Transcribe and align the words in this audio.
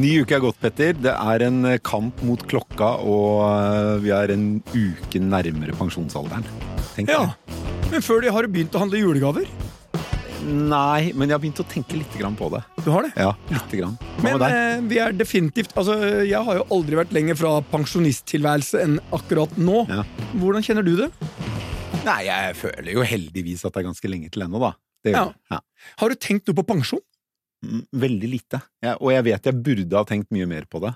Ny 0.00 0.10
uke 0.22 0.36
er 0.36 0.40
gått, 0.40 0.56
Petter. 0.62 0.94
Det 0.96 1.12
er 1.12 1.42
en 1.44 1.64
kamp 1.84 2.20
mot 2.24 2.40
klokka, 2.48 2.92
og 3.04 3.42
eh, 3.44 3.96
vi 4.04 4.12
er 4.16 4.32
en 4.32 4.44
uke 4.72 5.20
nærmere 5.20 5.74
pensjonsalderen. 5.76 6.46
Tenk 6.94 7.10
Ja, 7.12 7.26
det. 7.26 7.58
Men 7.90 8.04
før 8.06 8.22
det 8.22 8.32
har 8.32 8.46
du 8.46 8.52
begynt 8.54 8.76
å 8.78 8.80
handle 8.84 9.00
julegaver? 9.02 9.48
Nei, 10.46 11.10
men 11.12 11.28
jeg 11.28 11.34
har 11.34 11.42
begynt 11.42 11.60
å 11.60 11.66
tenke 11.68 11.98
litt 11.98 12.14
på 12.38 12.48
det. 12.54 12.62
Du 12.86 12.88
har 12.94 13.04
det? 13.04 13.10
Ja, 13.18 13.34
litt 13.50 13.74
grann. 13.76 13.98
Men 14.24 14.40
eh, 14.46 14.80
vi 14.88 15.00
er 15.02 15.12
definitivt 15.12 15.74
Altså, 15.76 15.96
Jeg 16.24 16.40
har 16.46 16.60
jo 16.60 16.64
aldri 16.72 16.96
vært 16.96 17.12
lenger 17.12 17.36
fra 17.36 17.52
pensjonisttilværelse 17.72 18.80
enn 18.86 18.96
akkurat 19.12 19.52
nå. 19.60 19.84
Ja. 19.90 20.06
Hvordan 20.40 20.64
kjenner 20.64 20.86
du 20.86 20.94
det? 21.02 21.10
Nei, 22.06 22.22
jeg 22.30 22.56
føler 22.56 22.94
jo 22.94 23.04
heldigvis 23.04 23.66
at 23.66 23.74
det 23.74 23.82
er 23.82 23.90
ganske 23.90 24.08
lenge 24.08 24.32
til 24.32 24.46
ennå, 24.46 24.62
da. 24.62 24.72
Det, 25.04 25.12
Ja. 25.16 25.26
ja. 25.52 25.60
Har 26.00 26.08
du 26.12 26.16
tenkt 26.16 26.48
noe 26.48 26.56
på 26.56 26.64
pensjon? 26.72 27.02
Mm, 27.66 27.82
Veldig 27.92 28.28
lite. 28.32 28.60
Jeg, 28.82 28.96
og 29.00 29.10
jeg 29.12 29.24
vet 29.26 29.48
jeg 29.50 29.62
burde 29.66 29.96
ha 30.00 30.04
tenkt 30.08 30.30
mye 30.32 30.46
mer 30.48 30.64
på 30.70 30.80
det. 30.84 30.94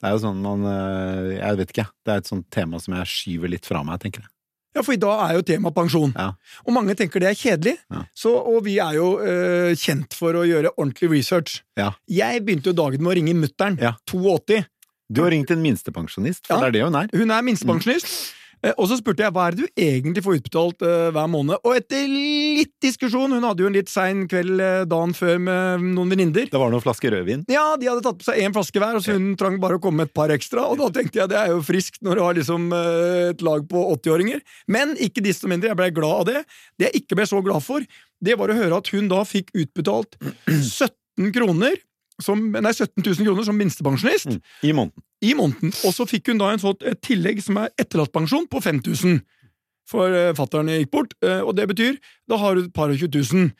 Det 0.00 0.08
er 0.08 0.14
jo 0.14 0.20
sånn 0.22 0.38
man 0.40 0.62
eh, 0.64 1.32
Jeg 1.42 1.56
vet 1.58 1.72
ikke, 1.74 1.84
det 2.06 2.12
er 2.14 2.20
et 2.22 2.28
sånt 2.30 2.46
tema 2.54 2.78
som 2.80 2.94
jeg 2.96 3.10
skyver 3.10 3.50
litt 3.52 3.66
fra 3.68 3.82
meg, 3.84 3.98
tenker 4.00 4.22
jeg. 4.24 4.30
Ja, 4.78 4.84
for 4.86 4.94
i 4.94 5.00
dag 5.02 5.18
er 5.24 5.34
jo 5.34 5.42
tema 5.42 5.72
pensjon. 5.74 6.12
Ja. 6.14 6.28
Og 6.62 6.70
mange 6.76 6.94
tenker 6.94 7.18
det 7.20 7.32
er 7.32 7.34
kjedelig. 7.38 7.74
Ja. 7.90 8.04
Så, 8.14 8.30
og 8.38 8.62
vi 8.68 8.76
er 8.78 8.94
jo 9.00 9.08
øh, 9.18 9.72
kjent 9.76 10.14
for 10.14 10.38
å 10.38 10.44
gjøre 10.46 10.70
ordentlig 10.76 11.10
research. 11.10 11.56
Ja. 11.76 11.90
Jeg 12.06 12.44
begynte 12.46 12.70
jo 12.70 12.76
dagen 12.78 13.02
med 13.02 13.10
å 13.10 13.16
ringe 13.18 13.34
mutter'n, 13.34 13.80
Ja. 13.82 13.96
82. 14.06 14.62
Du 15.10 15.24
har 15.24 15.32
ringt 15.34 15.50
en 15.50 15.58
minstepensjonist, 15.64 16.46
for 16.46 16.54
Ja. 16.54 16.60
det 16.62 16.68
er 16.68 16.76
det 16.78 16.84
hun 16.86 16.94
er. 17.02 17.08
Hun 17.18 17.34
er 17.34 17.42
minstepensjonist. 17.42 18.06
Eh, 18.06 18.39
Og 18.76 18.88
så 18.90 18.98
spurte 18.98 19.24
jeg 19.24 19.32
hva 19.32 19.46
er 19.48 19.56
det 19.56 19.64
du 19.66 19.80
egentlig 19.80 20.22
får 20.24 20.38
utbetalt 20.40 20.84
eh, 20.84 21.06
hver 21.14 21.28
måned. 21.32 21.62
Og 21.64 21.76
etter 21.78 22.04
litt 22.10 22.72
diskusjon, 22.84 23.32
hun 23.32 23.46
hadde 23.46 23.64
jo 23.64 23.70
en 23.70 23.76
litt 23.76 23.88
sein 23.92 24.26
kveld 24.30 24.60
eh, 24.60 24.82
dagen 24.90 25.14
før 25.16 25.40
med 25.40 25.86
noen 25.96 26.12
venninner 26.12 26.50
Det 26.50 26.60
var 26.60 26.72
noen 26.72 26.84
flasker 26.84 27.14
rødvin. 27.16 27.46
Ja, 27.52 27.64
de 27.80 27.88
hadde 27.88 28.04
tatt 28.04 28.20
på 28.20 28.28
seg 28.28 28.42
én 28.44 28.54
flaske 28.56 28.82
hver, 28.82 28.98
og 28.98 29.04
så 29.04 29.16
hun 29.16 29.32
trang 29.40 29.56
bare 29.62 29.80
å 29.80 29.82
komme 29.82 30.02
med 30.02 30.10
et 30.10 30.16
par 30.16 30.32
ekstra. 30.34 30.66
Og 30.68 30.80
da 30.82 30.90
tenkte 30.92 31.22
jeg 31.22 31.32
det 31.32 31.40
er 31.40 31.54
jo 31.54 31.64
friskt 31.64 32.00
når 32.04 32.20
du 32.20 32.24
har 32.26 32.38
liksom 32.40 32.70
eh, 32.76 33.26
et 33.32 33.44
lag 33.46 33.64
på 33.70 33.84
80-åringer. 33.96 34.44
Men 34.68 34.96
ikke 35.00 35.24
desto 35.24 35.48
mindre, 35.50 35.72
jeg 35.72 35.80
ble 35.80 35.92
glad 35.96 36.16
av 36.22 36.28
det. 36.28 36.44
Det 36.76 36.90
jeg 36.90 37.04
ikke 37.04 37.20
ble 37.20 37.28
så 37.32 37.40
glad 37.44 37.64
for, 37.64 37.84
det 38.20 38.36
var 38.36 38.52
å 38.52 38.58
høre 38.58 38.80
at 38.82 38.90
hun 38.92 39.08
da 39.10 39.22
fikk 39.28 39.54
utbetalt 39.56 40.18
17 40.50 41.32
kroner 41.36 41.80
som, 42.20 42.50
nei, 42.52 42.72
17 42.76 43.00
000 43.00 43.24
kroner 43.24 43.46
som 43.48 43.56
minstepensjonist 43.56 44.28
Mm. 44.30 44.42
I 44.68 44.72
måneden. 44.76 45.04
I 45.22 45.34
måneden. 45.36 45.72
Og 45.84 45.92
så 45.96 46.06
fikk 46.08 46.28
hun 46.32 46.38
da 46.40 46.52
en 46.54 46.62
sånt, 46.62 46.82
et 46.82 47.00
tillegg 47.04 47.42
som 47.44 47.58
er 47.60 47.70
etterlattpensjon 47.78 48.46
på 48.50 48.62
5000. 48.64 49.20
For 49.90 50.06
uh, 50.14 50.30
fattern 50.38 50.68
gikk 50.70 50.90
bort, 50.94 51.16
eh, 51.26 51.40
og 51.42 51.56
det 51.58 51.66
betyr 51.72 51.96
da 52.30 52.36
har 52.38 52.54
du 52.54 52.64
et 52.68 52.72
par 52.76 52.92
og 52.92 52.96
20 53.00 53.10
000. 53.34 53.50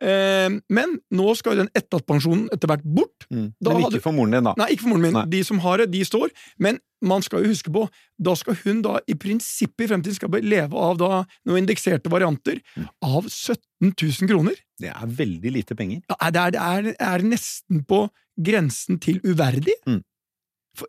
Eh, 0.00 0.48
men 0.72 0.92
nå 1.12 1.32
skal 1.36 1.56
jo 1.58 1.64
den 1.64 1.72
etterlattpensjonen 1.76 2.46
etter 2.54 2.70
hvert 2.70 2.84
bort. 2.86 3.26
Mm. 3.28 3.50
Da 3.60 3.72
Men 3.74 3.82
hadde- 3.82 3.98
ikke 3.98 4.04
for 4.06 4.16
moren 4.16 4.30
din, 4.36 4.46
da. 4.46 4.54
Nei, 4.56 4.68
ikke 4.72 4.84
for 4.86 4.92
moren 4.94 5.02
min. 5.02 5.12
Nei. 5.18 5.24
De 5.34 5.40
som 5.44 5.58
har 5.60 5.82
det, 5.82 5.90
de 5.92 6.00
står. 6.06 6.30
Men 6.58 6.78
man 7.02 7.20
skal 7.26 7.42
jo 7.44 7.50
huske 7.50 7.72
på, 7.74 7.82
da 8.22 8.34
skal 8.38 8.56
hun 8.62 8.80
da 8.86 8.94
i 9.10 9.14
prinsippet 9.18 9.84
i 9.84 9.88
fremtiden 9.90 10.14
skal 10.16 10.30
leve 10.40 10.72
av 10.78 10.96
da 11.02 11.10
noen 11.48 11.64
indekserte 11.66 12.08
varianter 12.12 12.62
Mm. 12.78 12.86
av 13.02 13.26
17 13.28 13.92
000 13.92 14.28
kroner. 14.30 14.54
Det 14.80 14.88
er 14.94 15.06
veldig 15.06 15.52
lite 15.52 15.74
penger. 15.76 16.00
Ja, 16.08 16.30
det 16.30 16.40
er, 16.46 16.50
det 16.56 16.60
er, 16.60 16.94
er 17.18 17.18
nesten 17.26 17.84
på 17.84 18.06
grensen 18.40 19.00
til 19.00 19.18
uverdig 19.26 19.74
Mm. 19.86 20.00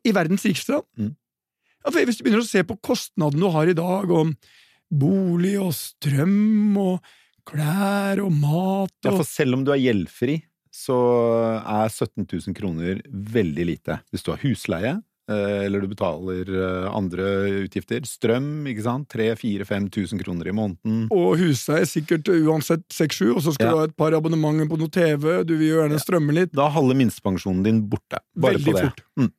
I 0.05 0.13
verdens 0.15 0.45
rikeste 0.47 0.75
land. 0.77 0.87
Mm. 0.97 1.15
Ja, 1.81 1.91
hvis 2.05 2.19
du 2.19 2.23
begynner 2.27 2.43
å 2.43 2.47
se 2.49 2.61
på 2.67 2.77
kostnadene 2.85 3.41
du 3.41 3.49
har 3.55 3.67
i 3.71 3.77
dag, 3.77 4.11
om 4.13 4.35
bolig 4.91 5.55
og 5.61 5.71
strøm 5.73 6.75
og 6.77 6.99
klær 7.47 8.19
og 8.25 8.33
mat 8.37 8.93
Ja, 9.07 9.15
for 9.15 9.25
selv 9.25 9.57
om 9.57 9.63
du 9.65 9.71
er 9.73 9.81
gjeldfri, 9.81 10.41
så 10.71 10.97
er 11.59 11.87
17 11.89 12.27
000 12.27 12.53
kroner 12.57 13.01
veldig 13.09 13.65
lite. 13.65 13.97
Hvis 14.11 14.23
du 14.23 14.29
har 14.31 14.39
husleie, 14.43 14.93
eh, 15.31 15.65
eller 15.65 15.81
du 15.83 15.89
betaler 15.91 16.47
eh, 16.53 16.85
andre 16.95 17.25
utgifter, 17.65 18.05
strøm, 18.07 18.67
ikke 18.71 18.85
sant, 18.85 19.09
3000-5000 19.11 20.21
kroner 20.23 20.47
i 20.51 20.55
måneden. 20.55 21.07
Og 21.11 21.33
husleie 21.41 21.89
sikkert 21.89 22.29
uansett 22.31 22.85
6-7, 22.93 23.33
og 23.35 23.41
så 23.47 23.55
skal 23.57 23.67
Ja. 23.67 23.71
du 23.73 23.77
ha 23.81 23.89
et 23.89 23.97
par 23.97 24.13
abonnementer 24.15 24.69
på 24.69 24.77
noe 24.79 24.91
TV, 24.93 25.41
du 25.43 25.57
vil 25.57 25.67
jo 25.73 25.81
gjerne 25.81 25.99
strømme 25.99 26.37
litt. 26.37 26.53
Da 26.53 26.67
er 26.69 26.77
halve 26.77 26.95
minstepensjonen 27.01 27.63
din 27.65 27.81
borte. 27.89 28.21
Bare 28.37 28.53
Veldig 28.59 28.65
på 28.69 28.77
det. 28.77 28.83
fort. 28.91 29.03
Mm. 29.17 29.31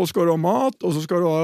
Og 0.00 0.08
skal 0.08 0.26
du 0.26 0.32
ha 0.34 0.40
mat, 0.40 0.76
og 0.82 0.90
så 0.96 1.00
skal 1.04 1.18
du 1.22 1.26
ha 1.28 1.40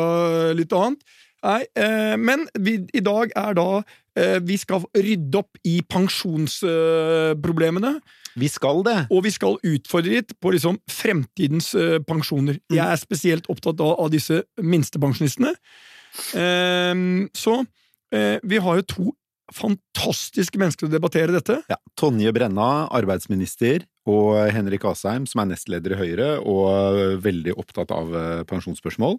litt 0.57 0.73
annet. 0.77 1.01
Nei, 1.47 1.63
eh, 1.79 2.17
men 2.19 2.49
vi, 2.59 2.73
i 2.97 3.01
dag 3.05 3.31
er 3.37 3.55
da 3.55 3.83
eh, 4.19 4.41
Vi 4.43 4.57
skal 4.59 4.83
rydde 4.97 5.39
opp 5.39 5.59
i 5.69 5.83
pensjonsproblemene. 5.85 8.01
Vi 8.37 8.49
skal 8.53 8.83
det. 8.85 9.07
og 9.13 9.25
vi 9.25 9.31
skal 9.33 9.57
utfordre 9.65 10.11
litt 10.19 10.35
på 10.41 10.51
liksom 10.53 10.79
fremtidens 10.93 11.75
eh, 11.79 11.99
pensjoner. 12.05 12.59
Mm. 12.69 12.77
Jeg 12.77 12.87
er 12.87 12.97
spesielt 13.01 13.47
opptatt 13.53 13.81
av, 13.81 13.95
av 14.03 14.11
disse 14.13 14.43
minstepensjonistene. 14.61 15.55
Ehm, 16.37 17.29
så 17.37 17.65
eh, 18.13 18.37
vi 18.45 18.57
har 18.61 18.77
jo 18.81 18.85
to 18.93 19.07
fantastiske 19.55 20.59
mennesker 20.61 20.89
å 20.89 20.93
debattere 20.93 21.33
dette. 21.33 21.61
Ja. 21.71 21.79
Tonje 21.99 22.33
Brenna, 22.35 22.89
arbeidsminister, 22.97 23.87
og 24.07 24.37
Henrik 24.55 24.85
Asheim, 24.89 25.27
som 25.27 25.43
er 25.43 25.51
nestleder 25.55 25.97
i 25.97 26.01
Høyre 26.01 26.29
og 26.43 27.19
veldig 27.25 27.57
opptatt 27.59 27.91
av 27.95 28.15
eh, 28.15 28.45
pensjonsspørsmål. 28.49 29.19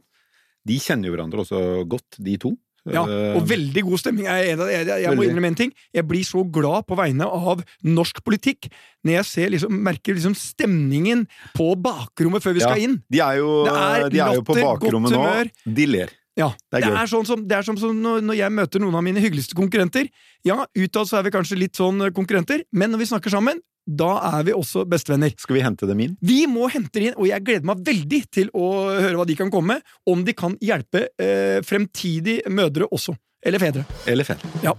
De 0.67 0.77
kjenner 0.83 1.09
jo 1.09 1.15
hverandre 1.15 1.43
også 1.43 1.59
godt, 1.91 2.17
de 2.23 2.37
to. 2.41 2.55
Ja, 2.87 3.01
Eh, 3.03 3.35
og 3.35 3.43
veldig 3.49 3.81
god 3.83 3.99
stemning. 3.99 4.27
Jeg, 4.29 4.53
jeg, 4.53 4.67
jeg, 4.87 5.01
jeg 5.03 5.15
må 5.19 5.25
innrømme 5.27 5.49
en 5.51 5.57
ting. 5.59 5.73
Jeg 5.91 6.05
blir 6.07 6.23
så 6.23 6.39
glad 6.47 6.85
på 6.87 6.95
vegne 6.95 7.25
av 7.27 7.59
norsk 7.83 8.21
politikk 8.23 8.69
når 9.03 9.17
jeg 9.17 9.27
ser, 9.27 9.49
liksom, 9.51 9.75
merker 9.83 10.15
liksom 10.15 10.35
stemningen 10.39 11.25
på 11.57 11.73
bakrommet 11.83 12.43
før 12.45 12.55
vi 12.55 12.63
Ja. 12.63 12.69
skal 12.71 12.85
inn. 12.85 12.95
De 13.11 13.19
er 13.19 13.41
jo, 13.41 13.65
Det 13.67 13.73
er 13.75 14.09
de 14.13 14.21
er 14.23 14.39
jo 14.39 14.45
på 14.47 14.55
bakrommet 14.55 15.11
nå. 15.11 15.25
De 15.67 15.85
ler. 15.85 16.13
Ja, 16.37 16.51
Det 16.71 16.79
er 16.79 16.91
det 16.91 16.99
er 17.01 17.09
sånn 17.11 17.25
som, 17.25 17.43
det 17.49 17.57
er 17.57 17.65
sånn 17.65 17.79
som 17.81 17.91
når, 17.97 18.21
når 18.21 18.35
jeg 18.37 18.51
møter 18.53 18.79
noen 18.79 18.95
av 18.95 19.03
mine 19.03 19.19
hyggeligste 19.19 19.57
konkurrenter. 19.57 20.07
Ja, 20.45 20.63
utad 20.77 21.09
så 21.09 21.17
er 21.19 21.23
vi 21.27 21.33
kanskje 21.33 21.57
litt 21.59 21.75
sånn 21.75 21.99
eh, 22.05 22.13
konkurrenter, 22.13 22.63
men 22.71 22.93
når 22.93 23.03
vi 23.03 23.09
snakker 23.11 23.33
sammen, 23.33 23.59
da 23.87 24.09
er 24.35 24.43
vi 24.43 24.55
også 24.55 24.83
bestevenner. 24.89 25.31
Skal 25.39 25.57
vi 25.57 25.63
hente 25.63 25.87
dem 25.87 26.01
inn? 26.03 26.17
Vi 26.19 26.41
må 26.51 26.67
hente 26.71 26.99
det 26.99 27.11
inn, 27.11 27.15
og 27.15 27.29
jeg 27.29 27.43
gleder 27.47 27.69
meg 27.69 27.85
veldig 27.87 28.21
til 28.35 28.51
å 28.51 28.67
høre 28.91 29.15
hva 29.15 29.27
de 29.27 29.37
kan 29.39 29.51
komme 29.53 29.77
med, 29.77 29.93
om 30.11 30.25
de 30.27 30.35
kan 30.35 30.57
hjelpe 30.59 31.07
eh, 31.15 31.63
fremtidige 31.65 32.51
mødre 32.51 32.89
også. 32.91 33.15
Eller 33.47 33.63
fedre. 33.63 33.85
Eller 34.09 34.27
fedre? 34.27 34.51
Ja. 34.65 34.75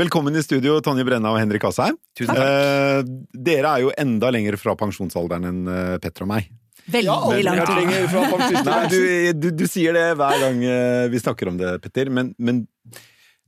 Velkommen 0.00 0.36
i 0.36 0.42
studio, 0.44 0.78
Tonje 0.84 1.04
Brenna 1.04 1.32
og 1.32 1.40
Henrik 1.40 1.64
Asheim. 1.68 1.96
Tusen 2.16 2.36
Eh, 2.36 3.00
dere 3.32 3.74
er 3.74 3.84
jo 3.84 3.96
enda 4.00 4.30
lenger 4.32 4.56
fra 4.60 4.76
pensjonsalderen 4.76 5.48
enn 5.48 5.68
eh, 5.68 5.98
Petter 6.00 6.24
og 6.24 6.34
meg. 6.36 6.52
Veldig 6.90 7.44
langt 7.46 7.70
unna. 7.70 8.88
du, 8.92 9.00
du, 9.36 9.48
du 9.62 9.66
sier 9.70 9.96
det 9.96 10.06
hver 10.18 10.42
gang 10.42 10.62
eh, 10.66 11.06
vi 11.12 11.22
snakker 11.22 11.50
om 11.52 11.58
det, 11.60 11.76
Petter, 11.84 12.10
men, 12.12 12.34
men 12.38 12.64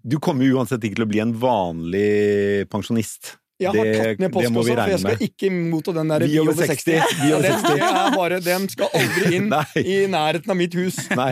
du 0.03 0.19
kommer 0.23 0.49
uansett 0.51 0.83
ikke 0.83 0.99
til 0.99 1.07
å 1.07 1.13
bli 1.13 1.23
en 1.23 1.37
vanlig 1.39 2.67
pensjonist. 2.73 3.37
Jeg 3.63 3.71
har 3.71 3.77
tatt 3.79 4.23
ned 4.23 4.33
det 4.33 4.39
også, 4.41 4.55
postkassa, 4.57 4.83
for 4.83 4.91
jeg 4.91 5.01
skal 5.03 5.25
ikke 5.29 5.51
motta 5.55 5.93
den 5.95 6.11
der 6.11 6.25
Vi 6.27 6.39
over 6.43 6.57
60. 6.57 6.81
60. 6.83 7.21
Ja, 7.29 7.39
den, 7.45 7.61
det 7.63 7.89
er 7.89 8.17
bare, 8.17 8.39
den 8.43 8.65
skal 8.73 8.97
aldri 8.99 9.37
inn 9.39 9.49
i 9.95 9.99
nærheten 10.11 10.55
av 10.55 10.59
mitt 10.59 10.75
hus. 10.79 10.99
Nei, 11.19 11.29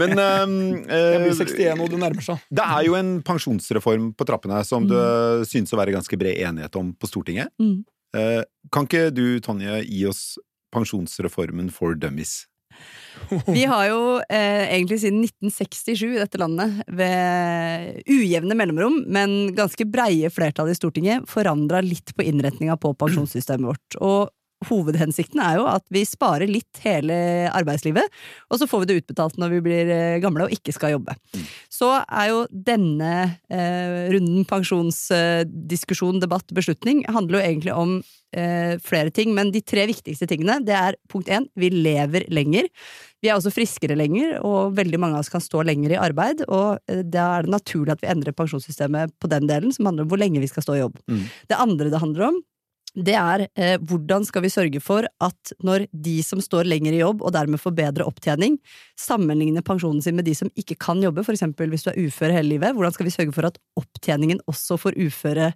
men 0.00 0.14
ehm, 0.24 0.54
Jeg 0.86 1.20
blir 1.24 1.34
eh, 1.34 1.42
61, 1.42 1.84
og 1.84 1.92
det 1.92 2.00
nærmer 2.00 2.24
seg. 2.24 2.46
Det 2.48 2.68
er 2.78 2.86
jo 2.88 2.96
en 2.98 3.12
pensjonsreform 3.26 4.12
på 4.16 4.28
trappene 4.28 4.62
som 4.64 4.88
det 4.88 5.04
synes 5.50 5.74
å 5.74 5.80
være 5.80 5.96
ganske 5.98 6.20
bred 6.20 6.40
enighet 6.46 6.80
om 6.80 6.94
på 6.96 7.10
Stortinget. 7.10 7.52
Mm. 7.60 7.82
Eh, 8.16 8.40
Kan 8.72 8.88
ikke 8.88 9.10
du, 9.12 9.26
Tonje, 9.44 9.82
gi 9.84 10.06
oss 10.08 10.24
pensjonsreformen 10.74 11.70
for 11.74 11.96
dummies? 11.98 12.42
Vi 13.46 13.64
har 13.70 13.86
jo 13.88 14.00
eh, 14.26 14.66
egentlig 14.74 14.98
siden 15.04 15.22
1967 15.24 16.16
i 16.16 16.20
dette 16.20 16.40
landet, 16.40 16.80
ved 16.90 18.00
ujevne 18.10 18.56
mellomrom, 18.58 19.00
men 19.14 19.54
ganske 19.56 19.86
breie 19.88 20.30
flertall 20.34 20.72
i 20.72 20.76
Stortinget, 20.76 21.28
forandra 21.30 21.82
litt 21.84 22.14
på 22.16 22.26
innretninga 22.26 22.76
på 22.80 22.92
pensjonssystemet 23.00 23.70
vårt. 23.70 24.00
Og 24.02 24.32
hovedhensikten 24.68 25.42
er 25.44 25.58
jo 25.60 25.68
at 25.70 25.84
vi 25.94 26.04
sparer 26.08 26.50
litt 26.50 26.80
hele 26.84 27.16
arbeidslivet, 27.54 28.10
og 28.50 28.60
så 28.60 28.68
får 28.70 28.84
vi 28.84 28.90
det 28.90 28.98
utbetalt 29.02 29.38
når 29.40 29.56
vi 29.56 29.62
blir 29.68 29.92
eh, 29.92 30.18
gamle 30.24 30.48
og 30.48 30.54
ikke 30.54 30.74
skal 30.76 30.94
jobbe. 30.96 31.16
Så 31.72 31.90
er 32.02 32.30
jo 32.32 32.44
denne 32.50 33.14
eh, 33.52 34.10
runden 34.14 34.44
pensjonsdiskusjon, 34.50 36.22
debatt, 36.22 36.52
beslutning 36.56 37.04
handler 37.10 37.40
jo 37.40 37.46
egentlig 37.46 37.74
om 37.74 37.96
eh, 38.36 38.76
flere 38.82 39.12
ting, 39.14 39.34
men 39.36 39.52
de 39.54 39.62
tre 39.64 39.86
viktigste 39.90 40.28
tingene 40.30 40.60
det 40.64 40.76
er 40.76 40.98
punkt 41.10 41.30
én, 41.32 41.48
vi 41.58 41.70
lever 41.72 42.26
lenger. 42.32 42.70
Vi 43.24 43.30
er 43.30 43.38
også 43.38 43.54
friskere 43.54 43.96
lenger, 43.96 44.36
og 44.44 44.74
veldig 44.76 45.00
mange 45.00 45.16
av 45.16 45.24
oss 45.24 45.32
kan 45.32 45.42
stå 45.42 45.62
lenger 45.64 45.94
i 45.94 46.00
arbeid. 46.00 46.44
Og 46.48 46.80
eh, 46.90 47.04
da 47.04 47.30
er 47.38 47.46
det 47.46 47.54
naturlig 47.54 47.94
at 47.94 48.02
vi 48.04 48.10
endrer 48.12 48.36
pensjonssystemet 48.36 49.14
på 49.22 49.30
den 49.32 49.48
delen, 49.50 49.72
som 49.72 49.88
handler 49.88 50.04
om 50.04 50.12
hvor 50.12 50.20
lenge 50.20 50.42
vi 50.42 50.50
skal 50.50 50.66
stå 50.66 50.76
i 50.76 50.82
jobb. 50.82 50.98
Mm. 51.08 51.22
Det 51.48 51.62
andre 51.66 51.92
det 51.92 52.02
handler 52.02 52.28
om, 52.32 52.42
det 52.94 53.14
er 53.18 53.44
eh, 53.58 53.74
hvordan 53.82 54.22
skal 54.26 54.44
vi 54.44 54.52
sørge 54.52 54.80
for 54.82 55.06
at 55.26 55.52
når 55.66 55.88
de 55.90 56.14
som 56.22 56.38
står 56.42 56.68
lenger 56.70 56.94
i 56.94 57.00
jobb 57.00 57.24
og 57.26 57.34
dermed 57.34 57.58
får 57.58 57.74
bedre 57.74 58.06
opptjening, 58.06 58.60
sammenligner 58.98 59.66
pensjonen 59.66 60.02
sin 60.04 60.14
med 60.14 60.28
de 60.28 60.34
som 60.38 60.52
ikke 60.54 60.78
kan 60.78 61.02
jobbe, 61.02 61.24
eksempel 61.34 61.72
hvis 61.72 61.86
du 61.86 61.90
er 61.90 61.98
ufør 62.06 62.36
hele 62.36 62.54
livet, 62.54 62.76
hvordan 62.76 62.94
skal 62.94 63.08
vi 63.08 63.14
sørge 63.14 63.34
for 63.34 63.50
at 63.50 63.58
opptjeningen 63.80 64.44
også 64.50 64.78
for 64.78 64.94
uføre 64.94 65.50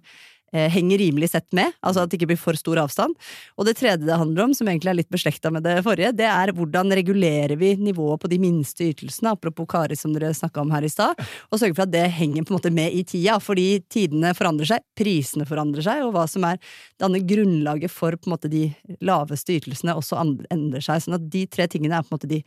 henger 0.51 1.01
rimelig 1.01 1.31
sett 1.33 1.47
med, 1.55 1.75
altså 1.85 2.03
at 2.03 2.11
det 2.11 2.19
ikke 2.19 2.31
blir 2.31 2.41
for 2.41 2.57
stor 2.59 2.81
avstand. 2.81 3.15
Og 3.59 3.67
det 3.67 3.75
tredje 3.79 4.07
det 4.07 4.17
handler 4.17 4.47
om, 4.47 4.55
som 4.57 4.69
egentlig 4.69 4.93
er 4.93 4.99
litt 5.01 5.11
beslekta 5.13 5.51
med 5.53 5.65
det 5.67 5.77
forrige, 5.85 6.11
det 6.17 6.27
er 6.29 6.53
hvordan 6.55 6.93
regulerer 6.99 7.55
vi 7.59 7.75
nivået 7.79 8.21
på 8.21 8.31
de 8.31 8.39
minste 8.41 8.89
ytelsene, 8.89 9.35
apropos 9.35 9.69
Kari 9.69 9.97
som 9.99 10.13
dere 10.15 10.33
snakka 10.35 10.63
om 10.63 10.73
her 10.73 10.85
i 10.85 10.91
stad, 10.91 11.19
og 11.49 11.61
sørge 11.61 11.77
for 11.77 11.85
at 11.85 11.93
det 11.93 12.05
henger 12.17 12.45
på 12.45 12.53
en 12.53 12.59
måte 12.59 12.73
med 12.73 12.95
i 12.95 13.03
tida, 13.07 13.37
fordi 13.43 13.67
tidene 13.91 14.33
forandrer 14.37 14.73
seg, 14.73 14.85
prisene 14.97 15.47
forandrer 15.49 15.85
seg, 15.85 16.03
og 16.05 16.15
hva 16.15 16.25
som 16.29 16.47
er 16.49 16.59
andre 17.03 17.21
grunnlaget 17.25 17.93
for 17.93 18.17
på 18.17 18.29
en 18.29 18.35
måte 18.35 18.51
de 18.51 18.67
laveste 19.05 19.55
ytelsene 19.59 19.95
også 19.97 20.19
endrer 20.19 20.83
seg. 20.83 21.05
Sånn 21.05 21.17
at 21.19 21.29
de 21.31 21.45
tre 21.51 21.67
tingene 21.71 21.99
er 21.99 22.05
på 22.05 22.13
en 22.13 22.19
måte 22.19 22.31
de 22.31 22.43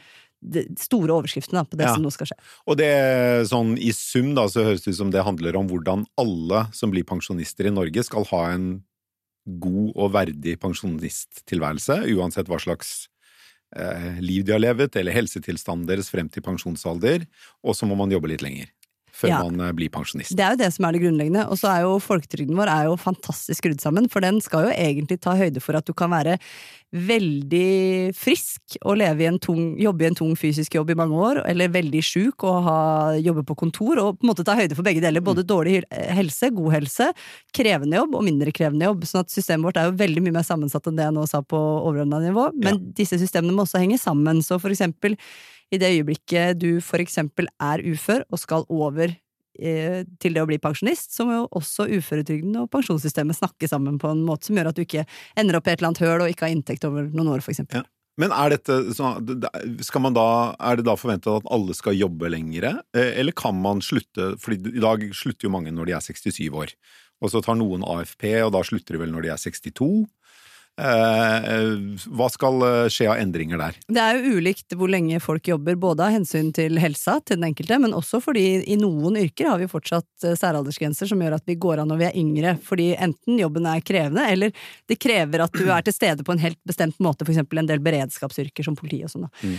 store 0.80 1.14
overskriftene 1.14 1.64
på 1.68 1.78
det 1.78 1.86
ja. 1.86 1.94
som 1.94 2.04
nå 2.04 2.10
skal 2.14 2.30
skje. 2.30 2.38
Og 2.66 2.78
det 2.80 2.90
sånn 3.50 3.76
i 3.78 3.92
sum 3.96 4.32
da, 4.38 4.48
så 4.50 4.66
høres 4.66 4.84
det 4.84 4.94
ut 4.94 5.00
som 5.00 5.12
det 5.14 5.24
handler 5.26 5.58
om 5.58 5.70
hvordan 5.70 6.04
alle 6.20 6.66
som 6.76 6.92
blir 6.94 7.06
pensjonister 7.08 7.68
i 7.68 7.74
Norge 7.74 8.04
skal 8.08 8.26
ha 8.32 8.44
en 8.52 8.68
god 9.62 9.94
og 9.98 10.12
verdig 10.14 10.58
pensjonisttilværelse, 10.62 12.02
uansett 12.14 12.50
hva 12.50 12.60
slags 12.62 12.92
eh, 13.74 14.20
liv 14.22 14.46
de 14.46 14.54
har 14.54 14.62
levet, 14.62 14.94
eller 14.98 15.14
helsetilstanden 15.16 15.88
deres 15.88 16.12
frem 16.12 16.30
til 16.30 16.44
pensjonsalder, 16.46 17.26
og 17.66 17.74
så 17.78 17.88
må 17.90 17.98
man 17.98 18.14
jobbe 18.14 18.30
litt 18.30 18.44
lenger 18.44 18.70
før 19.22 19.32
ja. 19.32 19.40
man 19.46 19.62
eh, 19.62 19.74
blir 19.76 19.92
pensjonist. 19.94 20.34
Det 20.36 20.44
er 20.44 20.56
jo 20.56 20.62
det 20.64 20.70
som 20.74 20.86
er 20.86 20.96
det 20.96 21.02
grunnleggende. 21.04 21.46
Og 21.52 21.60
så 21.60 21.70
er 21.72 21.86
jo 21.86 21.96
folketrygden 22.02 22.58
vår 22.58 22.70
er 22.72 22.90
jo 22.90 22.98
fantastisk 23.00 23.62
skrudd 23.62 23.82
sammen, 23.82 24.08
for 24.10 24.24
den 24.24 24.40
skal 24.42 24.68
jo 24.68 24.74
egentlig 24.74 25.20
ta 25.22 25.36
høyde 25.38 25.62
for 25.62 25.78
at 25.78 25.86
du 25.86 25.94
kan 25.96 26.10
være 26.12 26.38
veldig 26.92 28.12
frisk 28.16 28.76
og 28.84 29.00
i 29.00 29.24
en 29.24 29.38
tung, 29.40 29.78
jobbe 29.80 30.04
i 30.04 30.08
en 30.10 30.16
tung 30.16 30.32
fysisk 30.36 30.74
jobb 30.76 30.90
i 30.92 30.96
mange 30.98 31.16
år, 31.16 31.40
eller 31.48 31.72
veldig 31.72 32.02
sjuk 32.04 32.44
og 32.44 32.58
ha, 32.66 32.80
jobbe 33.16 33.46
på 33.48 33.56
kontor, 33.62 34.00
og 34.02 34.18
på 34.18 34.26
en 34.26 34.32
måte 34.32 34.44
ta 34.44 34.56
høyde 34.58 34.76
for 34.76 34.84
begge 34.84 35.00
deler. 35.04 35.24
Både 35.24 35.44
mm. 35.46 35.48
dårlig 35.48 35.78
helse, 35.90 36.50
god 36.52 36.76
helse, 36.76 37.08
krevende 37.56 37.96
jobb 37.96 38.18
og 38.18 38.26
mindre 38.26 38.52
krevende 38.52 38.90
jobb. 38.90 39.06
sånn 39.08 39.24
at 39.24 39.32
systemet 39.32 39.70
vårt 39.70 39.80
er 39.80 39.88
jo 39.88 39.96
veldig 40.02 40.26
mye 40.26 40.36
mer 40.36 40.46
sammensatt 40.48 40.90
enn 40.90 41.00
det 41.00 41.08
jeg 41.08 41.16
nå 41.16 41.24
sa 41.30 41.40
på 41.40 41.62
overordna 41.62 42.20
nivå, 42.26 42.50
men 42.60 42.76
ja. 42.76 42.92
disse 43.00 43.20
systemene 43.22 43.56
må 43.56 43.64
også 43.64 43.80
henge 43.80 44.00
sammen. 44.02 44.44
Så 44.44 44.60
for 44.60 44.74
eksempel 44.74 45.16
i 45.72 45.80
det 45.80 45.90
øyeblikket 45.96 46.60
du 46.60 46.70
for 46.84 47.02
eksempel 47.02 47.48
er 47.62 47.82
ufør 47.88 48.26
og 48.28 48.40
skal 48.40 48.66
over 48.68 49.08
eh, 49.08 50.02
til 50.20 50.36
det 50.36 50.42
å 50.42 50.48
bli 50.48 50.60
pensjonist, 50.62 51.14
så 51.16 51.26
må 51.28 51.38
jo 51.38 51.48
også 51.58 51.88
uføretrygden 51.88 52.60
og 52.60 52.70
pensjonssystemet 52.72 53.38
snakke 53.38 53.70
sammen 53.70 53.98
på 54.02 54.12
en 54.12 54.22
måte 54.26 54.50
som 54.50 54.60
gjør 54.60 54.72
at 54.72 54.78
du 54.78 54.84
ikke 54.84 55.06
ender 55.38 55.58
opp 55.58 55.68
i 55.68 55.74
et 55.74 55.80
eller 55.80 55.92
annet 55.92 56.04
høl 56.04 56.24
og 56.26 56.32
ikke 56.32 56.48
har 56.48 56.54
inntekt 56.54 56.86
over 56.88 57.08
noen 57.08 57.34
år, 57.34 57.44
for 57.44 57.54
eksempel. 57.54 57.82
Ja. 57.82 57.88
Men 58.20 58.32
er, 58.36 58.52
dette, 58.52 58.74
da, 58.92 60.26
er 60.60 60.76
det 60.76 60.84
da 60.84 60.94
forventet 61.00 61.32
at 61.32 61.46
alle 61.54 61.72
skal 61.76 61.96
jobbe 61.96 62.28
lengre, 62.28 62.74
eh, 62.96 63.14
eller 63.22 63.32
kan 63.36 63.56
man 63.56 63.80
slutte 63.84 64.34
for 64.40 64.52
i 64.52 64.82
dag 64.84 65.06
slutter 65.16 65.48
jo 65.48 65.54
mange 65.54 65.72
når 65.72 65.88
de 65.88 65.96
er 65.96 66.04
67 66.04 66.50
år. 66.52 66.74
Og 67.22 67.32
så 67.32 67.40
tar 67.40 67.56
noen 67.56 67.86
AFP, 67.86 68.26
og 68.42 68.52
da 68.52 68.60
slutter 68.66 68.96
de 68.96 69.00
vel 69.04 69.14
når 69.14 69.24
de 69.24 69.32
er 69.32 69.40
62. 69.40 69.88
Eh, 70.80 71.42
hva 72.16 72.26
skal 72.32 72.62
eh, 72.64 72.86
skje 72.88 73.04
av 73.12 73.18
endringer 73.20 73.60
der? 73.60 73.76
Det 73.92 74.00
er 74.00 74.16
jo 74.16 74.38
ulikt 74.40 74.72
hvor 74.78 74.88
lenge 74.88 75.18
folk 75.20 75.50
jobber, 75.50 75.76
både 75.76 76.06
av 76.06 76.14
hensyn 76.14 76.48
til 76.56 76.80
helsa 76.80 77.18
til 77.20 77.36
den 77.36 77.50
enkelte, 77.50 77.76
men 77.82 77.92
også 77.96 78.22
fordi 78.24 78.46
i 78.72 78.78
noen 78.80 79.18
yrker 79.20 79.50
har 79.50 79.60
vi 79.60 79.68
fortsatt 79.68 80.24
eh, 80.24 80.36
særaldersgrenser 80.38 81.10
som 81.10 81.20
gjør 81.20 81.36
at 81.36 81.44
vi 81.48 81.58
går 81.60 81.82
av 81.82 81.90
når 81.90 82.00
vi 82.00 82.08
er 82.08 82.18
yngre. 82.22 82.56
Fordi 82.64 82.88
enten 82.96 83.42
jobben 83.42 83.68
er 83.68 83.84
krevende, 83.84 84.24
eller 84.32 84.56
det 84.88 85.00
krever 85.02 85.44
at 85.44 85.60
du 85.60 85.66
er 85.68 85.84
til 85.84 85.96
stede 85.96 86.24
på 86.24 86.32
en 86.32 86.42
helt 86.42 86.60
bestemt 86.68 86.96
måte, 87.04 87.28
f.eks. 87.28 87.44
en 87.44 87.68
del 87.68 87.84
beredskapsyrker 87.84 88.64
som 88.64 88.78
politi 88.78 89.02
og 89.04 89.12
sånn. 89.12 89.28
Mm. 89.42 89.56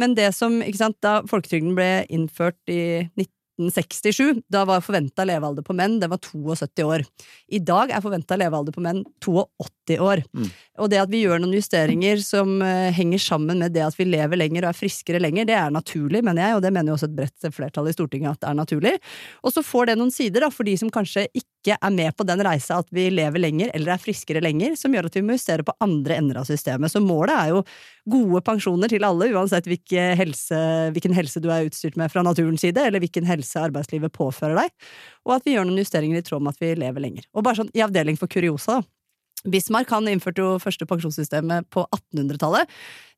Men 0.00 0.14
det 0.16 0.30
som, 0.34 0.56
ikke 0.64 0.80
sant, 0.80 0.96
da 1.04 1.18
folketrygden 1.28 1.76
ble 1.76 1.90
innført 2.12 2.58
i 2.72 3.04
19 3.12 3.28
1967. 3.56 4.42
Da 4.52 4.64
var 4.68 4.84
forventa 4.84 5.24
levealder 5.26 5.64
på 5.66 5.76
menn 5.76 5.98
det 6.00 6.10
var 6.12 6.20
72 6.22 6.84
år. 6.84 7.04
I 7.48 7.60
dag 7.64 7.92
er 7.94 8.04
forventa 8.04 8.38
levealder 8.38 8.74
på 8.74 8.84
menn 8.84 9.02
82 9.24 9.98
år. 10.02 10.22
Mm. 10.36 10.50
Og 10.84 10.90
det 10.92 11.00
at 11.00 11.12
vi 11.12 11.22
gjør 11.24 11.40
noen 11.42 11.56
justeringer 11.56 12.20
som 12.24 12.56
uh, 12.60 12.92
henger 12.94 13.22
sammen 13.22 13.64
med 13.64 13.74
det 13.76 13.84
at 13.86 13.96
vi 13.96 14.08
lever 14.08 14.40
lenger 14.40 14.66
og 14.66 14.72
er 14.74 14.80
friskere 14.80 15.22
lenger, 15.22 15.48
det 15.48 15.56
er 15.56 15.72
naturlig, 15.72 16.22
mener 16.26 16.42
jeg, 16.44 16.58
og 16.58 16.64
det 16.64 16.72
mener 16.74 16.92
jo 16.92 16.98
også 16.98 17.10
et 17.10 17.18
bredt 17.18 17.50
flertall 17.56 17.88
i 17.88 17.96
Stortinget 17.96 18.36
at 18.36 18.44
det 18.44 18.50
er 18.50 18.60
naturlig. 18.60 18.94
Og 19.42 19.54
så 19.56 19.64
får 19.64 19.90
det 19.90 19.98
noen 20.00 20.14
sider 20.14 20.44
da, 20.44 20.52
for 20.52 20.68
de 20.68 20.76
som 20.80 20.92
kanskje 20.92 21.28
ikke 21.32 21.55
er 21.74 21.92
med 21.94 22.14
på 22.16 22.24
den 22.28 22.42
reisa 22.46 22.78
at 22.82 22.88
vi 22.94 23.08
lever 23.10 23.42
lenger 23.42 23.72
eller 23.74 23.94
er 23.94 24.02
friskere 24.02 24.42
lenger, 24.44 24.76
som 24.78 24.94
gjør 24.94 25.08
at 25.08 25.18
vi 25.18 25.24
må 25.26 25.36
justere 25.36 25.66
på 25.66 25.74
andre 25.84 26.18
ender 26.20 26.40
av 26.40 26.48
systemet. 26.48 26.92
Så 26.92 27.02
målet 27.02 27.34
er 27.34 27.52
jo 27.54 27.62
gode 28.16 28.42
pensjoner 28.46 28.92
til 28.92 29.06
alle, 29.06 29.30
uansett 29.34 29.66
hvilken 29.66 30.16
helse, 30.20 30.60
hvilken 30.94 31.16
helse 31.16 31.42
du 31.42 31.50
er 31.52 31.66
utstyrt 31.68 31.98
med 32.00 32.12
fra 32.12 32.24
naturens 32.26 32.62
side, 32.62 32.84
eller 32.86 33.02
hvilken 33.02 33.26
helse 33.28 33.62
arbeidslivet 33.66 34.14
påfører 34.14 34.60
deg, 34.62 34.90
og 35.26 35.38
at 35.38 35.48
vi 35.48 35.56
gjør 35.56 35.66
noen 35.68 35.82
justeringer 35.82 36.20
i 36.20 36.26
tråd 36.26 36.44
med 36.44 36.54
at 36.54 36.62
vi 36.62 36.76
lever 36.78 37.08
lenger. 37.08 37.26
Og 37.34 37.46
bare 37.46 37.62
sånn 37.62 37.72
i 37.74 37.82
avdeling 37.84 38.20
for 38.20 38.30
kuriosa, 38.30 38.80
da. 38.80 38.90
Bismarck 39.46 39.90
han 39.94 40.08
innførte 40.10 40.42
jo 40.42 40.56
første 40.62 40.86
pensjonssystemet 40.88 41.68
på 41.70 41.84
1800-tallet. 41.94 42.70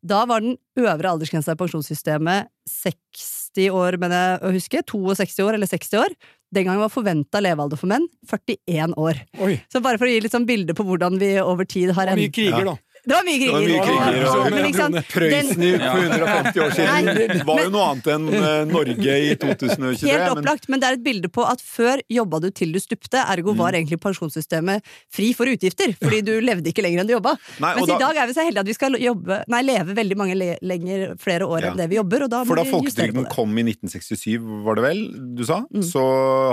Da 0.05 0.23
var 0.29 0.45
den 0.45 0.59
øvre 0.79 1.15
aldersgrensa 1.15 1.55
i 1.55 1.59
pensjonssystemet 1.59 2.51
60 2.69 3.71
år, 3.75 3.97
mener 4.01 4.19
jeg 4.19 4.43
å 4.43 4.53
huske. 4.55 4.83
62 4.93 5.47
år 5.47 5.57
eller 5.57 5.71
60 5.71 6.03
år. 6.03 6.17
Den 6.55 6.65
gangen 6.65 6.81
var 6.81 6.93
forventa 6.93 7.43
levealder 7.45 7.77
for 7.77 7.91
menn 7.91 8.07
41 8.29 8.95
år. 8.97 9.21
Oi. 9.45 9.59
Så 9.69 9.83
bare 9.85 10.01
for 10.01 10.09
å 10.09 10.13
gi 10.13 10.23
litt 10.25 10.33
sånn 10.33 10.47
bilde 10.49 10.77
på 10.77 10.87
hvordan 10.89 11.19
vi 11.21 11.35
over 11.43 11.69
tid 11.69 11.93
har 11.97 12.09
endret 12.09 12.31
Mye 12.31 12.37
kriger, 12.39 12.71
da. 12.71 12.77
Det 13.09 13.17
var 13.17 13.25
mye 13.25 13.39
kriger. 13.41 13.61
Det 13.65 14.25
var 14.29 14.53
mye 14.53 14.65
kriger 14.69 14.89
og, 14.93 14.97
Prøysen 15.09 15.63
for 15.81 16.03
150 16.03 16.61
år 16.65 16.75
siden 16.77 17.07
Nei, 17.09 17.39
var 17.49 17.61
jo 17.63 17.71
noe 17.73 17.87
annet 17.93 18.11
enn 18.13 18.27
uh, 18.29 18.49
Norge 18.69 19.15
i 19.25 19.31
2023. 19.41 20.11
Helt 20.11 20.33
opplagt, 20.35 20.69
men, 20.69 20.75
men, 20.75 20.83
det 20.83 20.91
er 20.91 20.99
et 20.99 21.05
bilde 21.07 21.31
på 21.33 21.47
at 21.49 21.65
før 21.65 22.03
jobba 22.13 22.43
du 22.45 22.49
til 22.53 22.75
du 22.75 22.81
stupte, 22.83 23.23
ergo 23.23 23.55
mm. 23.57 23.63
var 23.63 23.79
egentlig 23.79 24.01
pensjonssystemet 24.03 24.93
fri 25.15 25.31
for 25.39 25.49
utgifter, 25.49 25.95
fordi 26.03 26.21
du 26.27 26.35
levde 26.45 26.69
ikke 26.73 26.85
lenger 26.85 27.05
enn 27.05 27.09
du 27.09 27.15
jobba. 27.17 27.35
Nei, 27.65 27.73
Mens 27.79 27.89
da, 27.89 27.97
i 27.97 28.05
dag 28.05 28.23
er 28.23 28.31
vi 28.31 28.37
så 28.37 28.45
heldige 28.45 28.67
at 28.67 28.73
vi 28.73 28.77
skal 28.77 29.01
jobbe, 29.01 29.41
nei, 29.55 29.65
leve 29.65 29.97
veldig 29.97 30.21
mange 30.21 30.39
le 30.39 30.53
lenger, 30.69 31.09
flere 31.23 31.49
år 31.49 31.65
ja. 31.65 31.73
enn 31.73 31.81
det 31.81 31.89
vi 31.89 32.01
jobber, 32.01 32.27
og 32.29 32.33
da 32.35 32.45
for 32.49 32.61
da 32.61 32.69
folketrygden 32.69 33.29
kom 33.33 33.57
i 33.57 33.65
1967, 33.71 34.37
var 34.69 34.79
det 34.79 34.85
vel 34.85 35.05
du 35.39 35.45
sa, 35.49 35.63
mm. 35.65 35.85
så 35.95 36.05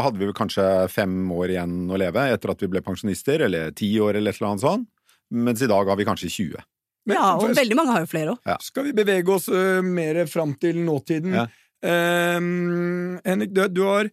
hadde 0.06 0.24
vi 0.24 0.30
vel 0.30 0.38
kanskje 0.38 0.66
fem 0.94 1.26
år 1.36 1.58
igjen 1.58 1.78
å 1.92 2.00
leve 2.00 2.30
etter 2.32 2.56
at 2.56 2.64
vi 2.64 2.72
ble 2.72 2.86
pensjonister, 2.86 3.44
eller 3.50 3.76
ti 3.76 3.92
år 4.00 4.22
eller 4.22 4.32
et 4.32 4.40
eller 4.40 4.54
annet 4.54 4.68
sånt 4.70 4.92
mens 5.36 5.62
i 5.62 5.70
dag 5.70 5.92
har 5.92 6.00
vi 6.00 6.08
kanskje 6.08 6.32
20. 6.32 6.64
Men, 7.06 7.20
ja, 7.20 7.34
og 7.38 7.52
veldig 7.54 7.78
mange 7.78 7.94
har 7.94 8.06
jo 8.06 8.10
flere 8.10 8.34
òg. 8.34 8.48
Ja. 8.50 8.56
Skal 8.64 8.88
vi 8.88 8.96
bevege 8.98 9.34
oss 9.36 9.46
uh, 9.52 9.82
mer 9.86 10.24
fram 10.30 10.56
til 10.62 10.80
nåtiden? 10.82 11.36
Ja. 11.38 11.46
Um, 11.86 13.20
Henrik, 13.22 13.52
du, 13.54 13.62
du, 13.70 13.84
har, 13.86 14.10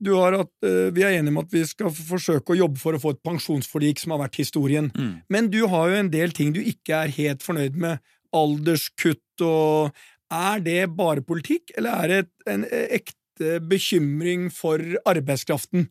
du 0.00 0.14
har 0.16 0.38
at, 0.38 0.52
uh, 0.64 0.88
Vi 0.96 1.04
er 1.04 1.18
enige 1.18 1.34
om 1.34 1.42
at 1.42 1.52
vi 1.52 1.66
skal 1.68 1.92
forsøke 1.92 2.54
å 2.54 2.60
jobbe 2.62 2.80
for 2.80 2.96
å 2.96 3.02
få 3.02 3.12
et 3.12 3.20
pensjonsforlik 3.26 4.00
som 4.00 4.16
har 4.16 4.22
vært 4.24 4.40
historien. 4.40 4.88
Mm. 4.96 5.12
Men 5.28 5.52
du 5.52 5.60
har 5.68 5.92
jo 5.92 6.00
en 6.00 6.12
del 6.12 6.32
ting 6.36 6.54
du 6.56 6.62
ikke 6.62 7.04
er 7.04 7.14
helt 7.18 7.44
fornøyd 7.44 7.76
med. 7.80 8.00
Alderskutt 8.36 9.44
og 9.44 9.92
Er 10.30 10.60
det 10.62 10.92
bare 10.94 11.24
politikk, 11.26 11.72
eller 11.76 11.90
er 11.90 12.08
det 12.12 12.52
en 12.52 12.64
ekte 12.70 13.56
bekymring 13.66 14.46
for 14.54 14.78
arbeidskraften? 15.10 15.88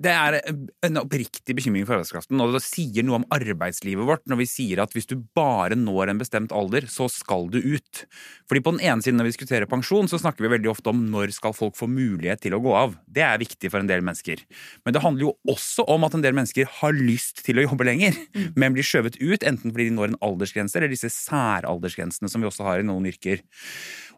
Det 0.00 0.12
er 0.12 0.38
en 0.86 1.00
oppriktig 1.02 1.56
bekymring 1.56 1.86
for 1.86 1.98
arbeidskraften, 1.98 2.40
og 2.40 2.54
det 2.56 2.62
sier 2.64 3.06
noe 3.06 3.20
om 3.20 3.26
arbeidslivet 3.34 4.06
vårt 4.08 4.26
når 4.30 4.42
vi 4.42 4.48
sier 4.50 4.82
at 4.82 4.94
hvis 4.96 5.08
du 5.10 5.16
bare 5.36 5.78
når 5.78 6.12
en 6.12 6.20
bestemt 6.22 6.54
alder, 6.56 6.86
så 6.90 7.08
skal 7.12 7.48
du 7.52 7.58
ut. 7.60 8.04
Fordi 8.50 8.62
på 8.64 8.74
den 8.76 8.84
ene 8.84 9.04
siden 9.04 9.20
når 9.20 9.28
vi 9.28 9.34
diskuterer 9.34 9.70
pensjon, 9.70 10.08
så 10.10 10.20
snakker 10.20 10.44
vi 10.44 10.52
veldig 10.54 10.72
ofte 10.72 10.92
om 10.92 11.02
når 11.12 11.34
skal 11.36 11.56
folk 11.56 11.78
få 11.78 11.88
mulighet 11.90 12.42
til 12.44 12.56
å 12.56 12.62
gå 12.62 12.74
av. 12.76 12.96
Det 13.06 13.24
er 13.26 13.40
viktig 13.40 13.70
for 13.72 13.82
en 13.82 13.90
del 13.90 14.04
mennesker. 14.06 14.42
Men 14.84 14.96
det 14.96 15.04
handler 15.04 15.28
jo 15.28 15.54
også 15.54 15.86
om 15.90 16.06
at 16.08 16.16
en 16.16 16.24
del 16.24 16.36
mennesker 16.36 16.68
har 16.80 16.96
lyst 16.96 17.44
til 17.46 17.60
å 17.60 17.66
jobbe 17.66 17.88
lenger, 17.88 18.16
mm. 18.34 18.52
men 18.60 18.76
blir 18.76 18.86
skjøvet 18.86 19.20
ut 19.20 19.46
enten 19.46 19.70
fordi 19.70 19.90
de 19.90 19.96
når 19.96 20.12
en 20.12 20.20
aldersgrense, 20.30 20.78
eller 20.78 20.92
disse 20.92 21.12
særaldersgrensene 21.14 22.30
som 22.30 22.42
vi 22.42 22.48
også 22.50 22.66
har 22.66 22.82
i 22.82 22.86
noen 22.86 23.08
yrker. 23.10 23.44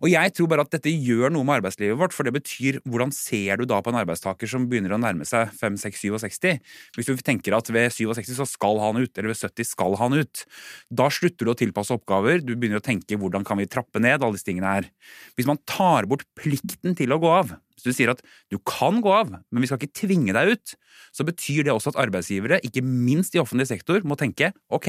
Og 0.03 0.11
jeg 0.11 0.33
tror 0.35 0.49
bare 0.51 0.65
at 0.67 0.73
dette 0.75 0.91
gjør 0.91 1.31
noe 1.31 1.47
med 1.47 1.61
arbeidslivet 1.61 1.99
vårt, 2.01 2.15
for 2.17 2.27
det 2.27 2.35
betyr 2.35 2.81
hvordan 2.83 3.13
ser 3.15 3.61
du 3.61 3.67
da 3.71 3.79
på 3.83 3.93
en 3.93 4.01
arbeidstaker 4.01 4.51
som 4.51 4.67
begynner 4.71 4.97
å 4.97 5.01
nærme 5.01 5.27
seg 5.29 5.53
5-6-67? 5.61 6.59
Hvis 6.97 7.11
du 7.11 7.23
tenker 7.23 7.55
at 7.55 7.71
ved 7.71 7.95
67 7.95 8.35
så 8.41 8.47
skal 8.49 8.83
han 8.83 8.99
ut, 8.99 9.13
eller 9.15 9.31
ved 9.31 9.39
70 9.39 9.71
skal 9.71 9.99
han 10.01 10.19
ut, 10.19 10.45
da 10.91 11.07
slutter 11.13 11.47
du 11.47 11.55
å 11.55 11.59
tilpasse 11.59 11.95
oppgaver, 11.95 12.43
du 12.43 12.57
begynner 12.57 12.83
å 12.83 12.85
tenke 12.85 13.19
hvordan 13.21 13.47
kan 13.47 13.63
vi 13.63 13.71
trappe 13.71 14.03
ned 14.03 14.19
alle 14.19 14.35
disse 14.35 14.51
tingene 14.51 14.75
her. 14.75 14.91
Hvis 15.39 15.51
man 15.51 15.63
tar 15.71 16.11
bort 16.11 16.27
plikten 16.39 16.99
til 16.99 17.15
å 17.15 17.23
gå 17.23 17.31
av, 17.31 17.55
hvis 17.83 17.87
du 17.87 17.97
sier 17.97 18.13
at 18.13 18.21
du 18.53 18.59
kan 18.67 19.01
gå 19.03 19.11
av, 19.15 19.31
men 19.33 19.63
vi 19.63 19.71
skal 19.71 19.81
ikke 19.81 20.03
tvinge 20.05 20.35
deg 20.37 20.55
ut, 20.55 20.75
så 21.13 21.27
betyr 21.27 21.67
det 21.67 21.75
også 21.75 21.93
at 21.93 22.01
arbeidsgivere, 22.05 22.61
ikke 22.67 22.85
minst 22.85 23.35
i 23.37 23.41
offentlig 23.43 23.69
sektor, 23.71 24.03
må 24.07 24.17
tenke 24.19 24.53
ok, 24.73 24.89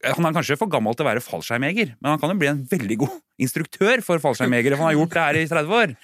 han 0.00 0.26
er 0.26 0.36
kanskje 0.36 0.56
for 0.56 0.70
gammel 0.72 0.94
til 0.96 1.04
å 1.04 1.10
være 1.10 1.22
fallskjermjeger, 1.24 1.94
men 2.00 2.14
han 2.14 2.20
kan 2.22 2.32
jo 2.32 2.38
bli 2.40 2.48
en 2.48 2.62
veldig 2.70 2.96
god 3.02 3.16
instruktør 3.44 4.00
for 4.04 4.22
fallskjermjegere, 4.22 4.76
for 4.76 4.86
han 4.86 4.92
har 4.94 4.98
gjort 4.98 5.16
det 5.16 5.24
her 5.26 5.38
i 5.40 5.46
30 5.50 5.76
år. 5.76 5.94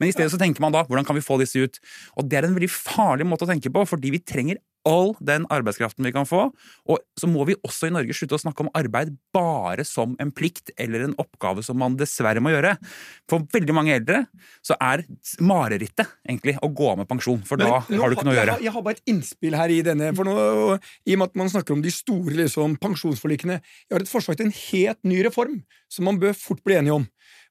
Men 0.00 0.08
i 0.08 0.12
stedet 0.12 0.32
så 0.32 0.40
tenker 0.40 0.64
man 0.64 0.74
da 0.74 0.84
hvordan 0.84 1.06
kan 1.08 1.16
vi 1.16 1.24
få 1.24 1.38
disse 1.40 1.62
ut? 1.64 1.80
Og 2.16 2.28
det 2.28 2.40
er 2.40 2.48
en 2.48 2.56
veldig 2.56 2.70
farlig 2.72 3.28
måte 3.28 3.48
å 3.48 3.50
tenke 3.50 3.72
på, 3.72 3.84
fordi 3.88 4.12
vi 4.16 4.20
trenger 4.20 4.60
all 4.86 5.14
den 5.20 5.44
arbeidskraften 5.52 6.06
vi 6.06 6.12
kan 6.14 6.26
få. 6.28 6.44
Og 6.88 7.00
så 7.18 7.26
må 7.28 7.44
vi 7.48 7.56
også 7.66 7.88
i 7.88 7.94
Norge 7.94 8.14
slutte 8.16 8.38
å 8.38 8.42
snakke 8.42 8.62
om 8.64 8.70
arbeid 8.78 9.12
bare 9.34 9.84
som 9.86 10.14
en 10.22 10.30
plikt 10.32 10.70
eller 10.78 11.04
en 11.08 11.16
oppgave 11.20 11.64
som 11.66 11.78
man 11.82 11.96
dessverre 11.98 12.40
må 12.44 12.52
gjøre. 12.54 12.76
For 13.28 13.42
veldig 13.52 13.74
mange 13.76 13.96
eldre 13.98 14.22
så 14.64 14.78
er 14.80 15.02
marerittet 15.42 16.06
egentlig 16.28 16.56
å 16.62 16.70
gå 16.72 16.90
av 16.92 17.00
med 17.02 17.10
pensjon, 17.10 17.42
for 17.46 17.58
da 17.60 17.82
Men 17.88 17.98
nå 17.98 18.02
har 18.04 18.10
du 18.12 18.16
ikke 18.16 18.26
noe 18.28 18.34
å 18.34 18.36
jeg 18.36 18.44
gjøre. 18.46 18.54
har- 18.56 18.62
Jeg 18.66 18.72
har 18.72 18.82
bare 18.82 18.94
et 18.96 19.06
innspill 19.12 19.54
her 19.56 19.68
i 19.70 19.82
denne. 19.82 20.14
For 20.16 20.24
nå, 20.24 20.80
I 21.06 21.12
og 21.14 21.18
med 21.18 21.28
at 21.28 21.36
man 21.36 21.48
snakker 21.48 21.72
om 21.76 21.82
de 21.82 21.90
store 21.90 22.34
liksom, 22.36 22.78
pensjonsforlikene. 22.78 23.60
Jeg 23.90 23.92
har 23.92 24.00
et 24.00 24.08
forslag 24.08 24.36
til 24.36 24.46
en 24.46 24.52
helt 24.52 25.04
ny 25.04 25.22
reform 25.24 25.62
som 25.88 26.04
man 26.04 26.18
bør 26.18 26.34
fort 26.34 26.62
bli 26.64 26.74
enige 26.74 26.94
om. 26.94 27.08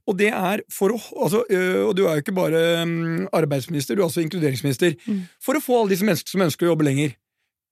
Og 0.08 0.18
det 0.20 0.32
er 0.32 0.62
for 0.70 0.90
å 0.94 1.00
altså, 1.24 1.40
Og 1.50 1.96
du 1.96 2.06
er 2.06 2.16
jo 2.18 2.22
ikke 2.22 2.36
bare 2.36 2.86
mm, 2.86 3.28
arbeidsminister, 3.34 3.96
du 3.96 4.04
er 4.04 4.08
også 4.08 4.22
inkluderingsminister. 4.22 4.96
For 5.42 5.56
å 5.58 5.62
få 5.64 5.80
alle 5.82 5.90
disse 5.96 6.06
menneskene 6.06 6.30
som 6.30 6.42
ønsker 6.42 6.68
å 6.68 6.76
jobbe 6.76 6.86
lenger, 6.86 7.16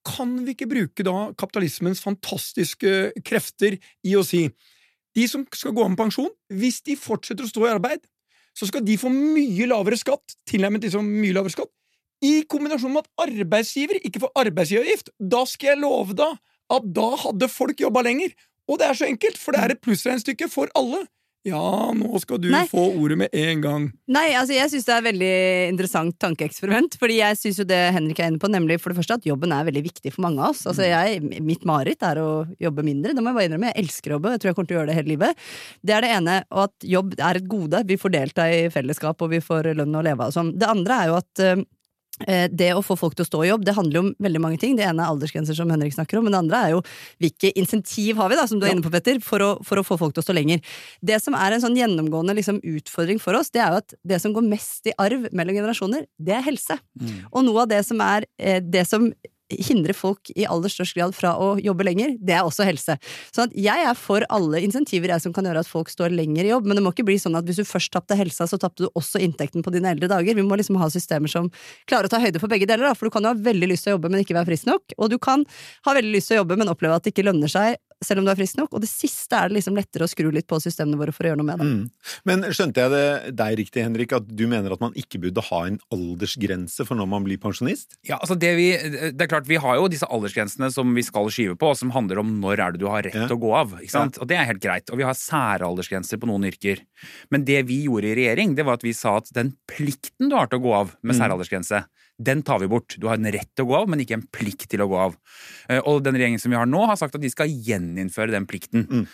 kan 0.07 0.35
vi 0.43 0.53
ikke 0.55 0.69
bruke 0.69 1.05
da 1.05 1.31
kapitalismens 1.39 2.01
fantastiske 2.03 3.13
krefter 3.25 3.77
i 4.03 4.15
å 4.19 4.23
si 4.27 4.47
de 5.13 5.27
som 5.29 5.45
skal 5.53 5.75
gå 5.75 5.83
av 5.83 5.91
med 5.93 5.99
pensjon, 5.99 6.31
hvis 6.49 6.81
de 6.87 6.97
fortsetter 6.97 7.45
å 7.45 7.49
stå 7.49 7.67
i 7.67 7.73
arbeid, 7.75 8.01
så 8.57 8.67
skal 8.69 8.83
de 8.85 8.97
få 8.97 9.11
mye 9.13 9.67
lavere 9.69 9.97
skatt, 9.97 10.35
tilnærmet 10.49 10.85
liksom 10.85 11.05
mye 11.05 11.35
lavere 11.35 11.53
skatt, 11.53 11.71
i 12.23 12.45
kombinasjon 12.49 12.93
med 12.93 13.03
at 13.03 13.27
arbeidsgiver 13.27 13.99
ikke 13.99 14.23
får 14.23 14.31
arbeidsgiveravgift. 14.45 15.11
Da 15.19 15.43
skal 15.49 15.73
jeg 15.73 15.81
love 15.83 16.15
deg 16.17 16.37
at 16.73 16.85
da 16.95 17.09
hadde 17.25 17.49
folk 17.51 17.81
jobba 17.83 18.05
lenger. 18.05 18.31
Og 18.71 18.79
det 18.79 18.87
er 18.87 18.95
så 18.95 19.09
enkelt, 19.09 19.37
for 19.41 19.55
det 19.55 19.59
er 19.59 19.73
et 19.73 19.81
plussregnestykke 19.83 20.47
for 20.51 20.71
alle. 20.79 21.01
Ja, 21.43 21.91
nå 21.91 22.19
skal 22.23 22.39
du 22.39 22.47
Nei. 22.53 22.63
få 22.71 22.85
ordet 22.95 23.17
med 23.19 23.33
en 23.35 23.61
gang. 23.63 23.87
Nei, 24.07 24.29
altså 24.39 24.55
jeg 24.55 24.71
syns 24.71 24.87
det 24.87 24.93
er 24.95 25.01
et 25.01 25.07
veldig 25.09 25.33
interessant 25.73 26.15
tankeeksperiment. 26.23 26.95
Fordi 27.01 27.17
jeg 27.19 27.39
syns 27.39 27.59
jo 27.59 27.65
det 27.67 27.81
Henrik 27.95 28.21
er 28.23 28.31
inne 28.31 28.39
på, 28.39 28.51
nemlig 28.51 28.79
for 28.79 28.93
det 28.93 29.01
første 29.01 29.17
at 29.19 29.27
jobben 29.27 29.51
er 29.51 29.67
veldig 29.67 29.83
viktig 29.83 30.13
for 30.15 30.23
mange 30.27 30.39
av 30.39 30.55
oss. 30.55 30.63
Altså 30.71 30.87
jeg, 30.87 31.19
Mitt 31.43 31.67
mareritt 31.67 32.05
er 32.07 32.21
å 32.23 32.29
jobbe 32.63 32.87
mindre. 32.87 33.11
Det 33.13 33.23
må 33.23 33.33
jeg 33.33 33.39
bare 33.39 33.49
innrømme. 33.51 33.73
Jeg 33.73 33.83
elsker 33.83 34.13
å 34.13 34.17
jobbe. 34.17 34.33
Jeg 34.35 34.43
tror 34.43 34.51
jeg 34.51 34.59
kommer 34.59 34.71
til 34.71 34.77
å 34.77 34.81
gjøre 34.81 34.91
det 34.93 34.97
hele 35.01 35.13
livet. 35.13 35.45
Det 35.83 35.97
er 35.97 36.07
det 36.07 36.13
ene. 36.15 36.39
Og 36.55 36.63
at 36.65 36.89
jobb 36.95 37.15
er 37.19 37.41
et 37.41 37.51
gode. 37.51 37.83
Vi 37.91 37.99
får 37.99 38.15
delta 38.15 38.47
i 38.47 38.63
fellesskap, 38.73 39.21
og 39.21 39.35
vi 39.35 39.43
får 39.43 39.73
lønn 39.81 39.99
å 39.99 40.05
leve 40.05 40.23
av. 40.23 40.31
og 40.31 40.37
sånn. 40.37 40.55
Det 40.57 40.69
andre 40.71 41.01
er 41.03 41.11
jo 41.11 41.19
at 41.19 41.43
Eh, 41.43 41.63
Det 42.23 42.67
å 42.77 42.83
få 42.85 42.95
folk 42.95 43.15
til 43.17 43.25
å 43.25 43.27
stå 43.27 43.39
i 43.43 43.47
jobb, 43.49 43.63
det 43.65 43.73
handler 43.73 43.99
om 44.03 44.09
veldig 44.21 44.41
mange 44.43 44.59
ting. 44.61 44.75
Det 44.77 44.85
ene 44.85 45.01
er 45.01 45.09
aldersgrenser, 45.11 45.57
som 45.57 45.71
Henrik 45.73 45.95
snakker 45.95 46.19
om, 46.19 46.27
men 46.27 46.35
det 46.35 46.41
andre 46.43 46.59
er 46.61 46.73
jo 46.75 46.83
hvilke 47.23 47.49
insentiv 47.59 48.21
har 48.21 48.29
vi, 48.29 48.37
da, 48.37 48.45
som 48.47 48.61
du 48.61 48.67
er 48.67 48.75
inne 48.75 48.85
på, 48.85 48.91
Petter, 48.93 49.17
for 49.25 49.43
å, 49.43 49.49
for 49.65 49.81
å 49.81 49.85
få 49.87 49.97
folk 49.99 50.13
til 50.15 50.21
å 50.21 50.27
stå 50.27 50.35
lenger. 50.37 50.61
Det 51.01 51.17
som 51.23 51.35
er 51.35 51.55
en 51.55 51.63
sånn 51.65 51.75
gjennomgående 51.79 52.37
liksom, 52.37 52.61
utfordring 52.75 53.19
for 53.23 53.39
oss, 53.39 53.49
det 53.53 53.63
er 53.65 53.73
jo 53.73 53.81
at 53.81 53.97
det 54.13 54.21
som 54.21 54.35
går 54.35 54.45
mest 54.45 54.87
i 54.91 54.95
arv 55.01 55.25
mellom 55.33 55.57
generasjoner, 55.57 56.05
det 56.21 56.37
er 56.37 56.45
helse. 56.45 56.77
Og 57.33 57.47
noe 57.49 57.65
av 57.65 57.73
det 57.73 57.81
som 57.89 58.01
er 58.05 58.29
eh, 58.37 58.61
det 58.61 58.85
som 58.87 59.09
hindrer 59.51 59.95
folk 59.97 60.31
i 60.35 60.45
aller 60.49 60.71
størst 60.71 60.95
grad 60.97 61.15
fra 61.15 61.33
å 61.39 61.53
jobbe 61.61 61.85
lenger, 61.85 62.15
det 62.19 62.35
er 62.37 62.47
også 62.47 62.65
helse. 62.67 62.95
Sånn 63.33 63.49
at 63.49 63.57
jeg 63.57 63.87
er 63.89 63.97
for 63.99 64.25
alle 64.33 64.61
insentiver 64.63 65.13
jeg 65.13 65.25
som 65.25 65.35
kan 65.35 65.47
gjøre 65.47 65.63
at 65.63 65.69
folk 65.69 65.91
står 65.91 66.13
lenger 66.15 66.47
i 66.47 66.53
jobb, 66.53 66.67
men 66.69 66.79
det 66.79 66.85
må 66.85 66.93
ikke 66.93 67.05
bli 67.07 67.17
sånn 67.21 67.37
at 67.39 67.47
hvis 67.47 67.61
du 67.61 67.67
først 67.67 67.93
tapte 67.93 68.17
helsa, 68.19 68.47
så 68.49 68.59
tapte 68.61 68.85
du 68.85 68.89
også 68.93 69.21
inntekten 69.23 69.65
på 69.65 69.73
dine 69.75 69.91
eldre 69.93 70.09
dager. 70.11 70.37
Vi 70.37 70.45
må 70.45 70.57
liksom 70.59 70.79
ha 70.81 70.89
systemer 70.93 71.31
som 71.31 71.49
klarer 71.89 72.09
å 72.09 72.13
ta 72.13 72.21
høyde 72.23 72.41
for 72.41 72.51
begge 72.51 72.69
deler, 72.69 72.93
for 72.97 73.09
du 73.09 73.15
kan 73.15 73.25
jo 73.25 73.33
ha 73.33 73.45
veldig 73.49 73.71
lyst 73.73 73.87
til 73.87 73.93
å 73.93 73.97
jobbe, 73.97 74.13
men 74.13 74.23
ikke 74.23 74.37
være 74.37 74.51
frisk 74.53 74.69
nok, 74.69 74.97
og 74.97 75.13
du 75.13 75.19
kan 75.21 75.45
ha 75.87 75.97
veldig 75.99 76.15
lyst 76.15 76.31
til 76.31 76.39
å 76.39 76.43
jobbe, 76.43 76.59
men 76.59 76.71
oppleve 76.71 76.99
at 76.99 77.05
det 77.05 77.13
ikke 77.15 77.27
lønner 77.27 77.51
seg 77.51 77.77
selv 78.03 78.21
om 78.21 78.25
du 78.25 78.31
er 78.31 78.39
frisk 78.39 78.57
nok, 78.57 78.71
og 78.73 78.81
det 78.81 78.89
siste 78.89 79.35
er 79.37 79.49
det 79.51 79.57
liksom 79.59 79.75
lettere 79.77 80.07
å 80.07 80.11
skru 80.11 80.31
litt 80.33 80.47
på 80.49 80.59
systemene 80.63 80.97
våre 80.99 81.13
for 81.15 81.25
å 81.27 81.31
gjøre 81.31 81.41
noe 81.41 81.49
med 81.51 81.61
det. 81.61 81.67
Mm. 81.69 82.13
Men 82.29 82.45
skjønte 82.49 82.81
jeg 82.85 82.93
det 82.93 83.35
deg 83.39 83.57
riktig, 83.59 83.83
Henrik, 83.85 84.15
at 84.17 84.27
du 84.27 84.45
mener 84.49 84.73
at 84.73 84.81
man 84.83 84.95
ikke 84.99 85.21
burde 85.23 85.43
ha 85.49 85.59
en 85.69 85.79
aldersgrense 85.93 86.85
for 86.87 86.99
når 86.99 87.09
man 87.11 87.27
blir 87.27 87.39
pensjonist? 87.41 87.97
Ja, 88.07 88.17
altså 88.19 88.37
det, 88.39 88.53
vi, 88.57 88.67
det 89.13 89.21
er 89.27 89.31
klart, 89.31 89.47
Vi 89.49 89.59
har 89.61 89.77
jo 89.79 89.89
disse 89.91 90.07
aldersgrensene 90.09 90.71
som 90.73 90.93
vi 90.95 91.03
skal 91.05 91.29
skyve 91.33 91.57
på, 91.59 91.73
og 91.73 91.79
som 91.79 91.93
handler 91.95 92.21
om 92.23 92.35
når 92.41 92.59
er 92.65 92.75
det 92.75 92.83
du 92.83 92.87
har 92.91 93.03
rett 93.05 93.13
Ja. 93.13 93.27
til 93.29 93.37
å 93.37 93.43
gå 93.43 93.53
av. 93.55 93.75
ikke 93.81 93.93
sant? 93.93 94.17
Og 94.21 94.27
Det 94.27 94.37
er 94.39 94.47
helt 94.49 94.63
greit. 94.63 94.89
Og 94.89 94.97
vi 94.97 95.05
har 95.07 95.13
særaldersgrenser 95.17 96.19
på 96.21 96.29
noen 96.29 96.47
yrker. 96.49 96.81
Men 97.31 97.45
det 97.45 97.61
vi 97.69 97.83
gjorde 97.85 98.09
i 98.11 98.15
regjering, 98.17 98.55
det 98.55 98.65
var 98.65 98.79
at 98.79 98.85
vi 98.85 98.93
sa 98.97 99.17
at 99.17 99.29
den 99.35 99.53
plikten 99.69 100.29
du 100.31 100.35
har 100.35 100.47
til 100.47 100.59
å 100.59 100.63
gå 100.63 100.73
av 100.73 100.95
med 101.03 101.15
særaldersgrense, 101.17 101.83
den 102.21 102.43
tar 102.45 102.59
vi 102.61 102.69
bort. 102.69 102.95
Du 103.01 103.07
har 103.09 103.17
en 103.17 103.31
rett 103.33 103.49
til 103.55 103.65
å 103.65 103.69
gå 103.71 103.77
av, 103.81 103.89
men 103.89 104.03
ikke 104.03 104.17
en 104.19 104.25
plikt 104.33 104.67
til 104.71 104.83
å 104.83 104.87
gå 104.91 104.99
av. 104.99 105.15
Eh, 105.69 105.79
Og 105.79 106.03
den 106.05 106.15
regjeringen 106.15 106.41
som 106.41 106.53
vi 106.53 106.59
har 106.59 106.69
nå, 106.69 106.83
har 106.87 106.99
sagt 106.99 107.15
at 107.15 107.23
de 107.23 107.31
skal 107.31 107.49
gjeninnføre 107.49 108.31
den 108.31 108.45
plikten. 108.49 108.85
Mm. 108.87 109.05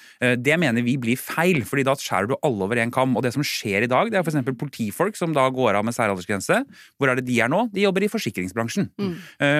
Det 0.43 0.57
mener 0.59 0.83
vi 0.83 0.97
blir 0.97 1.17
feil, 1.19 1.63
fordi 1.67 1.85
da 1.87 1.95
skjærer 1.95 2.29
du 2.29 2.35
alle 2.43 2.65
over 2.67 2.81
en 2.81 2.91
kam. 2.91 3.15
Og 3.17 3.23
det 3.23 3.33
som 3.33 3.45
skjer 3.45 3.85
i 3.85 3.91
dag, 3.91 4.11
det 4.11 4.19
er 4.19 4.25
f.eks. 4.25 4.43
politifolk 4.59 5.15
som 5.17 5.33
da 5.33 5.47
går 5.49 5.79
av 5.79 5.85
med 5.87 5.95
særaldersgrense. 5.95 6.61
Hvor 6.99 7.09
er 7.11 7.19
det 7.19 7.25
de 7.29 7.39
er 7.39 7.49
nå? 7.51 7.65
De 7.73 7.85
jobber 7.85 8.03
i 8.05 8.11
forsikringsbransjen. 8.11 8.89
Mm. 8.99 9.15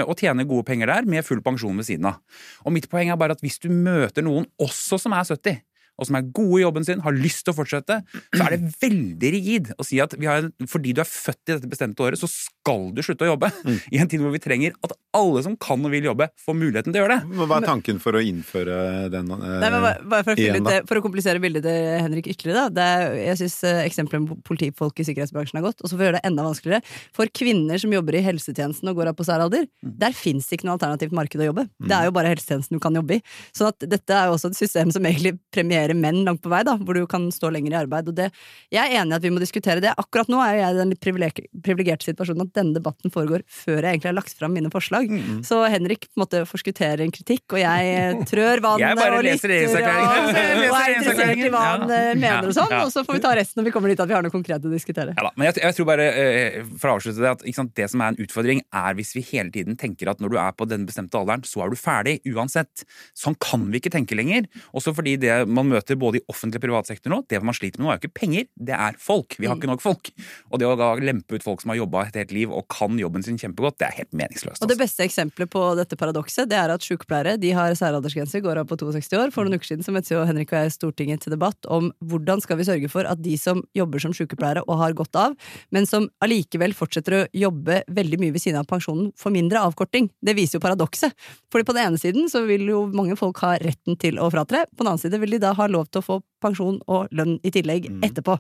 Og 0.10 0.16
tjener 0.20 0.48
gode 0.50 0.68
penger 0.68 0.92
der, 0.92 1.08
med 1.10 1.26
full 1.26 1.42
pensjon 1.46 1.78
ved 1.80 1.88
siden 1.88 2.10
av. 2.12 2.20
Og 2.66 2.76
mitt 2.76 2.90
poeng 2.92 3.10
er 3.12 3.20
bare 3.20 3.38
at 3.38 3.44
hvis 3.46 3.60
du 3.64 3.70
møter 3.72 4.26
noen 4.26 4.48
også 4.62 5.00
som 5.02 5.16
er 5.16 5.24
70, 5.28 5.62
og 6.00 6.08
som 6.10 6.18
er 6.20 6.28
gode 6.36 6.62
i 6.62 6.64
jobben 6.64 6.88
sin, 6.88 7.04
har 7.06 7.16
lyst 7.16 7.44
til 7.46 7.54
å 7.54 7.58
fortsette, 7.60 8.00
så 8.34 8.46
er 8.46 8.56
det 8.56 8.72
veldig 8.82 9.32
rigid 9.36 9.72
å 9.80 9.86
si 9.86 10.00
at 10.04 10.16
vi 10.20 10.30
har, 10.30 10.48
fordi 10.70 10.96
du 10.96 11.04
er 11.04 11.10
født 11.10 11.42
i 11.50 11.56
dette 11.56 11.70
bestemte 11.72 12.06
året, 12.06 12.20
så 12.22 12.30
skal 12.32 12.90
du 12.96 13.04
slutte 13.06 13.28
å 13.28 13.34
jobbe. 13.34 13.52
I 13.94 14.02
en 14.02 14.10
tid 14.12 14.24
hvor 14.24 14.34
vi 14.34 14.42
trenger 14.44 14.76
at 14.86 14.96
alle 15.18 15.42
som 15.46 15.56
kan 15.60 15.82
og 15.86 15.94
vil 15.94 16.06
jobbe, 16.06 16.30
får 16.40 16.58
muligheten 16.58 16.94
til 16.94 17.02
å 17.02 17.06
gjøre 17.06 17.20
det. 17.20 17.40
Hva 17.50 17.60
er 17.60 17.68
tanken 17.68 18.00
for 18.02 18.18
å 18.18 18.24
innføre 18.24 18.80
den? 19.14 19.32
eh, 19.34 19.56
Nei, 19.64 19.72
men 19.74 19.86
bare, 19.86 20.04
bare 20.12 20.26
for, 20.28 20.34
å 20.36 20.44
igjen, 20.44 20.60
da? 20.64 20.76
det, 20.76 20.82
for 20.90 21.00
å 21.00 21.04
komplisere 21.06 21.42
bildet 21.44 21.66
til 21.66 21.88
Henrik 22.06 22.30
ytterligere, 22.30 22.68
da. 22.68 22.76
Det 22.80 22.86
er, 22.86 23.16
jeg 23.30 23.40
syns 23.42 23.58
eksempelet 23.86 24.26
med 24.26 24.44
politifolk 24.48 25.02
i 25.02 25.08
sikkerhetsbransjen 25.08 25.60
er 25.60 25.66
godt. 25.66 25.82
Og 25.82 25.90
så 25.90 25.96
får 25.96 26.02
vi 26.04 26.08
gjøre 26.10 26.20
det 26.20 26.26
enda 26.30 26.46
vanskeligere, 26.46 26.84
for 27.16 27.32
kvinner 27.42 27.82
som 27.82 27.94
jobber 27.96 28.20
i 28.20 28.24
helsetjenesten 28.26 28.92
og 28.92 29.00
går 29.02 29.12
av 29.12 29.18
på 29.18 29.26
særalder, 29.28 29.66
der 29.82 30.16
fins 30.16 30.48
det 30.50 30.60
ikke 30.60 30.70
noe 30.70 30.78
alternativt 30.78 31.16
marked 31.18 31.42
å 31.42 31.50
jobbe. 31.50 31.66
Det 31.90 31.96
er 31.98 32.08
jo 32.10 32.14
bare 32.16 32.32
helsetjenesten 32.36 32.78
du 32.78 32.84
kan 32.84 32.96
jobbe 33.00 33.18
i. 33.18 33.24
Så 33.56 33.70
at 33.72 33.90
dette 33.90 34.16
er 34.16 34.30
jo 34.30 34.38
også 34.38 34.52
et 34.54 34.60
system 34.60 34.94
som 34.94 35.06
egentlig 35.10 35.36
premierer 35.54 35.89
menn 35.98 36.24
langt 36.28 36.42
på 36.44 36.50
vei, 36.52 36.62
da, 36.68 36.76
hvor 36.78 36.94
du 36.98 37.06
kan 37.10 37.30
stå 37.34 37.50
lenger 37.54 37.72
i 37.74 37.80
arbeid. 37.82 38.08
Og 38.12 38.16
det, 38.18 38.30
jeg 38.74 38.82
er 38.94 39.02
enig 39.02 39.14
i 39.14 39.18
at 39.20 39.26
vi 39.26 39.32
må 39.34 39.40
diskutere 39.42 39.82
det. 39.84 39.94
Akkurat 39.98 40.30
nå 40.32 40.40
er 40.44 40.60
jeg 40.60 40.76
i 40.76 40.78
den 40.80 40.90
litt 40.94 41.02
privileg- 41.04 41.46
privilegerte 41.66 42.06
situasjonen 42.10 42.46
at 42.48 42.54
denne 42.58 42.76
debatten 42.78 43.14
foregår 43.14 43.44
før 43.48 43.80
jeg 43.82 43.94
egentlig 43.98 44.12
har 44.12 44.18
lagt 44.20 44.36
fram 44.38 44.54
mine 44.56 44.72
forslag. 44.74 45.10
Så 45.46 45.62
Henrik 45.72 46.08
på 46.10 46.18
en 46.20 46.24
måte 46.26 46.44
forskutterer 46.50 47.02
en 47.06 47.12
kritikk, 47.16 47.46
og 47.56 47.62
jeg 47.62 47.94
eh, 47.96 48.24
trør 48.30 48.62
vannet 48.66 48.86
Jeg 48.90 49.00
bare 49.00 49.18
og 49.20 49.26
leser 49.26 49.54
lytter 49.54 49.56
regjeringserklæringen. 49.56 50.60
og, 50.60 50.70
og 50.74 50.80
er 50.80 50.96
interessert 50.98 51.44
i 51.46 51.50
hva 51.54 51.64
han 51.66 51.86
eh, 51.96 52.12
mener 52.20 52.50
og 52.52 52.56
sånn, 52.58 52.70
Ja. 52.74 52.84
og 52.86 52.92
så 52.94 53.04
får 53.08 53.18
vi 53.18 53.24
ta 53.24 53.32
resten 53.38 53.62
når 53.62 53.70
vi 53.70 53.74
kommer 53.76 53.90
dit 53.94 54.00
at 54.04 54.10
vi 54.10 54.14
har 54.18 54.24
noe 54.26 54.34
konkret 54.34 54.66
å 54.66 54.72
diskutere. 54.74 55.16
Ja 55.18 55.24
da, 55.26 55.32
men 55.40 55.50
jeg, 55.50 55.60
jeg 55.64 55.78
tror 55.80 55.88
bare, 55.90 56.06
eh, 56.20 56.60
for 56.80 56.92
å 56.92 56.98
avslutte 57.00 57.24
det, 57.24 57.32
at 57.38 57.46
sant, 57.56 57.74
det 57.80 57.88
som 57.92 58.04
er 58.06 58.14
en 58.14 58.20
utfordring, 58.26 58.62
er 58.76 58.94
hvis 59.00 59.16
vi 59.16 59.24
hele 59.32 59.50
tiden 59.56 59.78
tenker 59.80 60.12
at 60.12 60.20
når 60.22 60.30
du 60.36 60.38
er 60.42 60.52
på 60.60 60.68
den 60.70 60.86
bestemte 60.90 61.18
alderen, 61.20 61.44
så 61.48 61.64
er 61.66 61.72
du 61.74 61.78
ferdig, 61.80 62.18
uansett. 62.30 62.84
Sånn 63.18 63.36
kan 63.42 63.64
vi 63.72 63.80
ikke 63.82 63.92
tenke 63.94 64.16
lenger. 64.18 64.46
Også 64.76 64.92
fordi 64.96 65.16
det 65.22 65.36
man 65.48 65.66
møter 65.72 65.79
både 66.00 66.20
i 66.20 66.24
offentlig 66.32 66.60
og 66.60 66.66
privat 66.68 66.90
sektor 66.90 67.14
nå, 67.14 67.22
det 67.30 67.42
man 67.44 67.56
sliter 67.56 67.80
med 67.80 67.88
nå, 67.88 67.92
er 67.92 68.00
jo 68.00 68.04
ikke 68.04 68.20
penger, 68.22 68.48
det 68.56 68.76
er 68.76 68.98
folk. 69.00 69.36
Vi 69.40 69.48
har 69.50 69.58
ikke 69.58 69.70
nok 69.70 69.84
folk. 69.84 70.12
Og 70.52 70.62
det 70.62 70.68
å 70.68 70.76
da 70.80 70.92
lempe 71.00 71.38
ut 71.38 71.46
folk 71.46 71.64
som 71.64 71.74
har 71.74 71.80
jobba 71.82 72.06
et 72.08 72.20
helt 72.20 72.34
liv 72.36 72.52
og 72.54 72.68
kan 72.72 72.98
jobben 73.00 73.24
sin 73.26 73.40
kjempegodt, 73.40 73.80
det 73.80 73.88
er 73.90 73.98
helt 74.02 74.14
meningsløst. 74.14 74.62
Og 74.62 74.68
det 74.68 74.76
Altså. 74.76 74.84
beste 74.84 75.04
eksempelet 75.06 75.50
på 75.50 75.64
dette 75.80 75.98
paradokset, 76.00 76.50
det 76.50 76.58
er 76.58 76.74
at 76.74 76.86
sykepleiere 76.86 77.38
de 77.40 77.52
har 77.56 77.74
særaldersgrense, 77.76 78.42
går 78.42 78.62
av 78.62 78.68
på 78.70 78.78
62 78.78 79.18
år. 79.18 79.32
For 79.34 79.44
noen 79.44 79.60
uker 79.60 79.72
siden 79.72 79.84
så 79.86 79.94
møttes 79.96 80.12
jo 80.12 80.24
Henrik 80.26 80.54
og 80.54 80.60
jeg 80.60 80.72
i 80.72 80.76
Stortinget 80.76 81.24
til 81.26 81.34
debatt 81.34 81.58
om 81.68 81.92
hvordan 82.06 82.42
skal 82.42 82.58
vi 82.60 82.68
sørge 82.68 82.90
for 82.92 83.08
at 83.10 83.22
de 83.22 83.36
som 83.38 83.64
jobber 83.76 84.00
som 84.00 84.14
sykepleiere 84.16 84.64
og 84.68 84.78
har 84.82 84.94
gått 84.98 85.16
av, 85.20 85.36
men 85.72 85.86
som 85.90 86.10
allikevel 86.24 86.74
fortsetter 86.78 87.18
å 87.18 87.26
jobbe 87.36 87.84
veldig 87.88 88.20
mye 88.22 88.36
ved 88.36 88.44
siden 88.44 88.60
av 88.62 88.68
pensjonen, 88.70 89.12
får 89.18 89.36
mindre 89.36 89.64
avkorting. 89.68 90.10
Det 90.22 90.36
viser 90.38 90.60
jo 90.60 90.64
paradokset. 90.64 91.16
Fordi 91.52 91.66
på 91.68 91.76
den 91.76 91.88
ene 91.90 92.02
siden 92.02 92.30
så 92.32 92.44
vil 92.48 92.68
jo 92.70 92.86
mange 92.94 93.18
folk 93.20 93.40
ha 93.44 93.56
retten 93.62 93.98
til 94.00 94.20
å 94.22 94.30
fratre, 94.34 94.66
på 94.76 94.84
den 94.84 94.94
annen 94.94 95.02
side 95.02 95.20
vil 95.22 95.36
de 95.36 95.42
da 95.44 95.54
ha 95.60 95.68
lov 95.70 95.90
til 95.90 96.02
å 96.02 96.06
få 96.06 96.20
pensjon 96.40 96.78
og 96.88 97.12
lønn 97.16 97.36
i 97.44 97.52
tillegg 97.52 97.90
etterpå. 98.06 98.36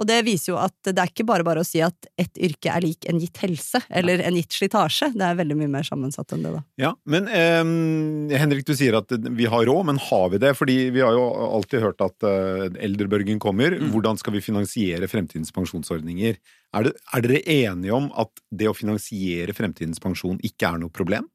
Og 0.00 0.06
det 0.08 0.20
viser 0.26 0.52
jo 0.52 0.58
at 0.62 0.76
det 0.86 0.96
er 1.02 1.10
ikke 1.10 1.26
bare 1.28 1.46
bare 1.46 1.64
å 1.64 1.66
si 1.66 1.82
at 1.82 2.08
ett 2.20 2.38
yrke 2.38 2.70
er 2.72 2.84
lik 2.84 3.08
en 3.10 3.18
gitt 3.20 3.40
helse, 3.42 3.82
eller 3.90 4.22
en 4.24 4.38
gitt 4.38 4.54
slitasje. 4.54 5.10
Det 5.16 5.26
er 5.26 5.38
veldig 5.40 5.56
mye 5.58 5.72
mer 5.72 5.86
sammensatt 5.86 6.36
enn 6.36 6.46
det, 6.46 6.54
da. 6.54 6.62
Ja, 6.80 6.92
men 7.10 7.26
eh, 7.26 8.38
Henrik, 8.38 8.66
du 8.68 8.74
sier 8.78 9.00
at 9.00 9.10
vi 9.10 9.48
har 9.50 9.66
råd, 9.66 9.88
men 9.90 10.00
har 10.10 10.30
vi 10.34 10.42
det? 10.42 10.54
Fordi 10.58 10.78
vi 10.94 11.02
har 11.04 11.16
jo 11.18 11.26
alltid 11.50 11.84
hørt 11.88 12.06
at 12.06 12.28
eh, 12.28 12.68
eldrebølgen 12.86 13.42
kommer. 13.42 13.76
Hvordan 13.90 14.20
skal 14.20 14.36
vi 14.36 14.44
finansiere 14.44 15.10
fremtidens 15.10 15.52
pensjonsordninger? 15.54 16.38
Er, 16.70 16.86
det, 16.86 16.94
er 17.10 17.26
dere 17.26 17.42
enige 17.50 17.96
om 17.96 18.08
at 18.18 18.30
det 18.54 18.70
å 18.70 18.76
finansiere 18.76 19.56
fremtidens 19.56 20.02
pensjon 20.02 20.38
ikke 20.46 20.70
er 20.70 20.82
noe 20.84 20.94
problem? 20.94 21.26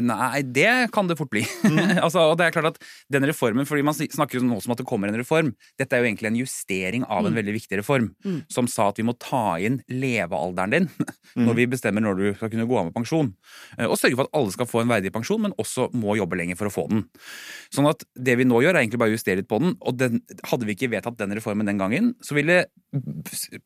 Nei, 0.00 0.40
det 0.42 0.88
kan 0.94 1.08
det 1.08 1.18
fort 1.18 1.28
bli. 1.32 1.42
altså, 2.04 2.22
og 2.30 2.38
det 2.40 2.46
er 2.46 2.54
klart 2.54 2.70
at 2.70 2.78
den 3.12 3.26
reformen, 3.28 3.66
fordi 3.68 3.84
Man 3.84 3.96
snakker 3.96 4.38
jo 4.38 4.44
nå 4.46 4.56
som 4.64 4.72
at 4.72 4.80
det 4.80 4.86
kommer 4.88 5.10
en 5.10 5.18
reform. 5.20 5.50
Dette 5.80 5.96
er 5.96 6.00
jo 6.00 6.08
egentlig 6.08 6.30
en 6.30 6.38
justering 6.40 7.04
av 7.04 7.28
en 7.28 7.36
veldig 7.36 7.52
viktig 7.58 7.80
reform, 7.82 8.12
som 8.52 8.68
sa 8.70 8.88
at 8.88 9.00
vi 9.00 9.04
må 9.04 9.12
ta 9.20 9.58
inn 9.60 9.80
levealderen 9.92 10.72
din 10.72 10.88
når 11.46 11.58
vi 11.58 11.68
bestemmer 11.74 12.04
når 12.04 12.18
du 12.18 12.24
skal 12.38 12.52
kunne 12.52 12.66
gå 12.70 12.78
av 12.78 12.88
med 12.88 12.96
pensjon. 12.96 13.32
Eh, 13.76 13.84
Og 13.88 13.98
sørge 14.00 14.16
for 14.16 14.28
at 14.28 14.40
alle 14.40 14.54
skal 14.54 14.70
få 14.70 14.82
en 14.82 14.92
verdig 14.94 15.12
pensjon, 15.12 15.42
men 15.44 15.56
også 15.60 15.90
må 15.92 16.16
jobbe 16.16 16.40
lenger 16.40 16.56
for 16.60 16.70
å 16.70 16.74
få 16.74 16.86
den. 16.92 17.04
Sånn 17.74 17.88
at 17.90 18.06
det 18.16 18.38
vi 18.40 18.48
nå 18.48 18.62
gjør, 18.64 18.76
er 18.76 18.86
egentlig 18.86 19.02
bare 19.02 19.12
å 19.12 19.18
justere 19.18 19.42
litt 19.42 19.50
på 19.50 19.60
den. 19.62 19.76
Og 19.84 19.98
den, 20.00 20.22
hadde 20.48 20.68
vi 20.68 20.76
ikke 20.76 20.92
vedtatt 20.92 21.20
den 21.20 21.36
reformen 21.36 21.68
den 21.68 21.80
gangen, 21.80 22.12
så 22.24 22.36
ville 22.38 22.62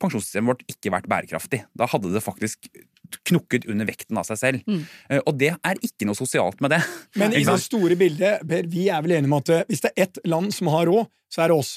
pensjonssystemet 0.03 0.53
vårt 0.55 0.67
ikke 0.71 0.93
vært 0.95 1.09
bærekraftig. 1.11 1.63
Da 1.79 1.89
hadde 1.91 2.13
det 2.15 2.23
faktisk 2.25 2.71
knukket 3.29 3.67
under 3.71 3.89
vekten 3.89 4.19
av 4.21 4.27
seg 4.29 4.41
selv. 4.41 4.69
Mm. 4.69 4.85
Og 5.23 5.33
det 5.39 5.53
er 5.55 5.83
ikke 5.87 6.09
noe 6.09 6.19
sosialt 6.19 6.63
med 6.65 6.75
det. 6.77 6.83
Men 7.21 7.37
i 7.37 7.45
det 7.49 7.59
store 7.63 7.99
bildet, 7.99 8.45
Per, 8.47 8.71
vi 8.71 8.89
er 8.93 9.03
vel 9.05 9.17
enige 9.19 9.31
om 9.31 9.39
at 9.39 9.53
eh, 9.53 9.67
hvis 9.71 9.85
det 9.85 9.93
er 9.93 10.07
ett 10.07 10.23
land 10.29 10.55
som 10.55 10.71
har 10.73 10.89
råd, 10.91 11.09
så 11.33 11.45
er 11.45 11.53
det 11.53 11.59
oss. 11.59 11.77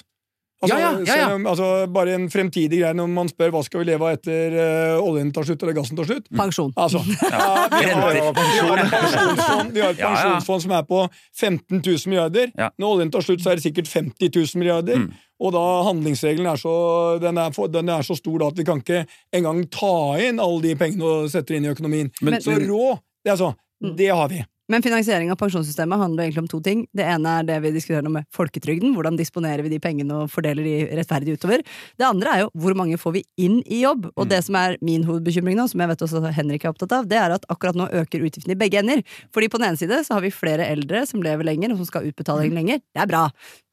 Altså, 0.60 0.76
Ja, 0.76 0.80
ja, 0.80 0.92
ja, 0.92 1.16
ja. 1.16 1.28
selv 1.30 1.48
altså, 1.48 1.68
bare 1.88 2.14
en 2.18 2.26
fremtidig 2.30 2.82
greie 2.82 2.96
når 2.98 3.08
man 3.14 3.30
spør 3.32 3.54
hva 3.54 3.62
skal 3.64 3.80
vi 3.80 3.86
leve 3.88 4.04
av 4.04 4.18
etter 4.18 4.56
uh, 4.60 5.06
oljen 5.08 5.30
tar 5.32 5.46
slutt 5.48 5.62
eller 5.64 5.78
gassen 5.78 5.96
tar 5.96 6.10
slutt. 6.10 6.26
Pensjon. 6.36 6.74
Altså, 6.76 7.00
ja, 7.32 7.46
vi, 7.72 7.86
har, 7.88 8.18
Renter. 8.18 8.52
vi 8.52 8.60
har 8.68 8.84
et 8.84 8.92
pensjonsfond, 8.92 9.80
pensjonsfond 10.02 10.66
som 10.66 10.76
er 10.76 10.84
på 10.90 11.00
15 11.40 11.80
000 11.80 12.12
milliarder. 12.12 12.52
Ja. 12.60 12.68
Når 12.76 12.98
oljen 12.98 13.14
tar 13.16 13.24
slutt, 13.24 13.44
så 13.46 13.54
er 13.54 13.62
det 13.62 13.66
sikkert 13.70 13.88
50 13.94 14.36
000 14.36 14.60
milliarder. 14.60 15.08
Og 15.40 15.54
da 15.56 15.64
handlingsregelen 15.88 16.50
er 16.52 16.60
så, 16.60 16.76
den 17.24 17.40
er, 17.40 17.56
for, 17.56 17.72
den 17.72 17.88
er 17.96 18.04
så 18.04 18.18
stor 18.20 18.42
da 18.44 18.52
at 18.52 18.60
vi 18.60 18.68
kan 18.68 18.84
ikke 18.84 19.06
engang 19.40 19.64
ta 19.72 19.94
inn 20.20 20.44
alle 20.44 20.60
de 20.68 20.76
pengene 20.80 21.08
og 21.08 21.30
sette 21.32 21.56
inn 21.56 21.70
i 21.70 21.72
økonomien. 21.72 22.12
Men- 22.20 22.42
så 22.44 22.60
rå, 22.60 22.98
det, 23.24 23.32
er 23.32 23.40
så, 23.40 23.54
det 23.96 24.12
har 24.12 24.28
vi. 24.32 24.44
Men 24.70 24.84
finansiering 24.86 25.32
av 25.34 25.40
pensjonssystemet 25.42 25.98
handler 26.00 26.28
egentlig 26.28 26.44
om 26.44 26.50
to 26.52 26.60
ting. 26.62 26.84
Det 26.96 27.06
ene 27.10 27.32
er 27.40 27.48
det 27.48 27.58
vi 27.64 27.72
diskuterer 27.74 28.06
nå 28.06 28.12
med 28.14 28.28
folketrygden. 28.36 28.94
Hvordan 28.94 29.18
disponerer 29.18 29.66
vi 29.66 29.72
de 29.74 29.80
pengene 29.82 30.24
og 30.24 30.30
fordeler 30.30 30.66
de 30.66 30.76
rettferdig 31.00 31.34
utover. 31.40 31.64
Det 31.98 32.06
andre 32.06 32.36
er 32.36 32.44
jo 32.44 32.52
hvor 32.54 32.76
mange 32.78 33.00
får 33.02 33.16
vi 33.18 33.24
inn 33.42 33.60
i 33.66 33.82
jobb. 33.82 34.10
Og 34.16 34.30
det 34.30 34.44
som 34.46 34.58
er 34.60 34.78
min 34.86 35.06
hovedbekymring 35.08 35.58
nå, 35.58 35.66
som 35.72 35.82
jeg 35.82 35.90
vet 35.92 36.04
også 36.06 36.22
Henrik 36.36 36.66
er 36.68 36.74
opptatt 36.74 36.94
av, 37.00 37.08
det 37.10 37.18
er 37.18 37.34
at 37.36 37.48
akkurat 37.50 37.80
nå 37.80 37.90
øker 38.02 38.26
utgiftene 38.28 38.54
i 38.54 38.60
begge 38.60 38.82
ender. 38.84 39.02
Fordi 39.34 39.50
på 39.50 39.62
den 39.62 39.72
ene 39.72 39.82
side 39.82 40.04
så 40.06 40.18
har 40.18 40.26
vi 40.26 40.32
flere 40.34 40.68
eldre 40.70 41.02
som 41.10 41.24
lever 41.26 41.50
lenger, 41.50 41.74
og 41.74 41.82
som 41.82 41.90
skal 41.90 42.06
ha 42.06 42.14
utbetaling 42.14 42.54
lenger. 42.54 42.84
Det 42.94 43.04
er 43.04 43.10
bra. 43.10 43.24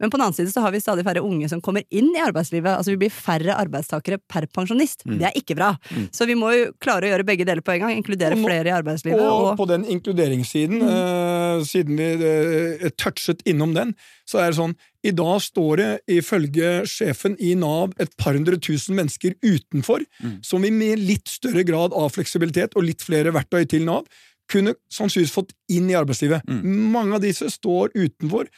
Men 0.01 0.13
på 0.13 0.19
den 0.19 0.27
annen 0.27 0.39
side 0.39 0.53
så 0.53 0.65
har 0.65 0.73
vi 0.73 0.81
stadig 0.81 1.05
færre 1.07 1.25
unge 1.25 1.49
som 1.53 1.61
kommer 1.65 1.85
inn 1.91 2.09
i 2.17 2.23
arbeidslivet. 2.25 2.73
Altså 2.73 2.95
vi 2.95 3.01
blir 3.05 3.13
færre 3.13 3.57
arbeidstakere 3.61 4.19
per 4.33 4.49
pensjonist. 4.49 5.05
Det 5.05 5.29
er 5.29 5.37
ikke 5.37 5.57
bra. 5.59 5.75
Så 6.13 6.25
vi 6.29 6.37
må 6.39 6.53
jo 6.57 6.73
klare 6.81 7.09
å 7.09 7.13
gjøre 7.13 7.29
begge 7.29 7.47
deler 7.49 7.65
på 7.65 7.77
en 7.77 7.85
gang. 7.85 7.95
Inkludere 8.01 8.41
flere 8.41 8.73
i 8.73 8.75
arbeidslivet. 8.77 9.21
Og 9.21 9.47
Og, 9.47 9.57
på 9.61 9.69
den 9.69 9.85
inkluderingssiden, 9.93 10.86
eh, 10.91 11.65
siden 11.67 11.99
vi 11.99 12.09
uh, 12.21 12.87
touchet 12.99 13.43
innom 13.49 13.75
den, 13.77 13.95
så 14.29 14.41
er 14.43 14.51
det 14.51 14.59
sånn 14.59 14.77
I 15.07 15.13
dag 15.17 15.41
står 15.43 15.81
det 15.81 15.91
ifølge 16.19 16.71
sjefen 16.91 17.37
i 17.39 17.55
Nav 17.59 17.95
et 18.03 18.13
par 18.19 18.35
hundre 18.39 18.59
tusen 18.59 18.97
mennesker 18.99 19.37
utenfor, 19.45 20.03
som 20.43 20.65
vi 20.67 20.73
med 20.75 21.03
litt 21.03 21.31
større 21.31 21.63
grad 21.67 21.95
av 21.95 22.11
fleksibilitet 22.17 22.75
og 22.75 22.89
litt 22.89 23.05
flere 23.07 23.35
verktøy 23.37 23.69
til 23.71 23.87
Nav 23.87 24.09
kunne 24.51 24.77
sannsynligvis 24.93 25.35
fått 25.35 25.55
inn 25.75 25.89
i 25.91 25.97
arbeidslivet. 25.99 26.47
Mange 26.47 27.19
av 27.19 27.23
disse 27.25 27.49
står 27.51 27.95
utenfor 27.95 28.51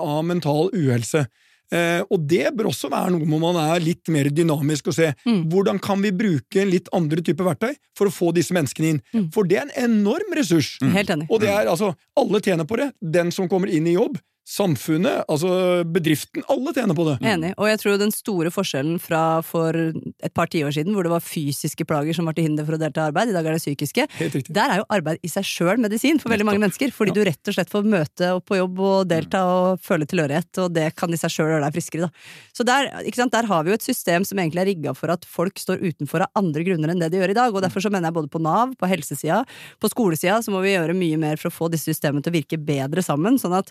av 0.00 0.24
mental 0.28 0.68
uhelse. 0.76 1.26
Eh, 1.72 2.02
og 2.12 2.26
det 2.28 2.50
bør 2.56 2.68
også 2.68 2.90
være 2.92 3.14
noe 3.14 3.26
hvor 3.28 3.40
man 3.40 3.58
er 3.62 3.80
litt 3.80 4.10
mer 4.12 4.28
dynamisk 4.28 4.90
og 4.92 4.96
se 4.98 5.12
hvordan 5.24 5.80
kan 5.82 6.02
vi 6.04 6.12
bruke 6.12 6.66
litt 6.68 6.90
andre 6.92 7.24
typer 7.24 7.48
verktøy 7.48 7.72
for 7.96 8.10
å 8.10 8.12
få 8.12 8.32
disse 8.36 8.52
menneskene 8.56 8.90
inn. 8.94 9.30
For 9.32 9.48
det 9.48 9.60
er 9.60 9.70
en 9.70 9.90
enorm 9.90 10.36
ressurs. 10.36 10.74
Helt 10.82 11.12
enig. 11.14 11.28
Og 11.32 11.40
det 11.42 11.52
er 11.52 11.70
altså 11.70 11.94
Alle 12.18 12.42
tjener 12.44 12.68
på 12.68 12.76
det. 12.76 12.90
Den 13.00 13.32
som 13.32 13.48
kommer 13.48 13.70
inn 13.72 13.86
i 13.88 13.96
jobb, 13.96 14.18
samfunnet, 14.48 15.22
altså 15.30 15.84
bedriften. 15.86 16.42
Alle 16.50 16.72
tjener 16.74 16.96
på 16.98 17.04
det. 17.06 17.14
Enig. 17.30 17.52
Og 17.56 17.68
jeg 17.70 17.78
tror 17.78 17.98
den 18.00 18.12
store 18.14 18.50
forskjellen 18.52 18.98
fra 19.02 19.22
for 19.46 19.76
et 19.78 20.34
par 20.34 20.50
tiår 20.50 20.74
siden, 20.74 20.96
hvor 20.96 21.06
det 21.06 21.12
var 21.12 21.22
fysiske 21.22 21.86
plager 21.88 22.16
som 22.16 22.26
var 22.26 22.34
til 22.36 22.48
hinder 22.48 22.66
for 22.66 22.76
å 22.76 22.80
delta 22.80 23.04
i 23.04 23.12
arbeid, 23.12 23.30
i 23.30 23.36
dag 23.36 23.46
er 23.46 23.56
det 23.56 23.62
psykiske, 23.62 24.06
der 24.50 24.74
er 24.74 24.82
jo 24.82 24.88
arbeid 24.92 25.22
i 25.22 25.30
seg 25.30 25.46
sjøl 25.46 25.80
medisin 25.82 26.18
for 26.22 26.34
veldig 26.34 26.48
mange 26.48 26.62
mennesker. 26.64 26.90
Fordi 26.94 27.14
du 27.14 27.22
rett 27.26 27.52
og 27.52 27.56
slett 27.56 27.70
får 27.72 27.86
møte 27.86 28.32
opp 28.36 28.48
på 28.50 28.58
jobb 28.58 28.82
og 28.82 29.12
delta 29.12 29.44
og 29.46 29.82
føle 29.84 30.08
tilhørighet, 30.10 30.50
og 30.64 30.74
det 30.74 30.88
kan 30.98 31.14
i 31.14 31.20
seg 31.20 31.32
sjøl 31.32 31.52
gjøre 31.54 31.62
deg 31.64 31.78
friskere, 31.78 32.08
da. 32.08 32.26
Så 32.52 32.66
der, 32.66 32.90
ikke 33.06 33.22
sant, 33.22 33.34
der 33.34 33.48
har 33.48 33.64
vi 33.64 33.72
jo 33.72 33.78
et 33.78 33.86
system 33.86 34.26
som 34.26 34.42
egentlig 34.42 34.64
er 34.64 34.70
rigga 34.72 34.96
for 34.98 35.14
at 35.14 35.26
folk 35.28 35.62
står 35.62 35.82
utenfor 35.86 36.26
av 36.26 36.42
andre 36.42 36.66
grunner 36.66 36.92
enn 36.92 37.02
det 37.02 37.12
de 37.14 37.22
gjør 37.22 37.34
i 37.34 37.38
dag. 37.38 37.54
Og 37.54 37.62
derfor 37.64 37.84
så 37.84 37.92
mener 37.92 38.10
jeg 38.10 38.18
både 38.18 38.32
på 38.32 38.42
Nav, 38.42 38.74
på 38.78 38.90
helsesida, 38.90 39.42
på 39.78 39.90
skolesida, 39.92 40.40
så 40.42 40.54
må 40.54 40.62
vi 40.66 40.74
gjøre 40.74 40.98
mye 40.98 41.20
mer 41.22 41.40
for 41.40 41.52
å 41.52 41.54
få 41.62 41.70
disse 41.72 41.92
systemene 41.92 42.24
til 42.24 42.34
å 42.34 42.38
virke 42.40 42.60
bedre 42.60 43.04
sammen, 43.06 43.38
sånn 43.40 43.56
at 43.62 43.70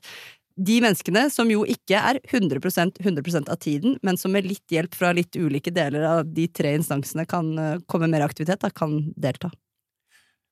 de 0.56 0.78
menneskene 0.84 1.26
som 1.32 1.50
jo 1.52 1.64
ikke 1.70 1.98
er 1.98 2.20
100% 2.28 3.00
100% 3.02 3.50
av 3.52 3.60
tiden, 3.62 3.98
men 4.04 4.18
som 4.20 4.34
med 4.34 4.48
litt 4.48 4.72
hjelp 4.72 4.96
fra 4.98 5.14
litt 5.16 5.36
ulike 5.36 5.74
deler 5.74 6.06
av 6.08 6.24
de 6.28 6.48
tre 6.52 6.74
instansene 6.78 7.26
kan 7.30 7.52
eh, 7.58 7.78
komme 7.88 8.10
mer 8.12 8.26
aktivitet, 8.26 8.62
da 8.64 8.72
kan 8.74 9.00
delta. 9.16 9.52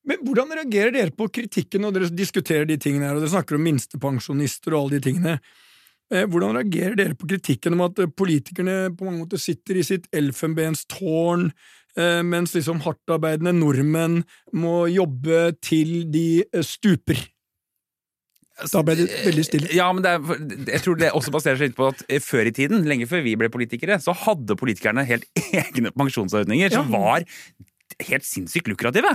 Men 0.07 0.21
hvordan 0.25 0.53
reagerer 0.55 0.93
dere 0.95 1.13
på 1.15 1.27
kritikken 1.33 1.83
når 1.83 1.97
dere 1.97 2.13
diskuterer 2.15 2.69
de 2.69 2.79
tingene 2.81 3.09
her, 3.09 3.17
og 3.17 3.25
dere 3.25 3.33
snakker 3.35 3.57
om 3.57 3.65
minstepensjonister 3.67 4.73
og 4.73 4.85
alle 4.85 4.97
de 4.97 5.09
tingene? 5.09 5.39
Eh, 6.09 6.23
Hvordan 6.25 6.55
reagerer 6.57 6.95
dere 6.97 7.17
på 7.19 7.27
kritikken 7.29 7.75
om 7.75 7.83
at 7.85 7.99
eh, 8.01 8.09
politikerne 8.09 8.77
på 8.97 9.05
mange 9.05 9.25
måter 9.25 9.41
sitter 9.41 9.77
i 9.77 9.85
sitt 9.85 10.09
elfenbenstårn, 10.15 11.51
mens 11.99 12.53
liksom 12.53 12.77
hardtarbeidende 12.85 13.51
nordmenn 13.57 14.19
må 14.55 14.85
jobbe 14.87 15.49
til 15.65 16.05
de 16.13 16.45
stuper? 16.63 17.17
Da 18.73 18.81
ble 18.83 18.95
det 18.99 19.07
veldig 19.25 19.45
stille. 19.47 19.69
Ja, 19.75 19.87
men 19.95 20.03
det 20.03 20.11
er, 20.17 20.43
jeg 20.73 20.81
tror 20.85 20.99
det 20.99 21.11
også 21.15 21.31
baserer 21.31 21.57
seg 21.61 21.71
litt 21.71 21.77
på 21.79 21.87
at 21.93 22.03
eh, 22.09 22.19
før 22.23 22.49
i 22.49 22.53
tiden, 22.55 22.83
lenge 22.89 23.07
før 23.09 23.23
vi 23.25 23.37
ble 23.39 23.49
politikere, 23.53 23.99
så 24.03 24.13
hadde 24.25 24.57
politikerne 24.59 25.05
helt 25.07 25.25
egne 25.63 25.91
pensjonsordninger 25.95 26.73
som 26.75 26.91
var 26.93 27.23
helt 28.07 28.23
sinnssykt 28.23 28.69
lukrative. 28.71 29.09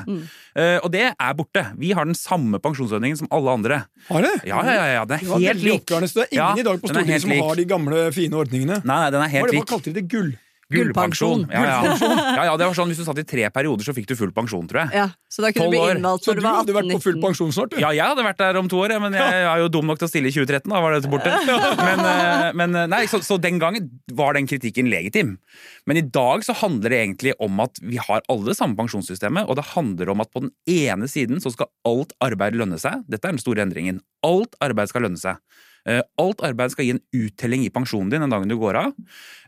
Eh, 0.59 0.77
og 0.85 0.91
det 0.93 1.07
er 1.15 1.37
borte. 1.39 1.63
Vi 1.81 1.93
har 1.97 2.05
den 2.05 2.17
samme 2.19 2.59
pensjonsordningen 2.61 3.17
som 3.23 3.31
alle 3.33 3.55
andre. 3.57 3.79
Har 4.11 4.27
det? 4.27 4.33
Ja, 4.51 4.59
ja, 4.67 4.75
ja, 4.77 4.87
ja 4.99 5.05
den 5.09 5.23
Det 5.23 5.25
er 5.29 5.31
var 5.33 5.45
helt 5.47 5.63
lik. 5.65 5.79
oppklarende, 5.81 6.11
så 6.11 6.21
det 6.21 6.27
er 6.27 6.35
ingen 6.35 6.43
Ja, 6.43 6.51
i 6.61 6.67
dag 6.69 6.81
på 6.83 6.91
Stortinget 6.93 7.25
som 7.25 7.33
lik. 7.33 7.45
har 7.47 7.61
de 7.61 7.65
gamle, 7.71 8.03
fine 8.13 8.41
ordningene. 8.43 8.81
Nei, 8.85 8.99
nei, 9.07 9.11
den 9.15 9.25
er 9.25 9.33
helt 9.39 9.55
lik. 9.55 9.63
hva 9.63 9.71
kalte 9.73 9.89
de 9.93 10.01
det? 10.01 10.09
Gull? 10.13 10.35
Gullpensjon. 10.75 11.45
Ja, 11.53 11.63
ja. 11.65 11.95
ja, 11.97 12.45
ja, 12.51 12.55
det 12.61 12.67
var 12.69 12.77
sånn 12.77 12.91
Hvis 12.93 13.01
du 13.01 13.07
satt 13.07 13.21
i 13.23 13.27
tre 13.29 13.47
perioder, 13.55 13.87
så 13.87 13.95
fikk 13.97 14.09
du 14.11 14.15
full 14.19 14.33
pensjon, 14.35 14.67
tror 14.71 14.85
jeg. 14.85 15.01
Ja, 15.01 15.07
så 15.31 15.45
da 15.45 15.53
kunne 15.55 15.71
du 15.71 15.75
bli 15.75 15.81
12 15.81 15.89
år. 15.89 15.99
innvalgt 15.99 16.27
Så 16.27 16.35
når 16.35 16.41
du 16.41 16.45
du 16.45 16.49
hadde 16.51 16.77
vært 16.77 16.91
på 16.93 17.01
full 17.05 17.19
18-19. 17.19 17.25
pensjon 17.25 17.55
snart, 17.57 17.73
du? 17.75 17.79
Ja, 17.83 17.91
jeg 17.97 18.13
hadde 18.13 18.27
vært 18.27 18.41
der 18.43 18.59
om 18.61 18.71
to 18.71 18.81
år, 18.83 18.97
men 19.03 19.17
jeg 19.19 19.45
er 19.51 19.63
jo 19.63 19.71
dum 19.77 19.91
nok 19.91 20.01
til 20.01 20.09
å 20.09 20.13
stille 20.13 20.31
i 20.31 20.35
2013. 20.35 20.75
Da 20.75 20.83
var 20.85 20.97
det 20.97 21.11
borte. 21.13 21.33
Men, 21.85 22.01
eh, 22.09 22.47
men 22.57 22.79
eh, 22.79 22.87
nei, 22.91 23.03
så, 23.11 23.19
så 23.25 23.37
den 23.41 23.59
gangen 23.63 23.89
var 24.17 24.37
den 24.37 24.49
kritikken 24.49 24.89
legitim. 24.91 25.35
Men 25.89 25.99
i 26.01 26.05
dag 26.05 26.45
så 26.47 26.55
handler 26.57 26.95
det 26.95 27.01
egentlig 27.03 27.35
om 27.43 27.61
at 27.65 27.79
vi 27.83 27.99
har 28.01 28.25
alle 28.31 28.51
det 28.51 28.57
samme 28.59 28.79
pensjonssystemet, 28.79 29.49
og 29.49 29.59
det 29.59 29.67
handler 29.75 30.13
om 30.13 30.23
at 30.25 30.33
på 30.33 30.45
den 30.47 30.53
ene 30.71 31.09
siden 31.11 31.43
så 31.45 31.53
skal 31.55 31.71
alt 31.89 32.15
arbeid 32.25 32.57
lønne 32.59 32.79
seg. 32.81 33.05
Dette 33.11 33.29
er 33.29 33.37
den 33.37 33.43
store 33.43 33.65
endringen. 33.67 34.01
Alt 34.27 34.57
arbeid 34.65 34.93
skal 34.93 35.07
lønne 35.07 35.21
seg. 35.21 35.41
Eh, 35.87 36.01
Alt 36.21 36.41
arbeid 36.47 36.73
skal 36.73 36.87
gi 36.87 36.95
en 36.95 37.03
uttelling 37.13 37.65
i 37.67 37.73
pensjonen 37.73 38.11
din 38.13 38.25
den 38.25 38.33
dagen 38.33 38.49
du 38.49 38.57
går 38.61 38.79
av. 38.81 38.93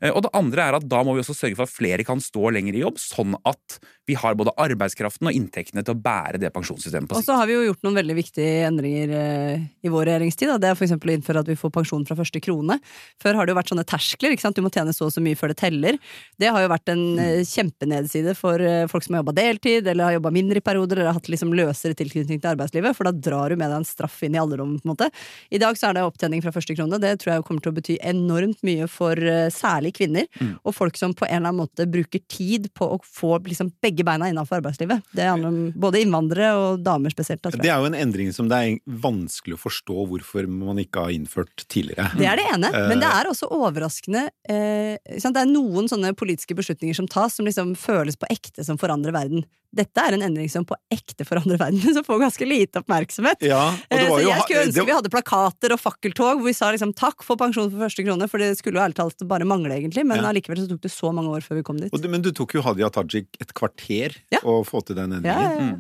Eh, 0.03 0.13
Og 0.13 0.23
det 0.27 0.33
andre 0.37 0.67
er 0.69 0.79
at 0.79 0.89
da 0.89 1.03
må 1.07 1.15
vi 1.17 1.23
også 1.25 1.37
sørge 1.37 1.57
for 1.57 1.65
at 1.65 1.73
flere 1.73 2.05
kan 2.05 2.21
stå 2.23 2.51
lenger 2.53 2.77
i 2.77 2.83
jobb, 2.85 3.01
sånn 3.01 3.37
at 3.49 3.79
vi 4.07 4.15
har 4.15 4.37
både 4.39 4.53
arbeidskraften 4.63 5.27
og 5.27 5.35
inntektene 5.35 5.83
til 5.83 5.97
å 5.97 5.99
bære 5.99 6.39
det 6.39 6.53
pensjonssystemet 6.55 7.11
på 7.11 7.17
Og 7.19 7.25
så 7.27 7.35
har 7.41 7.49
vi 7.49 7.57
jo 7.57 7.65
gjort 7.67 7.83
noen 7.83 7.97
veldig 7.99 8.15
viktige 8.21 8.67
endringer 8.69 9.15
eh, 9.19 9.65
i 9.83 9.91
vår 9.91 10.07
regjeringstid. 10.13 10.53
Da. 10.53 10.59
Det 10.63 10.71
er 10.71 10.85
eksempel 10.87 11.11
å 11.11 11.17
innføre 11.17 11.43
at 11.43 11.51
vi 11.51 11.59
får 11.59 11.73
pensjon 11.75 12.07
fra 12.07 12.19
første 12.19 12.43
krone. 12.45 12.79
Før 13.23 13.41
har 13.41 13.47
det 13.47 13.55
jo 13.55 13.59
vært 13.59 13.73
sånne 13.73 13.87
terskler. 13.89 14.37
Du 14.37 14.63
må 14.63 14.71
tjene 14.71 14.95
så 14.95 15.09
og 15.09 15.15
så 15.15 15.23
mye 15.25 15.39
før 15.39 15.51
det 15.53 15.59
teller. 15.59 15.99
Det 16.39 16.53
har 16.53 16.63
jo 16.63 16.71
vært 16.71 16.93
en 16.93 17.05
eh, 17.19 17.43
kjempenedside 17.47 18.37
for 18.39 18.63
folk 18.93 19.05
som 19.05 19.17
har 19.17 19.25
jobba 19.25 19.35
deltid, 19.37 19.89
eller 19.91 20.11
har 20.11 20.17
jobba 20.19 20.33
mindre 20.35 20.61
i 20.61 20.65
perioder, 20.65 21.01
eller 21.01 21.11
har 21.11 21.19
hatt 21.19 21.31
liksom 21.33 21.55
løsere 21.57 21.97
tilknytning 21.99 22.41
til 22.41 22.53
arbeidslivet, 22.53 22.95
for 22.97 23.09
da 23.09 23.15
drar 23.15 23.51
du 23.51 23.59
med 23.59 23.71
deg 23.71 23.81
en 23.81 23.89
straff 23.89 24.21
inn 24.27 24.37
i 24.37 24.41
alderdommen. 24.41 24.79
på 24.81 24.87
en 24.87 24.95
måte. 24.95 25.11
I 25.51 25.59
dag 25.63 25.79
så 25.79 25.91
er 25.91 25.99
det 25.99 26.07
opptjening 26.27 26.43
fra 26.43 26.53
første 26.55 26.75
krone. 26.77 26.99
Det 27.01 27.13
tror 27.21 27.33
jeg 27.35 27.45
kommer 27.47 27.63
til 27.63 27.73
å 27.73 27.77
bety 27.77 27.97
enormt 28.03 28.63
mye 28.67 28.87
for 28.91 29.17
eh, 29.17 29.49
særlig 29.55 29.95
kvinner, 29.97 30.27
og 30.65 30.75
folk 30.75 30.97
som 30.99 31.15
på 31.15 31.27
en 31.27 31.37
eller 31.39 31.53
annen 31.53 31.63
måte 31.63 31.87
bruker 31.87 32.21
tid 32.29 32.69
på 32.75 32.89
å 32.97 32.99
få 33.03 33.39
liksom 33.47 33.73
begge 33.83 34.05
beina 34.05 34.29
innafor 34.31 34.61
arbeidslivet. 34.61 35.03
Det 35.13 35.27
handler 35.27 35.49
om 35.49 35.73
både 35.77 36.03
innvandrere 36.03 36.53
og 36.57 36.83
damer 36.85 37.11
spesielt. 37.15 37.43
Da, 37.43 37.51
Det 37.51 37.71
er 37.71 37.79
jo 37.79 37.91
en 37.91 37.99
endring 37.99 38.33
som 38.35 38.49
det 38.51 38.57
er 38.57 38.79
vanskelig 38.87 39.57
å 39.57 39.63
forstå 39.63 40.07
hvorfor 40.11 40.49
man 40.51 40.81
ikke 40.83 41.07
har 41.07 41.15
innført 41.15 41.67
tidligere. 41.69 42.11
Det 42.17 42.27
er 42.27 42.41
det 42.41 42.49
ene, 42.55 42.73
men 42.91 43.03
det 43.03 43.11
er 43.11 43.31
også 43.31 43.51
overraskende 43.55 44.29
eh? 44.49 44.97
Det 45.37 45.43
er 45.43 45.49
noen 45.51 45.89
sånne 45.91 46.13
politiske 46.17 46.55
beslutninger 46.57 46.97
som 46.97 47.09
tas, 47.11 47.35
som 47.37 47.47
liksom 47.47 47.75
føles 47.79 48.17
på 48.17 48.29
ekte 48.33 48.65
som 48.65 48.79
forandrer 48.81 49.15
verden. 49.15 49.45
Dette 49.77 50.01
er 50.09 50.17
en 50.17 50.23
endring 50.25 50.49
som 50.53 50.65
på 50.65 50.75
ekte 50.93 51.27
forandrer 51.29 51.59
verden, 51.61 51.81
som 51.97 52.05
får 52.07 52.23
ganske 52.25 52.49
lite 52.49 52.81
oppmerksomhet. 52.83 53.45
Ja, 53.47 53.63
Eh, 53.91 54.07
var 54.09 54.21
Så 54.21 54.27
jeg 54.27 54.43
skulle 54.43 54.63
ønske 54.67 54.81
det- 54.81 54.87
vi 54.89 54.95
hadde 54.97 55.11
plakater 55.13 55.73
og 55.77 55.81
fakkeltog 55.83 56.41
hvor 56.41 56.47
vi 56.49 56.55
sa 56.57 56.71
liksom 56.73 56.95
takk 56.97 57.23
for 57.27 57.37
pensjon 57.37 57.71
for 57.71 57.85
første 57.87 58.05
krone, 58.07 58.29
for 58.31 58.39
det 58.43 58.55
skulle 58.59 58.79
jo 58.81 58.85
ærlig 58.87 58.97
talt 58.99 59.27
bare 59.29 59.45
mangle, 59.49 59.75
egentlig, 59.77 60.05
men 60.07 60.19
Ja. 60.23 60.31
allikevel 60.33 60.59
så 60.65 60.69
tok 60.71 60.81
det 60.83 60.91
så 60.95 61.13
mange 61.15 61.29
år 61.37 61.45
før 61.45 61.57
vi 61.61 61.63
kom 61.63 61.77
dit. 61.79 61.93
det- 61.93 62.11
Men 62.11 62.23
du 62.23 62.33
tok 62.33 62.55
jo 62.55 62.63
Hadia 62.63 62.89
Tajik 62.91 63.29
et 63.41 63.53
kvarter 63.55 64.17
Ja. 64.33 64.41
å 64.43 64.65
få 64.65 64.85
til 64.85 64.97
den 64.97 65.13
endringen. 65.13 65.25
ja, 65.25 65.61
ja. 65.61 65.77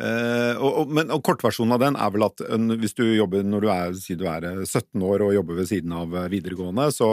Eh, 0.00 0.56
og, 0.56 0.78
og, 0.80 0.88
men, 0.96 1.10
og 1.12 1.22
kortversjonen 1.22 1.74
av 1.76 1.80
den 1.82 1.96
er 1.96 2.10
vel 2.14 2.22
at 2.24 2.40
en, 2.48 2.70
hvis 2.80 2.94
du 2.96 3.02
jobber 3.04 3.42
når 3.44 3.60
du 3.60 3.68
er, 3.68 3.92
si 4.00 4.14
du 4.16 4.24
er 4.26 4.44
eh, 4.48 4.62
17 4.64 5.02
år 5.04 5.20
og 5.26 5.34
jobber 5.34 5.58
ved 5.58 5.68
siden 5.68 5.92
av 5.92 6.14
eh, 6.16 6.28
videregående, 6.32 6.86
så 6.94 7.10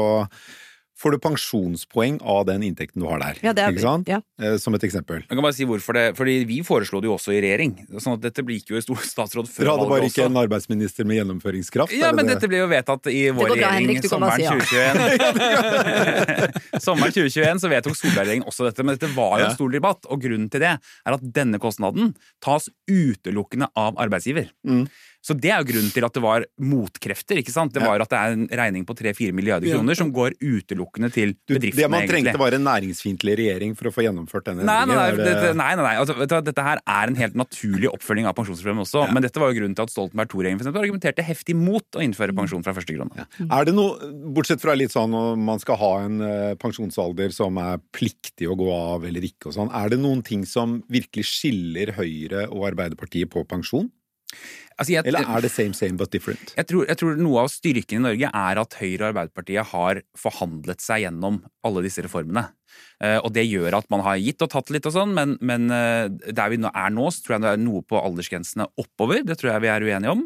får 0.97 1.11
du 1.13 1.17
pensjonspoeng 1.21 2.17
av 2.25 2.45
den 2.47 2.61
inntekten 2.65 3.01
du 3.01 3.05
har 3.07 3.19
der. 3.21 3.35
Ja, 3.45 3.53
det 3.53 3.61
er- 3.63 3.69
ikke 3.71 3.81
sant? 3.85 4.07
ja. 4.09 4.19
Eh, 4.41 4.57
Som 4.57 4.73
et 4.75 4.81
eksempel. 4.81 5.17
Jeg 5.21 5.29
kan 5.29 5.41
bare 5.45 5.53
si 5.53 5.63
hvorfor 5.65 5.93
det, 5.93 6.15
fordi 6.17 6.43
Vi 6.47 6.61
foreslo 6.63 6.99
det 7.01 7.05
jo 7.07 7.13
også 7.15 7.31
i 7.37 7.41
regjering. 7.41 7.85
sånn 8.01 8.13
at 8.17 8.21
Dette 8.21 8.41
blir 8.43 8.55
ikke 8.57 8.69
jo 8.73 8.77
i 8.77 8.81
stor 8.81 8.95
statsråd 9.13 9.47
før 9.47 9.63
Dere 9.63 9.71
hadde 9.77 9.89
bare 9.89 10.01
ikke 10.09 10.23
også. 10.23 10.25
en 10.25 10.37
arbeidsminister 10.41 11.05
med 11.05 11.17
gjennomføringskraft? 11.21 11.91
Ja, 11.93 12.07
det 12.11 12.15
men 12.15 12.25
det? 12.25 12.33
dette 12.39 12.47
ble 12.49 12.57
jo 12.57 12.67
vedtatt 12.67 13.05
i 13.13 13.29
vår 13.29 13.47
bra, 13.47 13.55
regjering 13.55 13.87
Henrik, 13.87 14.03
sommeren 14.09 14.35
si 14.37 14.43
2021. 14.47 15.27
sommeren 16.87 17.11
2021 17.13 17.59
så 17.61 17.69
vedtok 17.71 17.95
Solberg-regjeringen 17.97 18.47
også 18.49 18.65
dette, 18.67 18.83
men 18.85 18.97
dette 18.97 19.09
var 19.15 19.39
jo 19.39 19.43
Ja. 19.45 19.49
en 19.51 19.55
stor 19.55 19.69
debatt. 19.73 20.05
Og 20.09 20.21
grunnen 20.21 20.49
til 20.49 20.59
det 20.61 20.73
er 20.79 21.13
at 21.13 21.21
denne 21.33 21.59
kostnaden 21.59 22.15
tas 22.41 22.69
utelukkende 22.89 23.67
av 23.75 23.95
arbeidsgiver. 23.97 24.49
Mm. 24.65 24.87
Så 25.27 25.35
det 25.35 25.49
er 25.51 25.59
jo 25.59 25.67
grunnen 25.73 25.91
til 25.91 26.05
at 26.07 26.13
det 26.15 26.21
var 26.23 26.45
motkrefter. 26.63 27.35
ikke 27.41 27.51
sant? 27.51 27.73
Det 27.75 27.81
Ja. 27.83 27.89
var 27.89 28.01
at 28.01 28.09
det 28.09 28.17
er 28.17 28.31
en 28.37 28.47
regning 28.47 28.85
på 28.87 28.95
3-4 28.95 29.33
milliarder 29.35 29.67
kroner 29.67 29.95
som 29.99 30.11
går 30.13 30.37
utelukkende 30.39 31.11
til 31.11 31.33
Du, 31.45 31.55
bedriftene, 31.59 31.75
det 31.83 31.89
man 31.91 32.01
egentlig. 32.03 32.31
trengte, 32.31 32.39
var 32.39 32.53
en 32.55 32.63
næringsfiendtlig 32.63 33.35
regjering 33.37 33.75
for 33.75 33.89
å 33.89 33.93
få 33.93 34.03
gjennomført 34.07 34.45
denne 34.47 34.63
Nei, 34.63 34.85
nei, 34.85 34.95
nei, 34.95 35.11
det- 35.17 35.55
nei, 35.55 35.75
nei, 35.75 35.83
nei. 35.83 35.95
Altså, 35.99 36.15
du, 36.15 36.41
dette 36.41 36.63
her 36.63 36.79
er 36.87 37.07
en 37.11 37.15
helt 37.15 37.35
naturlig 37.35 37.89
oppfølging 37.91 38.25
av 38.25 38.35
pensjonsreformen 38.35 38.85
også. 38.87 39.11
Men 39.11 39.21
dette 39.21 39.35
var 39.39 39.51
jo 39.51 39.59
grunnen 39.59 39.75
til 39.75 39.83
at 39.83 39.89
Stoltenberg 39.91 40.29
II-regjeringen 40.31 40.73
argumenterte 40.77 41.23
heftig 41.23 41.55
mot 41.55 41.83
å 41.95 41.99
innføre 42.01 42.33
pensjon 42.33 42.63
fra 42.63 42.73
første 42.73 42.95
krone. 42.95 43.27
Er 43.51 43.65
det 43.65 43.73
noe, 43.75 43.97
bortsett 44.33 44.61
fra 44.61 44.75
litt 44.75 44.91
sånn 44.91 45.13
om 45.13 45.43
man 45.43 45.59
skal 45.59 45.75
ha 45.75 45.99
en 46.05 46.21
eh, 46.21 46.55
pensjonsalder 46.55 47.33
som 47.33 47.57
er 47.57 47.79
pliktig 47.91 48.47
å 48.47 48.55
gå 48.55 48.71
av 48.71 49.03
eller 49.03 49.21
ikke 49.21 49.47
og 49.47 49.53
sånn, 49.53 49.71
er 49.73 49.89
det 49.89 49.99
noen 49.99 50.23
ting 50.23 50.45
som 50.45 50.81
virkelig 50.89 51.25
skiller 51.25 51.91
Høyre 51.97 52.47
og 52.51 52.63
Arbeiderpartiet 52.71 53.29
på 53.29 53.45
pensjon? 53.47 53.91
Altså, 54.77 54.91
jeg, 54.93 55.07
Eller 55.09 55.25
er 55.25 55.41
det 55.41 55.49
same 55.49 55.73
same 55.73 55.97
but 55.97 56.11
different? 56.13 56.53
jeg, 56.57 56.67
tror, 56.69 56.85
jeg 56.85 56.99
tror 56.99 57.17
noe 57.17 57.45
av 57.45 57.49
styrken 57.49 57.97
i 57.97 58.03
Norge 58.03 58.29
er 58.29 58.61
at 58.61 58.77
Høyre 58.77 58.99
og 58.99 59.09
Arbeiderpartiet 59.09 59.71
har 59.71 60.01
forhandlet 60.17 60.83
seg 60.83 61.05
gjennom 61.07 61.41
alle 61.65 61.85
disse 61.87 62.03
reformene. 62.05 62.49
Eh, 63.03 63.17
og 63.21 63.29
det 63.35 63.45
gjør 63.45 63.77
at 63.77 63.89
man 63.93 64.01
har 64.05 64.17
gitt 64.21 64.41
og 64.41 64.51
tatt 64.53 64.71
litt 64.73 64.87
og 64.89 64.95
sånn, 64.95 65.13
men, 65.17 65.35
men 65.45 65.67
eh, 65.73 66.07
der 66.33 66.53
vi 66.53 66.59
er 66.59 66.93
nå, 66.93 67.09
så 67.13 67.23
tror 67.23 67.37
jeg 67.37 67.45
det 67.45 67.51
er 67.51 67.61
noe 67.61 67.83
på 67.85 67.99
aldersgrensene 68.01 68.69
oppover. 68.81 69.23
Det 69.27 69.37
tror 69.39 69.53
jeg 69.53 69.65
vi 69.65 69.71
er 69.73 69.85
uenige 69.85 70.15
om. 70.15 70.25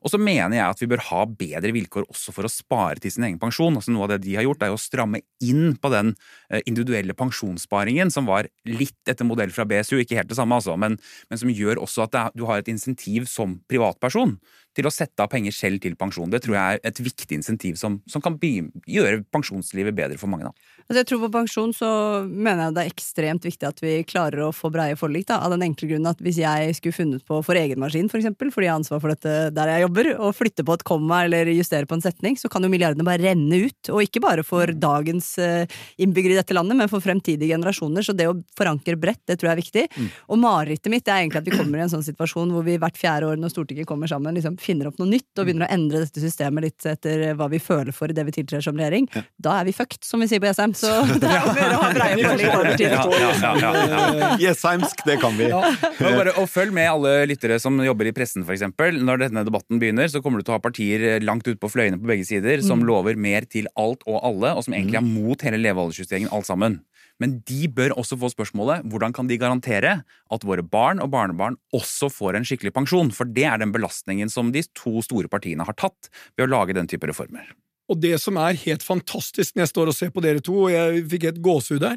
Og 0.00 0.12
så 0.12 0.20
mener 0.20 0.56
jeg 0.56 0.64
at 0.64 0.80
vi 0.80 0.88
bør 0.90 1.04
ha 1.10 1.24
bedre 1.28 1.72
vilkår 1.76 2.06
også 2.08 2.34
for 2.36 2.48
å 2.48 2.52
spare 2.52 3.00
til 3.02 3.12
sin 3.14 3.26
egen 3.28 3.40
pensjon. 3.40 3.76
Altså 3.76 3.92
Noe 3.94 4.06
av 4.06 4.14
det 4.14 4.22
de 4.26 4.36
har 4.38 4.46
gjort, 4.46 4.64
er 4.64 4.72
jo 4.72 4.78
å 4.78 4.80
stramme 4.80 5.22
inn 5.44 5.74
på 5.80 5.92
den 5.92 6.14
eh, 6.48 6.62
individuelle 6.70 7.16
pensjonssparingen, 7.16 8.12
som 8.12 8.28
var 8.28 8.48
litt 8.68 9.10
etter 9.10 9.28
modell 9.28 9.52
fra 9.54 9.66
BSU, 9.68 9.98
ikke 10.00 10.20
helt 10.20 10.30
det 10.30 10.38
samme, 10.38 10.56
altså, 10.60 10.76
men, 10.80 10.96
men 11.30 11.40
som 11.40 11.52
gjør 11.52 11.82
også 11.84 12.06
at 12.06 12.16
er, 12.16 12.34
du 12.36 12.46
har 12.48 12.60
et 12.60 12.72
insentiv 12.72 13.28
som 13.30 13.58
privatperson 13.70 14.38
til 14.76 14.86
å 14.86 14.92
sette 14.94 15.22
av 15.22 15.30
penger 15.32 15.54
selv 15.54 15.82
til 15.82 15.96
pensjon. 15.98 16.30
Det 16.30 16.42
tror 16.44 16.56
jeg 16.56 16.78
er 16.78 16.90
et 16.90 17.00
viktig 17.02 17.40
insentiv 17.40 17.78
som, 17.80 17.98
som 18.10 18.22
kan 18.22 18.36
gjøre 18.40 19.24
pensjonslivet 19.34 19.96
bedre 19.96 20.18
for 20.20 20.30
mange. 20.30 20.46
Da. 20.46 20.76
Altså 20.86 21.02
jeg 21.02 21.08
tror 21.10 21.20
På 21.20 21.30
pensjon 21.34 21.72
så 21.76 21.88
mener 22.26 22.64
jeg 22.64 22.76
det 22.76 22.82
er 22.82 22.92
ekstremt 22.92 23.44
viktig 23.46 23.66
at 23.68 23.82
vi 23.82 23.92
klarer 24.08 24.46
å 24.46 24.52
få 24.54 24.70
breie 24.74 24.96
forlik. 24.98 25.26
da, 25.28 25.40
Av 25.42 25.52
den 25.54 25.64
enkle 25.66 25.90
grunnen 25.90 26.10
at 26.10 26.22
hvis 26.22 26.40
jeg 26.42 26.76
skulle 26.78 26.96
funnet 26.96 27.26
på 27.26 27.40
for 27.46 27.58
egen 27.58 27.82
maskin, 27.82 28.08
for 28.10 28.20
eksempel, 28.20 28.52
fordi 28.54 28.68
jeg 28.68 28.72
har 28.72 28.80
ansvar 28.80 29.02
for 29.02 29.14
dette 29.14 29.34
der 29.56 29.72
jeg 29.74 29.84
jobber, 29.84 30.10
og 30.18 30.36
flytte 30.38 30.66
på 30.66 30.78
et 30.78 30.86
komma 30.86 31.24
eller 31.26 31.50
justere 31.52 31.88
på 31.90 31.98
en 31.98 32.04
setning, 32.04 32.38
så 32.38 32.50
kan 32.50 32.64
jo 32.64 32.70
milliardene 32.72 33.06
bare 33.06 33.22
renne 33.22 33.62
ut. 33.66 33.92
Og 33.92 34.04
ikke 34.06 34.22
bare 34.24 34.46
for 34.46 34.70
dagens 34.70 35.32
eh, 35.42 35.78
innbyggere 36.00 36.36
i 36.36 36.40
dette 36.40 36.56
landet, 36.56 36.78
men 36.78 36.90
for 36.90 37.02
fremtidige 37.04 37.52
generasjoner. 37.54 38.06
Så 38.06 38.14
det 38.16 38.30
å 38.30 38.38
forankre 38.58 38.98
bredt, 39.00 39.22
det 39.30 39.38
tror 39.40 39.50
jeg 39.50 39.56
er 39.56 39.62
viktig. 39.62 40.08
Og 40.30 40.40
marerittet 40.42 40.92
mitt 40.92 41.10
er 41.10 41.24
egentlig 41.24 41.42
at 41.42 41.50
vi 41.50 41.56
kommer 41.58 41.80
i 41.80 41.86
en 41.86 41.92
sånn 41.92 42.06
situasjon 42.06 42.54
hvor 42.54 42.66
vi 42.66 42.78
hvert 42.80 42.98
fjerde 42.98 43.30
år 43.30 43.40
når 43.40 43.54
Stortinget 43.54 43.88
kommer 43.88 44.10
sammen, 44.10 44.36
liksom 44.38 44.58
finner 44.60 44.90
opp 44.90 45.00
noe 45.00 45.08
nytt 45.10 45.40
og 45.40 45.46
begynner 45.48 45.66
å 45.66 45.72
endre 45.74 46.02
dette 46.04 46.22
systemet 46.22 46.66
litt 46.66 46.86
etter 46.88 47.24
hva 47.38 47.48
vi 47.52 47.60
føler 47.62 47.94
for 47.96 48.12
det 48.14 48.24
vi 48.28 48.34
tiltrer 48.36 48.64
som 48.64 48.78
regjering. 48.78 49.08
Da 49.40 49.56
er 49.60 49.68
vi 49.68 49.74
fucked, 49.76 50.02
som 50.06 50.22
vi 50.22 50.28
sier 50.30 50.42
på 50.42 50.48
Jessheim. 50.50 50.74
Så 50.76 50.90
det 51.22 51.30
er 51.30 51.46
om 51.46 51.52
å 51.52 51.58
gjøre 51.58 51.78
å 51.78 51.82
ha 51.82 51.90
breie 51.96 52.28
forlik 52.28 52.54
over 52.54 52.76
tid. 52.76 52.94
Ja, 52.94 53.04
ja, 53.10 53.32
ja, 53.40 53.72
ja, 53.72 54.02
ja. 54.20 54.30
Jessheimsk, 54.44 55.04
det 55.08 55.18
kan 55.22 55.36
vi. 55.38 55.48
Ja. 55.50 55.62
bare, 56.00 56.34
og 56.36 56.48
Følg 56.50 56.74
med 56.74 56.90
alle 56.90 57.14
lyttere 57.30 57.60
som 57.62 57.78
jobber 57.84 58.10
i 58.10 58.14
pressen, 58.16 58.44
for 58.46 58.56
eksempel. 58.56 58.98
Når 59.06 59.24
denne 59.26 59.44
debatten 59.46 59.80
begynner, 59.82 60.10
så 60.10 60.22
kommer 60.24 60.40
du 60.40 60.46
til 60.46 60.54
å 60.54 60.58
ha 60.58 60.64
partier 60.64 61.24
langt 61.24 61.46
ute 61.48 61.60
på 61.60 61.70
fløyene 61.72 62.00
på 62.00 62.10
begge 62.10 62.26
sider 62.28 62.64
som 62.66 62.82
lover 62.86 63.18
mer 63.20 63.46
til 63.48 63.70
alt 63.80 64.04
og 64.06 64.20
alle, 64.26 64.54
og 64.56 64.66
som 64.66 64.76
egentlig 64.76 65.00
er 65.00 65.06
mot 65.06 65.46
hele 65.46 65.60
levealdersjusteringen 65.62 66.32
alt 66.34 66.48
sammen. 66.48 66.80
Men 67.20 67.38
de 67.48 67.68
bør 67.68 67.94
også 68.00 68.18
få 68.20 68.30
spørsmålet 68.32 68.86
hvordan 68.90 69.14
kan 69.16 69.28
de 69.28 69.38
garantere 69.40 69.96
at 70.04 70.46
våre 70.46 70.64
barn 70.64 71.02
og 71.04 71.12
barnebarn 71.12 71.58
også 71.76 72.08
får 72.12 72.38
en 72.38 72.46
skikkelig 72.48 72.72
pensjon? 72.76 73.12
For 73.14 73.28
det 73.28 73.46
er 73.48 73.60
den 73.60 73.74
belastningen 73.74 74.32
som 74.32 74.54
de 74.54 74.64
to 74.76 75.02
store 75.04 75.30
partiene 75.32 75.66
har 75.68 75.76
tatt 75.78 76.10
ved 76.34 76.48
å 76.48 76.52
lage 76.54 76.76
den 76.76 76.88
type 76.90 77.08
reformer. 77.10 77.52
Og 77.90 77.98
det 78.00 78.16
som 78.22 78.38
er 78.40 78.58
helt 78.64 78.86
fantastisk 78.86 79.56
når 79.56 79.66
jeg 79.66 79.72
står 79.74 79.92
og 79.92 79.98
ser 79.98 80.10
på 80.14 80.22
dere 80.24 80.42
to, 80.44 80.56
og 80.66 80.72
jeg 80.72 81.04
fikk 81.10 81.30
et 81.30 81.40
gåsehud 81.42 81.82
der 81.82 81.96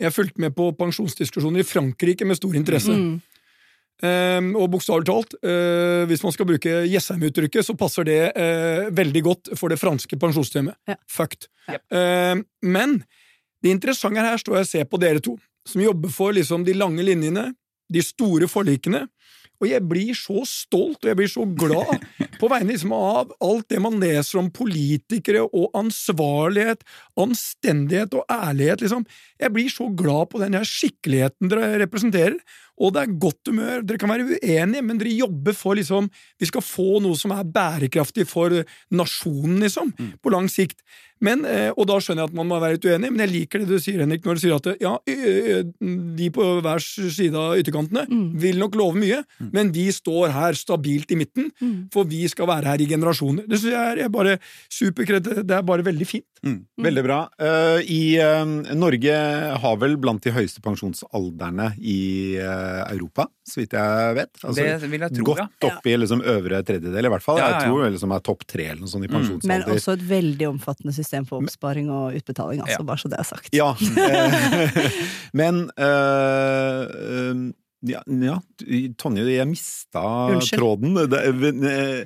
Jeg 0.00 0.10
fulgte 0.10 0.42
med 0.42 0.54
på 0.56 0.72
pensjonsdiskusjoner 0.74 1.62
i 1.62 1.66
Frankrike 1.66 2.26
med 2.26 2.34
stor 2.34 2.56
interesse. 2.58 2.90
Mm. 2.90 3.20
Um, 4.02 4.48
og 4.58 4.72
bokstavelig 4.72 5.06
talt, 5.06 5.36
uh, 5.46 6.02
hvis 6.10 6.24
man 6.26 6.34
skal 6.34 6.48
bruke 6.48 6.72
Jessheim-uttrykket, 6.90 7.62
så 7.62 7.76
passer 7.78 8.08
det 8.08 8.18
uh, 8.34 8.90
veldig 8.90 9.22
godt 9.22 9.52
for 9.54 9.70
det 9.70 9.78
franske 9.78 10.18
pensjonssystemet. 10.18 10.74
Ja. 10.90 10.96
Fucked. 11.06 11.46
Ja. 11.70 11.78
Uh, 11.94 12.42
men 12.66 13.04
det 13.64 13.72
interessante 13.72 14.20
her 14.20 14.40
står 14.40 14.60
jeg 14.60 14.66
og 14.66 14.70
ser 14.70 14.88
på 14.90 15.00
dere 15.00 15.24
to, 15.24 15.38
som 15.64 15.80
jobber 15.80 16.12
for 16.12 16.36
liksom 16.36 16.66
de 16.66 16.76
lange 16.76 17.04
linjene, 17.06 17.48
de 17.88 18.02
store 18.04 18.48
forlikene. 18.50 19.06
Og 19.62 19.68
jeg 19.70 19.84
blir 19.86 20.16
så 20.18 20.42
stolt 20.48 21.04
og 21.04 21.08
jeg 21.08 21.16
blir 21.16 21.30
så 21.30 21.44
glad 21.46 22.02
på 22.40 22.50
vegne 22.50 22.74
liksom 22.74 22.92
av 22.96 23.30
alt 23.44 23.68
det 23.70 23.80
man 23.80 23.96
leser 24.02 24.40
om 24.42 24.50
politikere 24.52 25.46
og 25.46 25.70
ansvarlighet, 25.78 26.82
anstendighet 27.20 28.16
og 28.18 28.26
ærlighet. 28.28 28.84
liksom. 28.84 29.06
Jeg 29.40 29.54
blir 29.54 29.70
så 29.72 29.88
glad 29.96 30.32
på 30.32 30.42
den 30.42 30.58
her 30.58 30.68
skikkeligheten 30.68 31.52
dere 31.52 31.78
representerer. 31.86 32.36
Og 32.80 32.94
det 32.94 33.04
er 33.04 33.16
godt 33.22 33.50
humør. 33.50 33.82
Dere 33.86 34.00
kan 34.02 34.10
være 34.10 34.26
uenige, 34.34 34.82
men 34.82 34.98
dere 34.98 35.14
jobber 35.14 35.54
for 35.54 35.78
liksom 35.78 36.10
Vi 36.40 36.48
skal 36.50 36.64
få 36.64 37.00
noe 37.04 37.16
som 37.18 37.34
er 37.34 37.46
bærekraftig 37.46 38.26
for 38.26 38.50
nasjonen, 38.90 39.60
liksom, 39.62 39.92
på 40.22 40.32
lang 40.34 40.48
sikt. 40.50 40.80
Men, 41.24 41.44
eh, 41.48 41.70
og 41.72 41.86
da 41.88 41.96
skjønner 42.02 42.24
jeg 42.24 42.32
at 42.32 42.36
man 42.36 42.48
må 42.50 42.58
være 42.60 42.76
litt 42.76 42.86
uenig, 42.90 43.10
men 43.12 43.22
jeg 43.24 43.32
liker 43.32 43.62
det 43.62 43.68
du 43.70 43.82
sier, 43.82 44.00
Henrik, 44.02 44.24
når 44.26 44.36
du 44.36 44.42
sier 44.42 44.56
at 44.56 44.66
ja, 44.82 44.92
de 45.06 46.28
på 46.34 46.48
hver 46.64 46.82
side 46.82 47.38
av 47.38 47.54
ytterkantene 47.60 48.04
vil 48.42 48.58
nok 48.60 48.76
love 48.80 48.98
mye, 49.00 49.22
men 49.54 49.70
vi 49.74 49.86
står 49.94 50.34
her 50.34 50.58
stabilt 50.58 51.14
i 51.14 51.18
midten, 51.20 51.48
for 51.94 52.08
vi 52.10 52.24
skal 52.28 52.50
være 52.50 52.74
her 52.74 52.82
i 52.82 52.88
generasjoner. 52.90 53.46
Det 53.48 53.60
synes 53.62 53.76
jeg 53.76 54.04
er, 54.04 54.12
bare 54.14 54.36
superkredd. 54.68 55.30
Det 55.46 55.56
er 55.56 55.64
bare 55.66 55.86
veldig 55.86 56.08
fint. 56.08 56.26
Veldig 56.84 57.04
bra. 57.06 57.20
Eh, 57.40 57.80
I 57.88 58.02
eh, 58.20 58.74
Norge 58.76 59.14
har 59.64 59.80
vel 59.80 59.96
blant 60.02 60.22
de 60.26 60.34
høyeste 60.34 60.60
pensjonsalderne 60.64 61.70
i 61.80 62.36
Europa, 62.94 63.26
så 63.46 63.60
vidt 63.60 63.74
jeg 63.76 64.14
vet. 64.18 64.30
Altså, 64.42 64.66
Det 64.84 64.90
vil 64.90 65.04
jeg 65.06 65.14
tro, 65.18 65.34
ja. 65.38 65.46
Godt 65.46 65.66
opp 65.70 65.88
i 65.90 65.96
liksom 66.00 66.22
øvre 66.34 66.60
tredjedel, 66.66 67.08
i 67.08 67.12
hvert 67.14 67.24
fall. 67.24 67.40
Ja, 67.40 67.44
ja, 67.44 67.50
ja. 67.50 67.58
Jeg 67.60 67.70
tror 67.70 67.90
liksom 67.96 68.14
er 68.16 68.24
topp 68.30 68.46
tre 68.50 68.68
eller 68.72 68.80
noe 68.84 68.92
sånt 68.92 69.08
i 69.08 69.48
Men 69.50 69.66
også 69.74 69.96
et 69.98 70.06
veldig 70.08 70.48
omfattende 70.52 70.94
system 70.96 71.26
for 71.28 71.42
oppsparing 71.42 71.90
og 71.90 72.16
utbetaling, 72.20 72.62
altså, 72.64 72.80
Ja. 72.80 72.88
bare 72.90 73.02
så 73.02 73.10
det 73.12 73.18
er 73.20 73.28
sagt. 73.28 73.50
Ja. 73.52 73.70
eh, 73.74 74.88
Men 75.40 75.70
eh, 75.76 76.82
eh, 76.84 77.44
ja, 77.84 78.00
ja, 78.08 78.38
Tonje, 78.96 79.26
jeg 79.28 79.48
mista 79.50 80.02
Unnskyld. 80.32 80.58
tråden. 80.58 80.94
Det, 81.10 81.20
eh, 81.68 82.04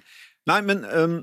nei, 0.50 0.60
men 0.66 0.84
eh, 0.84 1.18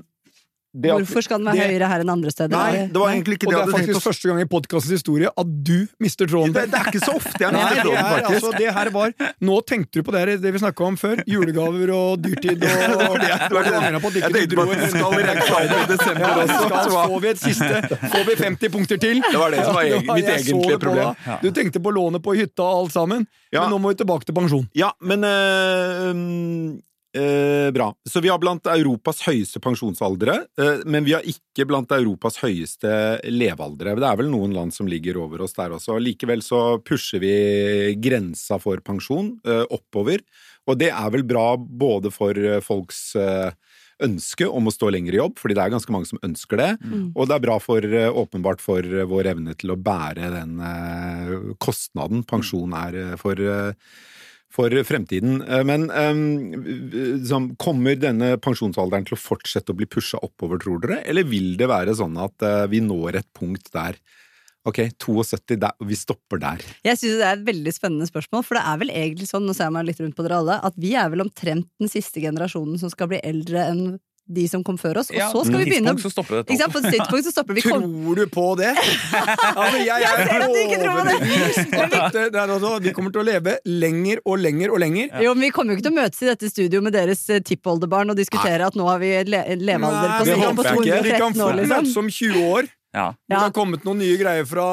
det 0.76 0.90
at- 0.92 0.98
Hvorfor 1.00 1.22
skal 1.24 1.38
den 1.38 1.46
være 1.46 1.56
det- 1.56 1.70
høyere 1.72 1.88
her 1.88 2.00
enn 2.04 2.10
andre 2.12 2.30
steder? 2.30 2.52
Nei, 2.56 2.86
det 2.86 3.00
var 3.00 3.08
egentlig 3.14 3.34
ikke 3.38 3.46
Og 3.46 3.52
det 3.52 3.56
det 3.56 3.56
jeg 3.56 3.56
er 3.56 3.64
hadde 3.66 3.76
tenkt 3.76 3.94
faktisk 3.96 4.06
første 4.06 4.28
gang 4.28 4.40
i 4.40 4.44
podkastens 4.44 4.92
historie 4.96 5.28
at 5.32 5.48
du 5.64 5.86
mister 6.00 6.26
tråden. 6.26 6.52
det, 6.52 6.64
det 6.70 6.78
er 6.80 6.86
ikke 6.92 7.00
så 7.06 7.14
ofte 7.16 7.40
jeg 7.40 7.52
mister 7.56 7.80
tråden, 7.82 7.96
er, 7.96 8.10
faktisk. 8.16 8.44
altså, 8.44 8.50
det 8.58 8.70
her 8.76 8.90
var 8.90 9.12
Nå 9.40 9.60
tenkte 9.66 9.92
du 9.92 10.02
på 10.02 10.12
det, 10.12 10.42
det 10.42 10.52
vi 10.52 10.58
snakka 10.58 10.84
om 10.84 10.96
før. 10.96 11.16
Julegaver 11.26 11.90
og 11.96 12.20
dyrtid 12.22 12.56
og 12.56 12.60
det 12.66 13.08
var 13.08 13.18
det 13.18 13.26
det 13.26 13.40
det. 13.40 13.50
Du 13.50 13.56
angret 13.80 14.02
på 14.02 14.08
at 14.08 14.16
ikke 14.20 14.46
du 14.46 14.56
dro 14.56 14.64
det 14.66 14.90
skal 14.90 15.12
i 15.16 15.24
reklame 15.30 15.76
i 15.76 15.86
desember 15.96 16.20
Ja, 16.20 16.34
også, 16.36 16.60
skal, 16.66 17.08
får 17.08 17.20
vi 17.20 17.28
et 17.28 17.40
siste 17.40 17.74
Får 18.12 18.24
vi 18.26 18.34
50 18.42 18.68
punkter 18.76 18.98
til? 19.00 19.22
Det 19.22 19.38
var 19.40 19.50
det 19.50 19.64
som 19.64 19.74
var 19.74 19.82
Ja, 19.86 19.96
egen- 19.96 20.14
mitt 20.14 20.24
egentlige 20.28 20.70
det 20.76 20.80
problem. 20.80 21.14
deg. 21.26 21.40
Du 21.42 21.50
tenkte 21.60 21.80
på 21.82 21.90
lånet 21.94 22.22
på 22.22 22.34
hytta 22.36 22.62
og 22.62 22.84
alt 22.84 22.92
sammen, 22.92 23.26
Ja. 23.52 23.62
men 23.62 23.70
nå 23.70 23.78
må 23.80 23.88
vi 23.94 24.02
tilbake 24.04 24.24
til 24.26 24.34
pensjon. 24.34 24.68
Ja, 24.74 24.92
men 25.00 25.20
mm, 25.20 26.80
eh, 27.16 27.70
Bra. 27.74 27.90
Så 28.08 28.20
vi 28.22 28.30
har 28.30 28.40
blant 28.42 28.68
Europas 28.70 29.22
høyeste 29.26 29.60
pensjonsaldre, 29.64 30.38
eh, 30.60 30.82
men 30.86 31.06
vi 31.06 31.16
har 31.16 31.26
ikke 31.26 31.66
blant 31.68 31.90
Europas 31.96 32.38
høyeste 32.42 32.90
levealdre. 33.32 33.96
Det 33.96 34.08
er 34.08 34.20
vel 34.20 34.30
noen 34.32 34.54
land 34.56 34.74
som 34.76 34.88
ligger 34.90 35.18
over 35.24 35.46
oss 35.46 35.56
der 35.56 35.74
også. 35.76 35.98
Likevel 36.02 36.44
så 36.44 36.78
pusher 36.84 37.22
vi 37.22 37.34
grensa 38.02 38.60
for 38.62 38.82
pensjon 38.84 39.34
eh, 39.46 39.64
oppover, 39.74 40.22
og 40.66 40.78
det 40.80 40.90
er 40.90 41.12
vel 41.14 41.24
bra 41.26 41.54
både 41.56 42.12
for 42.14 42.38
eh, 42.38 42.62
folks 42.64 43.14
eh, 43.20 43.52
ønske 44.04 44.48
om 44.50 44.68
å 44.68 44.74
stå 44.74 44.90
lenger 44.92 45.14
i 45.14 45.20
jobb, 45.22 45.38
fordi 45.40 45.56
det 45.56 45.62
er 45.62 45.72
ganske 45.72 45.94
mange 45.94 46.10
som 46.10 46.20
ønsker 46.26 46.60
det. 46.60 46.72
Og 47.16 47.30
det 47.30 47.36
er 47.36 47.44
bra 47.46 47.56
for, 47.62 47.80
eh, 47.80 48.10
åpenbart 48.12 48.60
for 48.60 48.82
vår 48.82 49.30
evne 49.32 49.54
til 49.56 49.72
å 49.72 49.78
bære 49.80 50.32
den 50.34 51.56
kostnaden 51.62 52.26
pensjon 52.28 52.74
er 52.76 53.16
for, 53.16 53.40
for 54.56 54.72
fremtiden. 54.88 55.40
Eh, 55.44 55.64
Men 55.68 55.88
um, 55.92 57.54
kommer 57.60 57.98
denne 58.00 58.34
pensjonsalderen 58.42 59.06
til 59.08 59.16
å 59.16 59.20
fortsette 59.20 59.74
å 59.74 59.78
bli 59.78 59.88
pusha 59.90 60.20
oppover, 60.24 60.60
tror 60.62 60.82
dere? 60.82 61.02
Eller 61.04 61.28
vil 61.28 61.54
det 61.60 61.70
være 61.70 61.96
sånn 61.98 62.16
at 62.22 62.46
eh, 62.46 62.64
vi 62.72 62.82
når 62.84 63.20
et 63.22 63.32
punkt 63.36 63.72
der 63.76 64.00
Ok, 64.66 64.80
72, 64.98 65.54
der, 65.62 65.76
vi 65.86 65.94
stopper 65.94 66.40
der. 66.42 66.62
Jeg 66.82 66.98
synes 66.98 67.20
det 67.20 67.26
er 67.28 67.36
et 67.36 67.44
veldig 67.46 67.70
spennende 67.70 68.08
spørsmål, 68.08 68.42
for 68.42 68.58
det 68.58 68.64
er 68.66 68.80
vel 68.80 68.90
egentlig 68.90 69.28
sånn, 69.30 69.44
nå 69.46 69.54
ser 69.54 69.68
jeg 69.68 69.74
meg 69.76 69.86
litt 69.86 70.00
rundt 70.02 70.16
på 70.18 70.24
dere 70.26 70.40
alle, 70.42 70.56
at 70.66 70.80
vi 70.82 70.90
er 70.98 71.12
vel 71.12 71.22
omtrent 71.22 71.68
den 71.78 71.92
siste 71.92 72.18
generasjonen 72.24 72.80
som 72.80 72.90
skal 72.90 73.12
bli 73.12 73.20
eldre 73.22 73.62
enn 73.62 73.84
de 74.26 74.48
som 74.50 74.62
kom 74.66 74.78
før 74.78 74.98
oss, 75.02 75.10
og 75.14 75.32
så 75.32 75.42
skal 75.46 75.60
vi 75.62 75.68
begynne 75.70 75.92
så 76.02 76.10
stopper 76.10 76.40
det 76.40 76.54
ikke 76.56 76.64
sant? 76.64 76.72
På 76.74 76.80
et 76.82 76.88
tidspunkt 76.96 77.26
så 77.28 77.32
stopper 77.32 77.54
vi. 77.54 77.62
Kom, 77.62 77.84
Tror 77.86 78.18
du 78.18 78.24
på 78.32 78.46
det? 78.58 78.72
Altså, 79.56 79.78
jeg, 79.78 79.86
jeg 79.86 80.02
Jeg 80.02 80.26
ser 80.26 80.42
at 80.42 80.50
du 80.50 80.58
ikke 80.60 80.78
tror 80.82 80.96
på 80.96 81.04
det. 81.06 81.18
dette, 81.94 82.24
det 82.34 82.40
er 82.40 82.52
altså, 82.56 82.72
de 82.82 82.92
kommer 82.96 83.14
til 83.14 83.22
å 83.22 83.26
leve 83.26 83.56
lenger 83.66 84.22
og 84.24 84.40
lenger 84.42 84.74
og 84.74 84.82
lenger. 84.82 85.14
jo, 85.22 85.34
men 85.34 85.46
Vi 85.46 85.52
kommer 85.54 85.72
jo 85.72 85.78
ikke 85.78 85.86
til 85.88 85.94
å 85.94 86.00
møtes 86.00 86.24
i 86.24 86.30
dette 86.30 86.50
studio 86.50 86.82
med 86.84 86.96
deres 86.96 87.22
eh, 87.30 87.42
tippoldebarn 87.46 88.10
og 88.12 88.18
diskutere 88.18 88.66
at 88.66 88.78
nå 88.78 88.88
har 88.90 89.00
vi 89.02 89.12
le 89.30 89.44
levealder 89.62 90.16
på, 90.18 90.26
det 90.26 90.36
på 90.36 90.42
håper 90.42 90.70
jeg 90.70 90.82
ikke. 90.82 91.02
De 91.06 91.20
kan 91.22 91.36
213 91.36 91.46
år, 91.46 91.46
fortsatt 91.46 91.60
liksom. 91.62 91.92
som 91.94 92.10
20 92.18 92.50
år. 92.56 92.70
Ja. 92.96 93.10
Det 93.28 93.36
har 93.36 93.50
kommet 93.52 93.82
noen 93.84 93.98
nye 94.00 94.16
greier 94.16 94.46
fra 94.48 94.66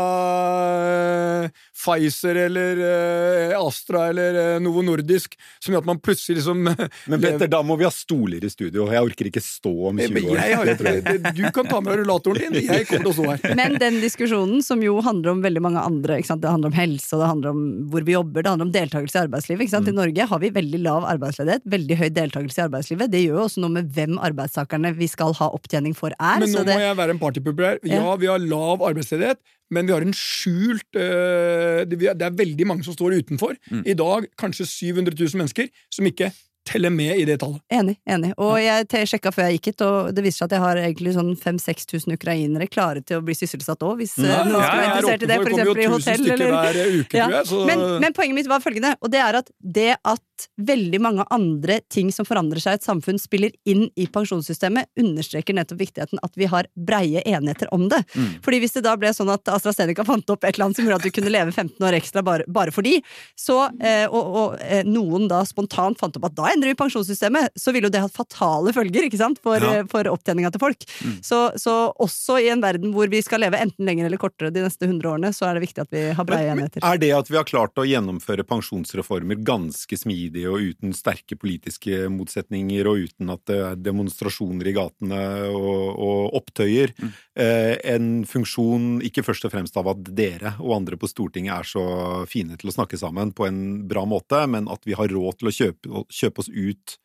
eh, 1.43 1.49
Pfizer 1.75 2.37
eller 2.45 2.79
eh, 2.87 3.55
Astra 3.57 4.05
eller 4.13 4.37
eh, 4.39 4.59
Novo 4.63 4.79
Nordisk 4.85 5.35
som 5.59 5.73
gjør 5.73 5.83
at 5.83 5.89
man 5.89 5.99
plutselig 5.99 6.39
liksom 6.39 6.61
Men 7.11 7.19
Petter, 7.19 7.49
da 7.51 7.59
må 7.67 7.75
vi 7.79 7.83
ha 7.83 7.91
stoler 7.91 8.45
i 8.45 8.51
studio. 8.51 8.85
Jeg 8.93 9.09
orker 9.09 9.27
ikke 9.27 9.43
stå 9.43 9.73
om 9.89 9.99
20 9.99 10.29
år. 10.29 10.39
jeg 10.39 10.55
har, 10.55 10.71
Det 10.71 10.77
tror 10.79 10.89
jeg. 10.89 11.19
Du 11.43 11.43
kan 11.51 11.67
ta 11.67 11.81
med 11.83 11.99
rullatoren 11.99 12.55
din, 12.55 12.69
jeg 12.69 12.87
kommer 12.87 13.09
til 13.09 13.11
å 13.11 13.15
stå 13.17 13.27
her. 13.27 13.55
Men 13.59 13.75
den 13.81 13.99
diskusjonen, 14.03 14.63
som 14.63 14.79
jo 14.85 14.95
handler 15.03 15.33
om 15.33 15.43
veldig 15.43 15.63
mange 15.65 15.83
andre 15.83 16.21
ikke 16.21 16.31
sant? 16.31 16.43
Det 16.45 16.53
handler 16.53 16.71
om 16.71 16.77
helse, 16.77 17.09
og 17.17 17.25
det 17.25 17.29
handler 17.33 17.51
om 17.51 17.61
hvor 17.91 18.07
vi 18.07 18.15
jobber, 18.15 18.45
det 18.45 18.53
handler 18.53 18.69
om 18.69 18.73
deltakelse 18.77 19.19
i 19.19 19.23
arbeidslivet. 19.25 19.65
Ikke 19.65 19.75
sant? 19.75 19.91
I 19.91 19.97
Norge 19.99 20.29
har 20.31 20.43
vi 20.45 20.53
veldig 20.61 20.81
lav 20.85 21.09
arbeidsledighet, 21.11 21.67
veldig 21.75 21.99
høy 21.99 22.07
deltakelse 22.21 22.61
i 22.61 22.65
arbeidslivet. 22.69 23.11
Det 23.11 23.25
gjør 23.25 23.41
jo 23.41 23.45
også 23.49 23.65
noe 23.65 23.75
med 23.81 23.91
hvem 23.97 24.15
arbeidstakerne 24.29 24.93
vi 24.95 25.11
skal 25.11 25.35
ha 25.41 25.51
opptjening 25.59 25.97
for, 25.97 26.15
er. 26.15 26.39
Men 26.39 26.53
nå 26.53 26.61
så 26.61 26.67
det, 26.67 26.79
må 26.79 26.87
jeg 26.87 26.99
være 27.03 27.17
en 27.17 27.21
partypooper 27.21 27.69
her. 27.73 27.83
Ja, 27.89 28.12
Ja. 28.13 28.21
vi 28.21 28.31
har 28.31 28.39
lav 28.39 28.81
arbeidsledighet, 28.85 29.41
men 29.73 29.87
vi 29.89 29.93
har 29.95 30.05
en 30.05 30.13
skjult 30.13 30.85
uh, 30.99 31.83
det, 31.89 31.97
vi 31.99 32.07
har- 32.09 32.17
det 32.19 32.27
er 32.29 32.39
veldig 32.39 32.67
mange 32.69 32.85
som 32.85 32.93
står 32.93 33.19
utenfor. 33.23 33.55
Mm. 33.71 33.83
I 33.85 33.93
dag 33.97 34.27
kanskje 34.37 34.67
700 34.69 35.15
000 35.17 35.39
mennesker 35.41 35.69
som 35.89 36.05
ikke 36.09 36.31
teller 36.63 36.89
med 36.89 37.17
i 37.19 37.25
det 37.27 37.39
tallet. 37.41 37.59
Enig. 37.73 37.97
enig. 38.07 38.31
Og 38.39 38.55
jeg 38.61 39.07
sjekka 39.09 39.33
før 39.35 39.49
jeg 39.49 39.57
gikk 39.57 39.65
hit, 39.73 39.81
og 39.83 40.13
det 40.15 40.23
viser 40.23 40.37
seg 40.43 40.45
at 40.47 40.53
jeg 40.55 40.63
har 40.63 40.79
egentlig 40.79 41.15
sånn 41.17 41.33
5000-6000 41.35 42.15
ukrainere 42.15 42.67
klare 42.71 43.03
til 43.03 43.19
å 43.19 43.25
bli 43.25 43.35
sysselsatt 43.35 43.83
òg, 43.83 43.97
hvis 43.99 44.15
eh, 44.21 44.23
noen 44.23 44.63
ja, 44.63 44.69
skulle 44.69 44.79
være 44.79 44.93
interessert 44.93 45.25
i 45.25 45.27
det, 45.27 45.39
eksempel 45.43 45.83
i 45.83 45.89
hotell 45.91 46.23
eller 46.37 46.55
hver 46.55 46.79
uke, 47.01 47.17
Ja, 47.19 47.27
tror 47.27 47.35
jeg. 47.35 47.49
Så, 47.51 47.65
men, 47.67 47.83
men 48.05 48.15
poenget 48.15 48.39
mitt 48.39 48.51
var 48.51 48.63
følgende, 48.63 48.93
og 49.03 49.11
det 49.11 49.19
er 49.25 49.41
at 49.41 49.51
det 49.59 49.89
at 49.99 50.23
veldig 50.57 50.99
mange 51.01 51.25
andre 51.33 51.79
ting 51.91 52.11
som 52.13 52.25
forandrer 52.27 52.61
seg 52.63 52.75
i 52.75 52.79
et 52.81 52.85
samfunn, 52.85 53.19
spiller 53.21 53.51
inn 53.69 53.85
i 53.99 54.05
pensjonssystemet, 54.07 54.89
understreker 54.99 55.55
nettopp 55.57 55.79
viktigheten 55.81 56.19
at 56.23 56.33
vi 56.39 56.47
har 56.51 56.67
breie 56.75 57.21
enigheter 57.25 57.71
om 57.73 57.87
det. 57.91 58.01
Fordi 58.45 58.59
hvis 58.63 58.75
det 58.77 58.83
da 58.85 58.95
ble 58.99 59.11
sånn 59.15 59.31
at 59.33 59.47
AstraZeneca 59.51 60.05
fant 60.07 60.29
opp 60.33 60.43
et 60.43 60.55
eller 60.55 60.69
annet 60.69 60.79
som 60.79 60.87
gjorde 60.87 61.01
at 61.01 61.07
du 61.07 61.13
kunne 61.15 61.33
leve 61.33 61.51
15 61.53 61.87
år 61.87 61.97
ekstra 61.99 62.23
bare, 62.25 62.47
bare 62.47 62.71
for 62.75 62.85
de, 62.85 62.97
så, 63.39 63.57
eh, 63.81 64.05
og, 64.09 64.33
og 64.43 64.57
eh, 64.63 64.83
noen 64.87 65.27
da 65.31 65.43
spontant 65.47 65.99
fant 65.99 66.15
opp 66.19 66.29
at 66.29 66.35
da 66.37 66.49
endrer 66.53 66.73
vi 66.73 66.79
pensjonssystemet, 66.79 67.53
så 67.59 67.73
ville 67.75 67.89
jo 67.89 67.93
det 67.93 68.01
hatt 68.03 68.15
fatale 68.15 68.73
følger 68.75 69.07
ikke 69.09 69.19
sant? 69.21 69.39
For, 69.43 69.59
Ja. 69.63 69.79
eh, 69.79 69.85
for 69.89 70.07
opptjeninga 70.09 70.49
til 70.53 70.59
folk. 70.63 70.83
Så, 71.23 71.37
så 71.59 71.73
også 72.01 72.39
i 72.41 72.49
en 72.53 72.61
verden 72.63 72.93
hvor 72.95 73.07
vi 73.11 73.21
skal 73.23 73.41
leve 73.43 73.59
enten 73.61 73.85
lenger 73.85 74.07
eller 74.07 74.17
kortere 74.21 74.49
de 74.53 74.63
neste 74.65 74.87
100 74.87 75.07
årene, 75.11 75.29
så 75.35 75.45
er 75.49 75.57
det 75.57 75.63
viktig 75.67 75.83
at 75.83 75.91
vi 75.93 76.03
har 76.17 76.25
breie 76.27 76.49
enigheter. 76.51 76.81
Er 76.83 76.97
det 77.01 77.11
at 77.15 77.29
vi 77.29 77.37
har 77.37 77.45
klart 77.47 77.77
å 77.79 77.85
gjennomføre 77.85 78.43
pensjonsreformer 78.47 79.37
ganske 79.45 79.97
smidig 79.99 80.32
og 80.49 80.63
uten 80.73 80.95
sterke 80.97 81.37
politiske 81.39 82.07
motsetninger 82.11 82.89
og 82.89 83.05
uten 83.05 83.33
at 83.33 83.43
det 83.49 83.59
er 83.59 83.79
demonstrasjoner 83.79 84.69
i 84.69 84.75
gatene 84.75 85.21
og, 85.51 85.83
og 85.93 86.37
opptøyer, 86.41 86.95
eh, 87.37 87.75
en 87.93 88.23
funksjon 88.29 88.97
ikke 89.05 89.25
først 89.25 89.47
og 89.47 89.53
fremst 89.53 89.77
av 89.79 89.91
at 89.93 90.03
dere 90.17 90.55
og 90.59 90.75
andre 90.79 90.99
på 90.99 91.09
Stortinget 91.11 91.55
er 91.55 91.69
så 91.69 91.85
fine 92.29 92.57
til 92.59 92.71
å 92.71 92.75
snakke 92.75 92.99
sammen 92.99 93.35
på 93.35 93.47
en 93.47 93.63
bra 93.89 94.05
måte, 94.09 94.43
men 94.49 94.69
at 94.71 94.83
vi 94.87 94.97
har 94.97 95.11
råd 95.13 95.39
til 95.39 95.51
å 95.51 95.55
kjøpe, 95.59 96.05
kjøpe 96.09 96.43
oss 96.43 96.51
ut 96.51 96.97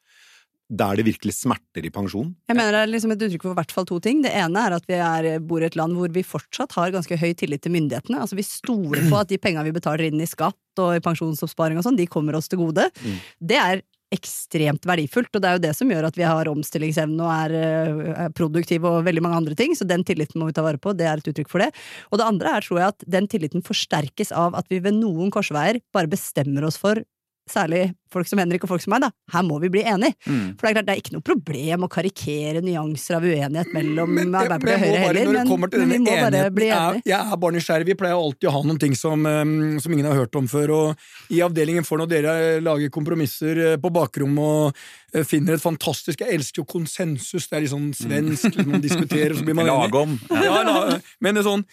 der 0.69 1.01
det 1.01 1.07
virkelig 1.07 1.33
smerter 1.39 1.87
i 1.87 1.93
pensjon? 1.93 2.35
Jeg 2.49 2.57
mener 2.59 2.75
det 2.75 2.81
er 2.85 2.93
liksom 2.93 3.13
et 3.15 3.23
uttrykk 3.25 3.47
for 3.47 3.57
i 3.57 3.59
hvert 3.61 3.75
fall 3.75 3.89
to 3.89 3.99
ting. 4.05 4.23
Det 4.25 4.33
ene 4.37 4.65
er 4.69 4.77
at 4.77 4.89
vi 4.89 4.99
er, 5.01 5.29
bor 5.41 5.65
i 5.65 5.69
et 5.69 5.79
land 5.81 5.97
hvor 5.97 6.13
vi 6.13 6.25
fortsatt 6.27 6.77
har 6.77 6.93
ganske 6.95 7.17
høy 7.21 7.31
tillit 7.39 7.65
til 7.65 7.73
myndighetene. 7.73 8.21
Altså 8.21 8.37
Vi 8.39 8.47
stoler 8.47 9.07
på 9.09 9.21
at 9.21 9.31
de 9.33 9.41
penga 9.41 9.65
vi 9.65 9.75
betaler 9.77 10.11
inn 10.11 10.21
i 10.21 10.29
skatt 10.29 10.83
og 10.83 10.95
i 10.95 11.05
pensjonsoppsparing 11.05 11.81
og 11.81 11.87
sånn, 11.87 11.99
de 11.99 12.07
kommer 12.11 12.37
oss 12.39 12.51
til 12.53 12.61
gode. 12.61 12.85
Mm. 13.01 13.17
Det 13.51 13.59
er 13.63 13.83
ekstremt 14.15 14.87
verdifullt, 14.89 15.35
og 15.37 15.43
det 15.43 15.49
er 15.49 15.57
jo 15.59 15.63
det 15.67 15.75
som 15.77 15.91
gjør 15.93 16.07
at 16.09 16.17
vi 16.17 16.25
har 16.25 16.49
omstillingsevne 16.49 17.25
og 17.25 17.33
er, 17.33 17.55
øh, 17.59 17.99
er 18.25 18.33
produktive 18.37 18.89
og 18.89 19.05
veldig 19.05 19.25
mange 19.25 19.41
andre 19.43 19.59
ting, 19.59 19.75
så 19.77 19.85
den 19.89 20.05
tilliten 20.07 20.41
må 20.41 20.49
vi 20.49 20.57
ta 20.57 20.65
vare 20.65 20.81
på, 20.81 20.95
det 20.97 21.09
er 21.09 21.21
et 21.21 21.29
uttrykk 21.29 21.53
for 21.53 21.65
det. 21.65 21.69
Og 22.09 22.21
det 22.21 22.29
andre 22.29 22.57
er, 22.57 22.65
tror 22.65 22.81
jeg, 22.81 22.95
at 22.97 23.05
den 23.19 23.29
tilliten 23.29 23.65
forsterkes 23.65 24.33
av 24.33 24.57
at 24.57 24.69
vi 24.73 24.81
ved 24.85 24.97
noen 24.97 25.33
korsveier 25.35 25.83
bare 25.93 26.09
bestemmer 26.09 26.65
oss 26.69 26.81
for 26.81 27.03
Særlig 27.49 27.95
folk 28.09 28.25
som 28.29 28.39
Henrik 28.41 28.63
og 28.65 28.71
folk 28.71 28.81
som 28.81 28.95
meg, 28.95 29.03
da. 29.05 29.11
Her 29.35 29.43
må 29.45 29.59
vi 29.61 29.69
bli 29.73 29.83
enige. 29.85 30.15
Mm. 30.25 30.55
For 30.57 30.65
det 30.65 30.69
er 30.71 30.75
klart, 30.79 30.87
det 30.89 30.93
er 30.95 31.01
ikke 31.03 31.13
noe 31.13 31.25
problem 31.29 31.83
å 31.85 31.89
karikere 31.93 32.63
nyanser 32.65 33.17
av 33.19 33.27
uenighet 33.29 33.73
mellom 33.75 34.09
Men 34.17 34.31
det- 34.33 34.41
Arbeiderpartiet 34.41 34.65
og 34.65 34.81
jeg 34.81 34.89
Høyre 34.89 35.05
bare- 35.05 35.19
heller, 35.19 35.33
men, 35.33 35.71
men 35.73 35.89
vi 35.93 35.99
må 35.99 36.15
bare 36.23 36.51
bli 36.57 36.69
enige. 36.73 37.03
Jeg 37.05 37.21
er 37.33 37.37
bare 37.37 37.53
nysgjerrig. 37.59 37.87
Vi 37.91 37.95
pleier 38.01 38.17
alltid 38.17 38.49
å 38.49 38.53
ha 38.57 38.63
noen 38.65 38.79
ting 38.81 38.95
som, 38.97 39.27
um, 39.27 39.79
som 39.81 39.93
ingen 39.93 40.07
har 40.07 40.15
hørt 40.23 40.35
om 40.41 40.49
før. 40.49 40.73
Og 40.73 40.97
I 41.37 41.43
avdelingen 41.45 41.85
for 41.85 41.99
når 42.01 42.09
dere 42.09 42.37
lager 42.65 42.89
kompromisser 42.91 43.61
eh, 43.73 43.77
på 43.77 43.93
bakrommet 43.93 44.39
og 44.39 44.75
eh, 45.15 45.25
finner 45.29 45.55
et 45.59 45.63
fantastisk 45.65 46.21
Jeg 46.25 46.33
elsker 46.39 46.63
jo 46.63 46.65
konsensus. 46.65 47.49
Det 47.49 47.57
er 47.59 47.61
litt 47.67 47.75
sånn 47.75 47.93
svensk. 47.95 48.49
liksom, 48.57 48.69
Man 48.73 48.81
diskuterer, 48.81 49.33
og 49.37 49.43
så 49.43 49.45
blir 49.45 49.55
man 49.61 49.67
enig. 49.69 49.85
Lagom. 49.93 50.19
Ja. 50.33 50.43
Ja, 50.49 50.63
la, 50.65 50.99
men 51.21 51.35
det 51.37 51.45
er 51.45 51.49
sånn 51.51 51.65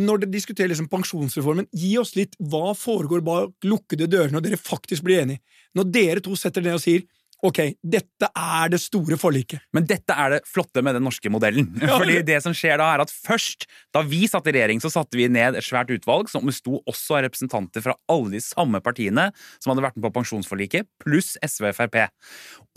når 0.00 0.24
dere 0.24 0.34
diskuterer 0.34 0.72
liksom 0.72 0.90
pensjonsreformen, 0.90 1.68
gi 1.72 1.92
oss 2.00 2.14
litt 2.18 2.34
hva 2.38 2.72
foregår 2.78 3.22
bak 3.26 3.66
lukkede 3.68 4.08
dører 4.10 4.32
når 4.34 4.46
dere 4.48 4.60
faktisk 4.60 5.04
blir 5.06 5.22
enige. 5.22 5.42
Når 5.78 5.90
dere 5.94 6.24
to 6.24 6.34
setter 6.38 6.64
ned 6.64 6.78
og 6.78 6.82
sier 6.82 7.04
ok, 7.44 7.60
dette 7.84 8.28
er 8.30 8.70
det 8.72 8.80
store 8.82 9.18
forliket. 9.20 9.62
Men 9.76 9.86
dette 9.88 10.14
er 10.16 10.36
det 10.36 10.40
flotte 10.48 10.82
med 10.84 10.96
den 10.96 11.04
norske 11.06 11.30
modellen. 11.32 11.68
Fordi 11.98 12.20
det 12.26 12.40
som 12.44 12.54
skjer 12.56 12.80
da 12.80 12.90
er 12.94 13.04
at 13.04 13.12
Først, 13.24 13.64
da 13.94 14.02
vi 14.04 14.26
satt 14.28 14.48
i 14.50 14.52
regjering, 14.52 14.80
så 14.82 14.90
satte 14.92 15.16
vi 15.16 15.28
ned 15.32 15.56
et 15.56 15.64
svært 15.64 15.88
utvalg 15.94 16.28
som 16.28 16.44
besto 16.44 16.80
også 16.90 17.18
av 17.18 17.24
representanter 17.24 17.84
fra 17.84 17.94
alle 18.10 18.34
de 18.34 18.40
samme 18.44 18.80
partiene 18.84 19.30
som 19.62 19.72
hadde 19.72 19.84
vært 19.86 19.96
med 19.96 20.06
på 20.08 20.12
pensjonsforliket, 20.18 20.88
pluss 21.00 21.34
SV 21.40 21.70
og 21.70 21.76
Frp. 21.78 21.98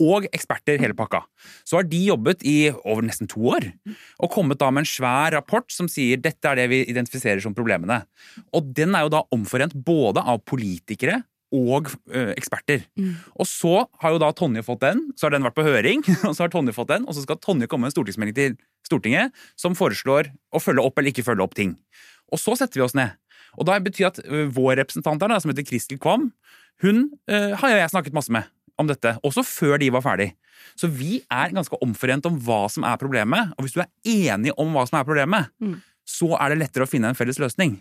Og 0.04 0.28
eksperter, 0.32 0.80
hele 0.80 0.96
pakka. 0.96 1.24
Så 1.68 1.80
har 1.80 1.88
de 1.88 2.00
jobbet 2.06 2.44
i 2.48 2.70
over 2.78 3.04
nesten 3.04 3.28
to 3.30 3.42
år 3.52 3.66
og 4.22 4.32
kommet 4.32 4.60
da 4.60 4.70
med 4.72 4.86
en 4.86 4.90
svær 4.90 5.34
rapport 5.36 5.68
som 5.72 5.90
sier 5.90 6.20
dette 6.22 6.48
er 6.48 6.62
det 6.62 6.68
vi 6.72 6.84
identifiserer 6.88 7.42
som 7.44 7.56
problemene. 7.56 8.02
Og 8.56 8.72
den 8.76 8.96
er 8.96 9.06
jo 9.06 9.14
da 9.18 9.24
omforent 9.34 9.76
både 9.76 10.24
av 10.24 10.40
politikere 10.48 11.20
og 11.54 11.88
eksperter. 12.36 12.82
eksperter. 12.88 13.14
Og 13.40 13.48
så 13.48 13.74
har 14.02 14.14
jo 14.14 14.20
da 14.20 14.32
Tonje 14.36 14.64
fått 14.66 14.82
den, 14.84 15.00
så 15.16 15.26
har 15.26 15.36
den 15.36 15.46
vært 15.46 15.56
på 15.56 15.64
høring, 15.66 16.02
og 16.28 16.34
så 16.36 16.44
har 16.44 16.52
Tonje 16.52 16.74
fått 16.76 16.90
den, 16.92 17.06
og 17.08 17.16
så 17.16 17.24
skal 17.24 17.40
Tonje 17.40 17.68
komme 17.70 17.86
med 17.86 17.92
en 17.92 17.96
stortingsmelding 17.96 18.36
til 18.36 18.58
Stortinget 18.88 19.34
som 19.58 19.76
foreslår 19.76 20.30
å 20.54 20.60
følge 20.62 20.84
opp 20.84 21.00
eller 21.00 21.12
ikke 21.12 21.26
følge 21.26 21.44
opp 21.44 21.56
ting. 21.58 21.74
Og 22.32 22.40
så 22.40 22.56
setter 22.58 22.80
vi 22.80 22.84
oss 22.86 22.96
ned. 22.96 23.16
Og 23.58 23.66
da 23.68 23.78
betyr 23.82 24.10
at 24.10 24.20
vår 24.54 24.78
representant 24.82 25.22
her, 25.24 25.34
som 25.40 25.52
heter 25.52 25.66
Kristel 25.66 26.00
Kvam, 26.00 26.30
hun 26.84 27.08
ø, 27.26 27.38
har 27.58 27.74
jeg 27.74 27.90
snakket 27.92 28.16
masse 28.16 28.32
med 28.32 28.46
om 28.78 28.86
dette, 28.86 29.16
også 29.26 29.42
før 29.42 29.80
de 29.82 29.88
var 29.90 30.04
ferdig. 30.04 30.28
Så 30.78 30.86
vi 30.92 31.18
er 31.32 31.54
ganske 31.54 31.78
omforent 31.82 32.26
om 32.28 32.36
hva 32.44 32.64
som 32.70 32.84
er 32.86 32.98
problemet, 33.00 33.50
og 33.56 33.66
hvis 33.66 33.74
du 33.74 33.80
er 33.82 33.90
enig 34.06 34.54
om 34.60 34.70
hva 34.76 34.84
som 34.86 35.00
er 35.00 35.06
problemet, 35.08 35.50
så 36.08 36.30
er 36.40 36.54
det 36.54 36.62
lettere 36.62 36.86
å 36.86 36.88
finne 36.88 37.10
en 37.12 37.18
felles 37.18 37.36
løsning. 37.42 37.74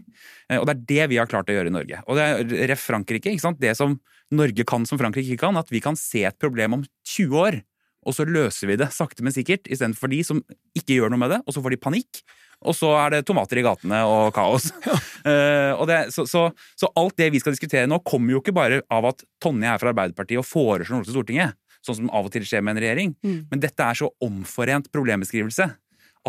Eh, 0.52 0.60
Og 0.60 0.68
det 0.68 0.76
er 0.76 0.84
det 0.92 1.10
vi 1.14 1.20
har 1.22 1.30
klart 1.32 1.48
å 1.50 1.56
gjøre 1.56 1.72
i 1.72 1.76
Norge. 1.78 2.02
Og 2.08 2.20
det 2.20 2.26
er 2.28 2.68
ref 2.74 2.84
Frankrike, 2.90 3.32
ikke 3.32 3.46
sant? 3.46 3.60
Det 3.64 3.72
som 3.80 3.96
Norge 4.36 4.66
kan 4.68 4.84
som 4.86 5.00
Frankrike 5.00 5.32
ikke 5.32 5.46
kan, 5.48 5.56
at 5.60 5.72
vi 5.72 5.80
kan 5.84 5.96
se 5.96 6.26
et 6.28 6.38
problem 6.40 6.82
om 6.82 6.84
20 7.08 7.38
år, 7.40 7.62
og 8.08 8.16
så 8.16 8.24
løser 8.28 8.68
vi 8.70 8.76
det 8.80 8.90
sakte, 8.96 9.24
men 9.24 9.34
sikkert, 9.36 9.68
istedenfor 9.72 10.12
de 10.12 10.20
som 10.24 10.42
ikke 10.76 10.96
gjør 11.00 11.12
noe 11.12 11.20
med 11.24 11.32
det, 11.34 11.40
og 11.48 11.56
så 11.56 11.64
får 11.64 11.74
de 11.76 11.80
panikk. 11.88 12.22
Og 12.68 12.74
så 12.76 12.90
er 12.98 13.12
det 13.14 13.26
tomater 13.28 13.60
i 13.60 13.64
gatene 13.66 14.04
og 14.10 14.34
kaos. 14.36 14.70
Eh, 15.28 15.74
og 15.76 15.90
det, 15.90 15.96
så, 16.16 16.24
så, 16.30 16.46
så 16.80 16.88
alt 16.96 17.18
det 17.20 17.26
vi 17.34 17.40
skal 17.42 17.52
diskutere 17.52 17.88
nå, 17.90 17.98
kommer 18.08 18.32
jo 18.32 18.40
ikke 18.40 18.54
bare 18.56 18.78
av 18.94 19.04
at 19.10 19.26
Tonje 19.44 19.68
er 19.68 19.82
fra 19.82 19.90
Arbeiderpartiet 19.92 20.40
og 20.40 20.46
foreslår 20.48 21.02
noe 21.02 21.04
til 21.08 21.18
Stortinget, 21.18 21.58
sånn 21.84 21.98
som 21.98 22.12
av 22.16 22.30
og 22.30 22.32
til 22.32 22.46
skjer 22.48 22.64
med 22.64 22.78
en 22.78 22.80
regjering, 22.86 23.12
Mm. 23.26 23.42
men 23.52 23.60
dette 23.60 23.84
er 23.84 23.98
så 24.00 24.08
omforent 24.24 24.88
problembeskrivelse 24.94 25.68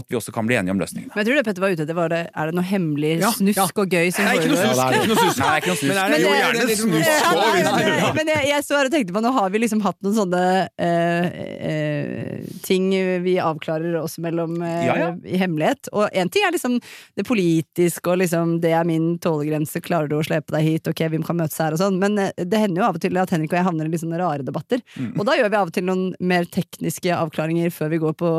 at 0.01 0.07
vi 0.11 0.17
også 0.19 0.33
kan 0.35 0.47
bli 0.49 0.57
enige 0.59 0.75
om 0.75 0.81
løsningene. 0.83 1.13
Men 1.15 1.23
jeg 1.25 1.29
tror 1.29 1.39
det 1.41 1.45
Petter 1.49 1.65
var 1.65 1.75
ute 1.75 1.85
etter, 1.87 1.97
var 1.99 2.13
det, 2.13 2.21
er 2.33 2.51
det 2.51 2.57
noe 2.59 2.67
hemmelig 2.69 3.13
Ja, 3.23 3.31
snusk 3.35 3.59
ja. 3.59 3.67
og 3.69 3.89
gøy 3.99 4.11
som 4.15 4.25
foregår? 4.25 4.49
Ja, 4.49 4.55
det 4.59 4.99
er 4.99 4.99
Ikke 4.99 5.09
noe 5.09 5.19
snusk. 5.19 5.39
Nei, 5.39 5.49
det 5.49 5.55
er 5.55 5.63
ikke 5.63 5.73
noe 5.73 5.81
snusk. 5.81 5.89
Men 5.89 5.99
er 5.99 6.09
det 6.09 6.19
Men 6.19 6.25
jo 6.25 6.35
gjerne 6.39 6.67
det, 6.69 6.79
snusk 6.79 7.09
Ja, 7.09 7.19
og 7.29 7.39
nei, 7.39 7.51
hvis- 7.59 8.15
men, 8.19 8.33
jeg, 8.35 8.49
jeg 8.53 8.65
så 8.69 8.79
her 8.79 8.89
og 8.91 8.95
tenkte 8.95 9.17
på 9.17 9.23
Nå 9.25 9.33
har 9.39 9.51
vi 9.55 9.59
liksom 9.63 9.83
hatt 9.85 9.99
noen 10.05 10.17
sånne 10.19 10.43
eh, 10.79 11.27
eh, 11.69 12.45
ting 12.67 12.89
vi 13.25 13.35
avklarer 13.43 13.97
oss 14.01 14.19
mellom 14.23 14.61
eh, 14.63 14.87
Ja, 14.87 14.97
ja. 14.99 15.09
i 15.25 15.37
hemmelighet. 15.41 15.89
Og 15.93 16.09
én 16.13 16.31
ting 16.33 16.45
er 16.47 16.53
liksom 16.55 16.79
det 17.19 17.25
politiske 17.29 18.11
og 18.13 18.19
liksom 18.23 18.59
det 18.63 18.73
er 18.77 18.85
min 18.89 19.17
tålegrense, 19.23 19.81
klarer 19.85 20.09
du 20.11 20.17
å 20.19 20.25
slepe 20.27 20.53
deg 20.55 20.65
hit, 20.67 20.89
ok, 20.91 21.03
vi 21.13 21.21
kan 21.25 21.39
møtes 21.39 21.59
her 21.61 21.75
og 21.77 21.81
sånn. 21.81 21.99
Men 22.03 22.17
det 22.19 22.61
hender 22.61 22.83
jo 22.83 22.89
av 22.89 22.99
og 22.99 23.03
til 23.03 23.17
at 23.21 23.31
Henrik 23.35 23.53
og 23.53 23.59
jeg 23.61 23.67
havner 23.69 23.89
i 23.89 23.93
litt 23.93 24.03
sånne 24.03 24.21
rare 24.21 24.45
debatter. 24.47 24.83
Mm. 24.99 25.13
Og 25.19 25.25
da 25.29 25.37
gjør 25.39 25.51
vi 25.53 25.59
av 25.61 25.71
og 25.71 25.75
til 25.77 25.87
noen 25.89 26.05
mer 26.21 26.45
tekniske 26.53 27.15
avklaringer 27.15 27.73
før 27.75 27.89
vi 27.95 28.01
går 28.03 28.15
på, 28.21 28.31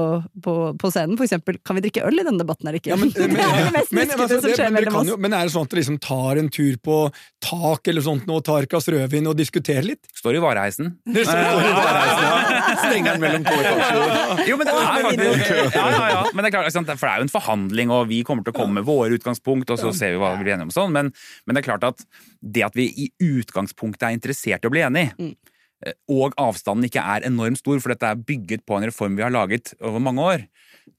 på, 0.45 0.55
på 0.79 0.91
scenen. 0.93 1.17
For 1.19 1.25
eksempel, 1.27 1.48
kan 1.65 1.77
vi 1.77 1.83
drikke 1.85 2.03
øl 2.07 2.21
i 2.21 2.25
denne 2.25 2.41
debatten 2.41 2.67
eller 2.67 2.79
ikke? 2.79 2.91
Ja, 2.91 2.97
men, 2.99 3.11
men, 3.15 3.33
det 3.39 3.45
er 3.45 3.65
det 3.65 3.73
mest 3.75 3.95
men, 3.95 4.13
altså, 4.15 4.27
som 4.39 4.45
det, 4.45 4.55
skjer 4.57 4.69
men, 4.69 4.77
mellom 4.77 4.99
oss. 4.99 5.09
jo, 5.09 5.17
men 5.25 5.35
er 5.37 5.49
det 5.49 5.53
sånn 5.55 5.67
at 5.67 5.73
dere 5.73 5.81
liksom 5.81 5.99
tar 6.05 6.41
en 6.41 6.51
tur 6.53 6.77
på 6.85 6.99
tak 7.45 7.91
eller 7.91 8.05
sånt 8.05 8.29
nå, 8.29 8.37
og 8.39 8.45
tar 8.47 8.67
et 8.67 8.71
glass 8.71 8.89
rødvin 8.91 9.29
og 9.31 9.37
diskuterer 9.39 9.87
litt? 9.87 10.11
Står 10.19 10.37
i 10.37 10.43
vareheisen. 10.43 10.93
Dere 11.15 11.25
står 11.27 11.69
i 11.69 11.73
vareheisen, 11.77 12.25
ja. 12.29 12.77
Stenger 12.83 13.11
den 13.15 13.23
mellom 13.23 13.45
to 13.47 13.55
etasjer. 13.57 14.45
Jo, 14.49 14.57
men 14.59 14.69
det 14.69 14.75
er 14.75 14.89
faktisk 14.89 15.75
ja, 15.75 15.85
ja, 15.93 16.07
ja. 16.11 16.23
Men 16.33 16.43
det 16.45 16.51
er 16.51 16.55
klart, 16.57 16.73
For 16.89 17.05
det 17.05 17.13
er 17.13 17.23
jo 17.23 17.27
en 17.27 17.33
forhandling, 17.33 17.93
og 17.95 18.09
vi 18.11 18.21
kommer 18.27 18.45
til 18.45 18.55
å 18.55 18.59
komme 18.59 18.79
med 18.79 18.87
våre 18.87 19.15
utgangspunkt, 19.17 19.71
og 19.73 19.81
så 19.81 19.93
ser 19.95 20.15
vi 20.15 20.21
hva 20.21 20.33
vi 20.35 20.45
blir 20.45 20.55
enige 20.55 20.69
om. 20.69 20.73
sånn, 20.75 20.93
Men, 20.95 21.13
men 21.45 21.55
det 21.55 21.63
er 21.63 21.69
klart 21.71 21.87
at 21.87 22.03
det 22.39 22.65
at 22.67 22.77
vi 22.77 22.87
i 22.89 23.09
utgangspunktet 23.23 24.07
er 24.07 24.15
interessert 24.15 24.63
i 24.63 24.69
å 24.69 24.73
bli 24.73 24.83
enige, 24.85 25.31
eh, 25.85 25.95
og 26.11 26.35
avstanden 26.39 26.87
ikke 26.87 27.03
er 27.03 27.27
enormt 27.27 27.59
stor, 27.61 27.79
for 27.83 27.93
dette 27.93 28.07
er 28.07 28.23
bygget 28.29 28.65
på 28.67 28.77
en 28.77 28.87
reform 28.89 29.17
vi 29.19 29.25
har 29.25 29.33
laget 29.35 29.73
over 29.79 30.03
mange 30.03 30.25
år, 30.33 30.45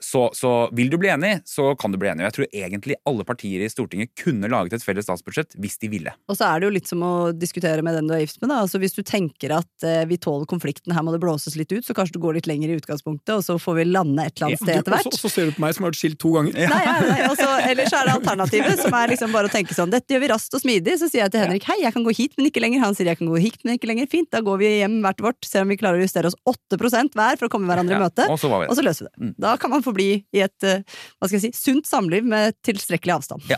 så, 0.00 0.30
så 0.34 0.50
vil 0.76 0.90
du 0.90 0.96
bli 1.00 1.10
enig, 1.12 1.40
så 1.48 1.74
kan 1.78 1.92
du 1.92 1.98
bli 2.00 2.10
enig. 2.10 2.24
Og 2.24 2.30
jeg 2.30 2.36
tror 2.36 2.48
egentlig 2.62 2.96
alle 3.08 3.26
partier 3.28 3.64
i 3.64 3.70
Stortinget 3.70 4.12
kunne 4.18 4.48
laget 4.50 4.78
et 4.78 4.84
felles 4.84 5.06
statsbudsjett 5.06 5.56
hvis 5.60 5.78
de 5.82 5.90
ville. 5.92 6.14
Og 6.30 6.38
så 6.38 6.48
er 6.48 6.60
det 6.60 6.68
jo 6.68 6.74
litt 6.74 6.90
som 6.90 7.04
å 7.04 7.12
diskutere 7.36 7.84
med 7.86 7.98
den 7.98 8.08
du 8.08 8.14
er 8.16 8.24
gift 8.24 8.40
med. 8.40 8.50
Da. 8.52 8.62
Altså 8.64 8.80
Hvis 8.82 8.96
du 8.96 9.02
tenker 9.06 9.54
at 9.58 9.86
eh, 9.86 10.02
vi 10.08 10.18
tåler 10.20 10.48
konflikten, 10.50 10.94
her 10.96 11.04
må 11.06 11.14
det 11.14 11.20
blåses 11.22 11.56
litt 11.60 11.72
ut, 11.72 11.84
så 11.86 11.96
kanskje 11.96 12.16
du 12.16 12.22
går 12.24 12.38
litt 12.38 12.48
lenger 12.50 12.72
i 12.72 12.78
utgangspunktet, 12.80 13.34
og 13.36 13.44
så 13.46 13.58
får 13.60 13.80
vi 13.80 13.86
lande 13.90 14.24
et 14.24 14.34
eller 14.36 14.50
annet 14.50 14.64
sted 14.64 14.80
etter 14.80 14.96
hvert. 14.96 15.10
Og 15.10 15.20
så, 15.20 15.32
ser 15.32 15.50
du 15.50 15.56
på 15.56 15.64
meg 15.64 15.76
som 15.76 15.86
har 15.86 15.92
vært 15.92 16.00
skilt 16.00 16.20
to 16.22 16.32
ganger. 16.36 16.56
Nei, 16.56 16.80
ja, 16.86 16.96
nei, 17.04 17.20
og 17.28 17.44
ellers 17.70 17.94
er 17.94 18.08
det 18.08 18.16
alternativet, 18.16 18.84
som 18.84 18.96
er 19.00 19.14
liksom 19.14 19.36
bare 19.36 19.50
å 19.50 19.52
tenke 19.52 19.76
sånn 19.76 19.92
Dette 19.92 20.14
gjør 20.14 20.24
vi 20.24 20.30
raskt 20.32 20.56
og 20.56 20.62
smidig. 20.62 20.96
Så 21.00 21.10
sier 21.10 21.24
jeg 21.24 21.34
til 21.34 21.44
Henrik 21.44 21.66
hei, 21.68 21.80
jeg 21.84 21.94
kan 21.94 22.06
gå 22.06 22.14
hit, 22.16 22.34
men 22.38 22.48
ikke 22.48 22.62
lenger. 22.62 22.82
Han 22.84 22.96
sier 22.96 23.10
jeg 23.10 23.20
kan 23.20 23.30
gå 23.30 23.40
hit, 23.42 23.60
men 23.64 23.76
ikke 23.76 23.90
lenger. 23.90 24.08
Fint, 24.10 24.30
da 24.32 24.42
går 24.44 24.60
vi 24.62 24.72
hjem 24.80 25.00
hvert 25.04 25.24
vårt, 25.24 25.40
ser 25.46 25.66
om 25.66 25.72
vi 25.72 25.78
klarer 25.80 26.00
å 26.00 26.06
justere 26.06 26.30
oss 26.30 26.38
8 26.48 26.78
hver 26.80 27.38
for 27.40 27.48
å 27.48 27.52
komme 27.52 27.70
hverandre 27.70 27.98
i 27.98 28.00
møte. 28.00 28.26
og 28.30 28.38
så 28.40 28.50
Og 28.50 28.76
så 28.78 28.84
løser 28.84 29.06
vi 29.08 29.10
det. 29.10 29.32
Da 29.42 29.56
kan 29.60 29.72
man 29.72 29.84
forbli 29.90 30.10
i 30.36 30.44
et 30.46 30.66
eh, 30.66 30.82
hva 31.18 31.28
skal 31.28 31.38
jeg 31.38 31.50
si, 31.50 31.52
sunt 31.58 31.90
samliv 31.90 32.26
med 32.26 32.56
tilstrekkelig 32.66 33.18
avstand. 33.20 33.44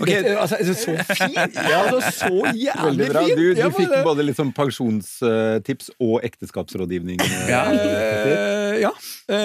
Ok, 0.00 0.08
altså, 0.10 0.56
altså, 0.58 0.74
så 0.74 0.94
fint! 1.14 1.58
Ja, 1.70 1.78
altså, 1.86 2.10
så 2.16 2.50
jævlig 2.58 3.06
bra. 3.12 3.20
fint! 3.22 3.38
Du, 3.38 3.44
du 3.54 3.76
fikk 3.76 3.92
både 4.02 4.24
sånn 4.34 4.50
pensjonstips 4.56 5.92
og 6.02 6.24
ekteskapsrådgivning. 6.26 7.20
eh, 7.22 7.50
Ja. 7.52 7.62
Eh, 7.70 8.80
ja, 8.80 8.90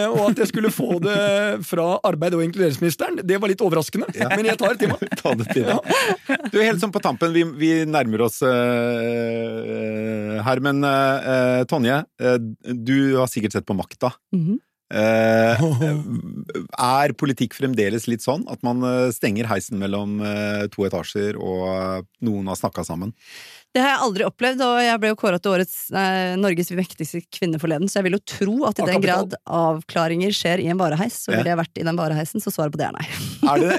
og 0.10 0.32
at 0.32 0.42
jeg 0.42 0.50
skulle 0.50 0.72
få 0.74 0.98
det 1.04 1.20
fra 1.68 2.00
arbeid- 2.08 2.38
og 2.38 2.44
inkluderingsministeren, 2.46 3.22
det 3.28 3.38
var 3.42 3.52
litt 3.52 3.62
overraskende. 3.62 4.10
Men 4.34 4.50
jeg 4.50 4.58
tar 4.62 4.74
det 4.74 4.80
til 4.86 4.94
meg. 4.96 5.16
Ta 5.20 5.34
det 5.38 5.48
til 5.52 5.68
deg. 5.68 5.80
Du, 6.54 6.58
helt 6.62 6.82
sånn 6.82 6.94
på 6.96 7.02
tampen, 7.04 7.34
vi, 7.36 7.44
vi 7.60 7.72
nærmer 7.90 8.26
oss 8.26 8.42
uh, 8.46 8.50
her, 10.46 10.62
men 10.66 10.82
uh, 10.86 11.62
Tonje, 11.70 12.02
uh, 12.24 12.38
du 12.66 12.98
har 13.20 13.30
sikkert 13.32 13.60
sett 13.60 13.68
på 13.68 13.78
Makta. 13.78 14.16
Mhm. 14.34 14.58
Eh, 14.94 15.62
er 16.78 17.14
politikk 17.18 17.56
fremdeles 17.58 18.06
litt 18.06 18.22
sånn 18.22 18.44
at 18.54 18.62
man 18.66 18.86
eh, 18.86 19.10
stenger 19.16 19.50
heisen 19.50 19.82
mellom 19.82 20.20
eh, 20.22 20.66
to 20.74 20.86
etasjer, 20.86 21.40
og 21.42 22.06
noen 22.26 22.52
har 22.52 22.60
snakka 22.60 22.86
sammen? 22.86 23.16
Det 23.76 23.82
har 23.84 23.90
jeg 23.92 24.04
aldri 24.06 24.24
opplevd, 24.24 24.62
og 24.64 24.78
jeg 24.80 25.00
ble 25.04 25.10
jo 25.12 25.16
kåret 25.20 25.44
til 25.44 25.52
årets 25.52 25.74
eh, 25.92 26.36
Norges 26.40 26.70
mektigste 26.78 27.20
kvinne 27.36 27.60
forleden, 27.60 27.90
så 27.92 28.00
jeg 28.00 28.06
vil 28.08 28.16
jo 28.16 28.22
tro 28.24 28.54
at 28.70 28.80
i 28.80 28.86
den 28.88 29.02
grad 29.04 29.36
avklaringer 29.44 30.32
skjer 30.32 30.62
i 30.64 30.70
en 30.72 30.80
vareheis, 30.80 31.18
så 31.26 31.34
ville 31.34 31.52
jeg 31.52 31.60
vært 31.60 31.82
i 31.82 31.84
den 31.84 32.00
vareheisen, 32.00 32.40
så 32.40 32.54
svaret 32.56 32.72
på 32.72 32.80
det 32.80 32.88
er 32.88 32.96
nei. 32.96 33.08
Er 33.46 33.62
det, 33.62 33.76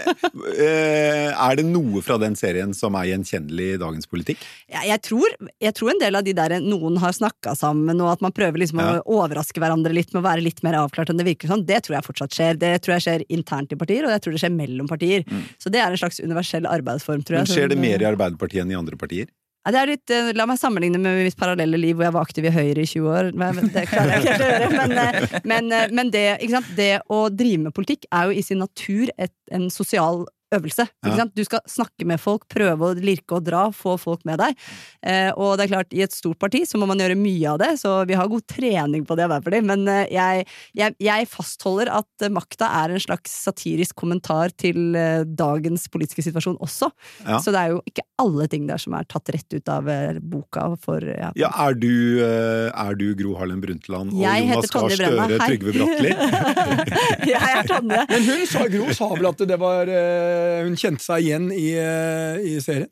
eh, 0.62 1.30
er 1.32 1.56
det 1.59 1.64
noe 1.66 1.98
fra 2.04 2.18
den 2.22 2.37
serien 2.38 2.70
som 2.76 2.94
er 3.00 3.09
gjenkjennelig 3.09 3.70
i 3.72 3.78
dagens 3.80 4.06
politikk? 4.06 4.44
Jeg, 4.70 4.85
jeg, 4.92 5.02
tror, 5.09 5.32
jeg 5.64 5.74
tror 5.80 5.90
en 5.94 6.02
del 6.04 6.20
av 6.20 6.28
de 6.28 6.37
der 6.38 6.54
noen 6.62 7.00
har 7.02 7.16
snakka 7.16 7.56
sammen, 7.59 7.98
og 8.04 8.12
at 8.12 8.22
man 8.24 8.35
prøver 8.37 8.61
liksom 8.62 8.85
Ja. 8.85 8.98
å 9.00 9.16
overraske 9.24 9.59
hverandre 9.64 9.96
litt 9.96 10.12
med 10.12 10.20
å 10.20 10.26
være 10.28 10.44
litt 10.44 10.61
mer 10.66 10.76
avklart 10.82 11.11
enn 11.11 11.18
det 11.18 11.26
virker 11.26 11.50
sånn, 11.50 11.64
det 11.66 11.80
tror 11.87 11.96
jeg 11.96 12.06
fortsatt 12.11 12.37
skjer. 12.37 12.61
Det 12.61 12.74
tror 12.85 12.98
jeg 12.98 13.06
skjer 13.09 13.26
internt 13.32 13.72
i 13.72 13.80
partier, 13.80 14.04
og 14.04 14.12
jeg 14.12 14.22
tror 14.26 14.37
det 14.37 14.44
skjer 14.44 14.54
mellom 14.61 14.92
partier. 14.92 15.24
Så 15.56 15.72
det 15.72 15.80
er 15.80 15.88
en 15.88 16.04
slags 16.04 16.20
universell 16.20 16.68
arbeidsform, 16.68 17.24
tror 17.24 17.40
jeg. 17.40 17.48
Men 17.48 17.54
skjer 17.56 17.72
det 17.72 17.80
mer 17.80 18.04
i 18.04 18.09
Arbeiderpartiet 18.12 18.62
enn 18.62 18.76
i 18.76 18.78
andre 18.78 19.00
partier? 19.00 19.32
Ja, 19.66 19.83
litt, 19.88 20.11
eh, 20.14 20.31
la 20.37 20.46
meg 20.46 20.61
sammenligne 20.61 20.98
med 21.02 21.24
mitt 21.26 21.38
parallelle 21.38 21.79
liv 21.81 21.96
hvor 21.98 22.07
jeg 22.07 22.14
var 22.14 22.26
aktiv 22.29 22.46
i 22.46 22.52
Høyre 22.55 22.85
i 22.85 22.87
20 22.87 23.09
år. 23.11 23.31
Det 23.74 23.87
klarer 23.90 24.12
jeg 24.14 24.22
ikke 24.22 24.37
å 24.37 24.50
gjøre. 24.52 24.68
Men, 24.76 24.92
eh, 25.02 25.40
men, 25.50 25.72
eh, 25.74 25.88
men 25.98 26.12
det, 26.14 26.26
det 26.79 26.92
å 27.11 27.24
drive 27.35 27.64
med 27.64 27.74
politikk 27.74 28.07
er 28.14 28.29
jo 28.29 28.37
i 28.38 28.44
sin 28.46 28.62
natur 28.62 29.11
et, 29.18 29.35
en 29.50 29.66
sosial 29.72 30.22
øvelse. 30.54 30.87
Ja. 30.87 31.09
Ikke 31.09 31.18
sant? 31.20 31.35
Du 31.37 31.44
skal 31.46 31.62
snakke 31.70 32.06
med 32.09 32.20
folk, 32.22 32.46
prøve 32.52 32.90
å 32.90 32.96
lirke 32.96 33.38
og 33.38 33.46
dra, 33.46 33.66
få 33.74 33.96
folk 34.00 34.22
med 34.28 34.40
deg. 34.42 34.56
Eh, 35.02 35.30
og 35.35 35.56
det 35.59 35.66
er 35.66 35.72
klart, 35.72 35.94
i 35.96 36.04
et 36.06 36.14
stort 36.14 36.38
parti 36.42 36.62
så 36.68 36.78
må 36.80 36.88
man 36.88 37.00
gjøre 37.02 37.18
mye 37.18 37.52
av 37.52 37.61
det, 37.62 37.72
så 37.82 37.98
vi 38.09 38.16
har 38.18 38.30
god 38.30 38.46
trening 38.50 39.06
på 39.06 39.16
det 39.16 39.24
i 39.24 39.26
Arbeiderpartiet. 39.26 39.66
Men 39.66 39.87
eh, 39.90 40.04
jeg, 40.14 40.46
jeg, 40.78 40.96
jeg 41.02 41.30
fastholder 41.30 41.90
at 41.98 42.26
eh, 42.26 42.32
makta 42.32 42.70
er 42.82 42.94
en 42.94 43.02
slags 43.02 43.35
satirisk 43.46 43.96
kommentar 43.98 44.54
til 44.59 44.96
eh, 44.98 45.24
dagens 45.26 45.88
politiske 45.92 46.26
situasjon 46.28 46.61
også. 46.62 46.90
Ja. 47.26 47.40
Så 47.42 47.54
det 47.54 47.62
er 47.62 47.74
jo 47.74 47.82
ikke 47.88 48.06
alle 48.22 48.46
ting 48.50 48.68
der 48.70 48.80
som 48.80 48.94
er 48.96 49.06
tatt 49.11 49.28
rett 49.35 49.59
ut 49.59 49.72
av 49.72 49.88
boka 50.22 50.68
for 50.82 51.02
ja. 51.04 51.28
Ja, 51.37 51.50
er 51.66 51.76
du, 51.78 51.90
er 52.22 52.96
du 52.98 53.06
Gro 53.18 53.35
Harlem 53.38 53.61
Brundtland 53.62 54.14
og 54.14 54.20
Jeg 54.20 54.46
Jonas 54.46 54.66
heter 54.66 54.72
Gahr 54.72 54.94
Støre, 54.96 55.38
Trygve 55.42 55.74
Bratteli? 55.74 56.12
Jeg 57.32 57.50
er 57.50 57.68
Tonje. 57.68 58.00
Men 58.11 58.26
hun 58.26 58.42
sa, 58.48 58.64
Gro 58.72 58.96
sa 58.96 59.09
vel 59.12 59.28
at 59.28 59.44
det 59.50 59.59
var 59.61 59.90
eh, 59.90 60.36
Hun 60.66 60.77
kjente 60.79 61.05
seg 61.05 61.25
igjen 61.25 61.51
i, 61.55 61.68
eh, 61.81 62.42
i 62.44 62.59
serien. 62.62 62.90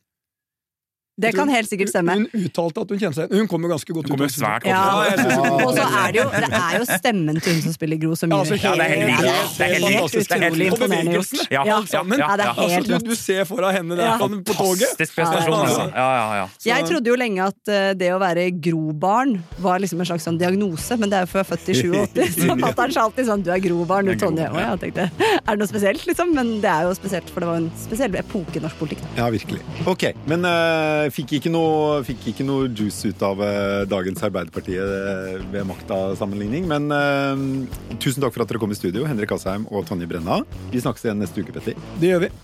Det 1.16 1.30
kan 1.36 1.46
helt 1.48 1.68
sikkert 1.70 1.90
stemme. 1.92 2.10
Hun 2.18 2.26
uttalte 2.34 2.82
at 2.82 2.88
hun 2.90 2.98
kjente 2.98 3.14
seg 3.14 3.28
igjen. 3.30 3.38
Hun 3.44 3.48
kommer 3.48 3.68
ganske 3.70 3.92
godt 3.94 4.08
Hun 4.08 4.16
kommer 4.16 4.26
ut. 4.26 4.34
svært 4.34 4.64
Ja. 4.66 4.80
godt 4.82 5.20
ja. 5.30 5.42
Og 5.64 5.70
så 5.76 5.84
er 5.86 6.12
det 6.12 6.18
jo 6.18 6.28
det 6.34 6.48
er 6.58 6.78
jo 6.80 6.84
stemmen 6.90 7.36
til 7.40 7.52
hun 7.54 7.62
som 7.62 7.72
spiller 7.76 7.96
Gro 8.02 8.14
som 8.18 8.30
Ja, 8.30 8.36
gjør 8.36 8.40
altså, 8.42 8.56
Ja, 8.64 8.72
det 8.74 8.80
er 8.80 8.88
helt 8.90 9.04
helt- 9.04 9.24
Ja, 9.24 9.30
Det 9.30 9.64
helt 9.64 9.84
helt. 9.84 10.10
Det 10.10 10.40
helt 10.42 10.54
utrolig 10.54 10.66
imponerende 10.72 11.12
gjort. 11.14 11.50
Ja, 11.54 11.62
Ja, 11.64 11.80
det 11.80 11.94
er 11.94 12.50
Altså, 12.54 12.68
helt 12.74 12.86
du, 12.88 12.94
rått. 12.94 13.04
du 13.04 13.14
ser 13.14 13.44
foran 13.44 13.74
henne 13.74 13.96
der 13.96 14.04
Ja. 14.04 14.18
på, 14.18 14.28
på 14.42 14.54
toget. 14.58 14.90
Fantastisk 14.90 15.14
prestasjon, 15.14 15.54
Ja, 15.54 15.54
ja, 15.54 15.64
altså. 15.64 15.84
Ja, 15.94 16.08
ja, 16.18 16.34
ja. 16.42 16.46
Jeg 16.74 16.84
trodde 16.90 17.06
jo 17.06 17.14
lenge 17.16 17.40
at 17.46 17.68
eh, 17.68 17.92
det 17.94 18.10
å 18.10 18.18
være 18.18 18.50
grobarn 18.60 19.42
var 19.60 19.78
liksom 19.78 20.00
en 20.00 20.06
slags 20.06 20.24
sånn 20.26 20.38
diagnose, 20.38 20.98
men 20.98 21.08
det 21.10 21.16
er 21.18 21.26
jo 21.26 21.30
før 21.30 21.44
jeg 21.44 21.46
er 21.46 21.52
født 21.54 21.68
i 21.68 21.74
87. 21.74 22.42
Så 22.42 22.58
fatter'n 22.64 22.92
sa 22.92 23.00
alltid 23.06 23.26
sånn 23.30 23.42
'du 23.44 23.50
er 23.54 23.60
grobarn', 23.62 24.06
du 24.10 24.16
Tonje. 24.18 24.50
Og 24.50 24.58
jeg 24.58 24.92
tenkte 24.92 25.10
er 25.46 25.50
det 25.54 25.58
noe 25.58 25.68
spesielt, 25.70 26.04
liksom? 26.06 26.34
Men 26.34 26.60
det 26.60 26.70
er 26.70 26.82
jo 26.88 26.94
spesielt, 26.94 27.30
for 27.30 27.40
det 27.40 27.48
var 27.48 27.56
en 27.62 27.70
spesiell 27.78 28.14
epoke 28.18 28.56
i 28.56 28.60
norsk 28.60 28.78
politikk. 28.82 28.98
Ja, 29.16 29.30
virkelig. 29.30 29.60
Ok, 29.86 30.12
men 30.26 30.44
eh, 30.44 31.03
fikk, 31.12 31.36
ikke 31.38 31.52
noe, 31.52 32.00
fikk 32.06 32.30
ikke 32.32 32.46
noe 32.46 32.70
juice 32.70 33.10
ut 33.10 33.24
av 33.26 33.42
eh, 33.44 33.82
dagens 33.90 34.24
Arbeiderpartiet 34.24 34.80
eh, 34.80 35.44
ved 35.52 35.68
makta-sammenligning. 35.68 36.68
Men 36.70 36.88
uh, 36.94 37.98
tusen 37.98 38.24
takk 38.24 38.36
for 38.36 38.44
at 38.44 38.52
dere 38.52 38.62
kom 38.62 38.72
i 38.74 38.78
studio, 38.78 39.06
Henrik 39.08 39.34
Asheim 39.36 39.68
og 39.70 39.88
Tonje 39.88 40.08
Brenna. 40.10 40.42
Vi 40.72 40.82
snakkes 40.84 41.08
igjen 41.08 41.22
neste 41.24 41.44
uke, 41.44 41.56
Petter. 41.56 41.78
Det 42.00 42.14
gjør 42.14 42.28
vi. 42.28 42.34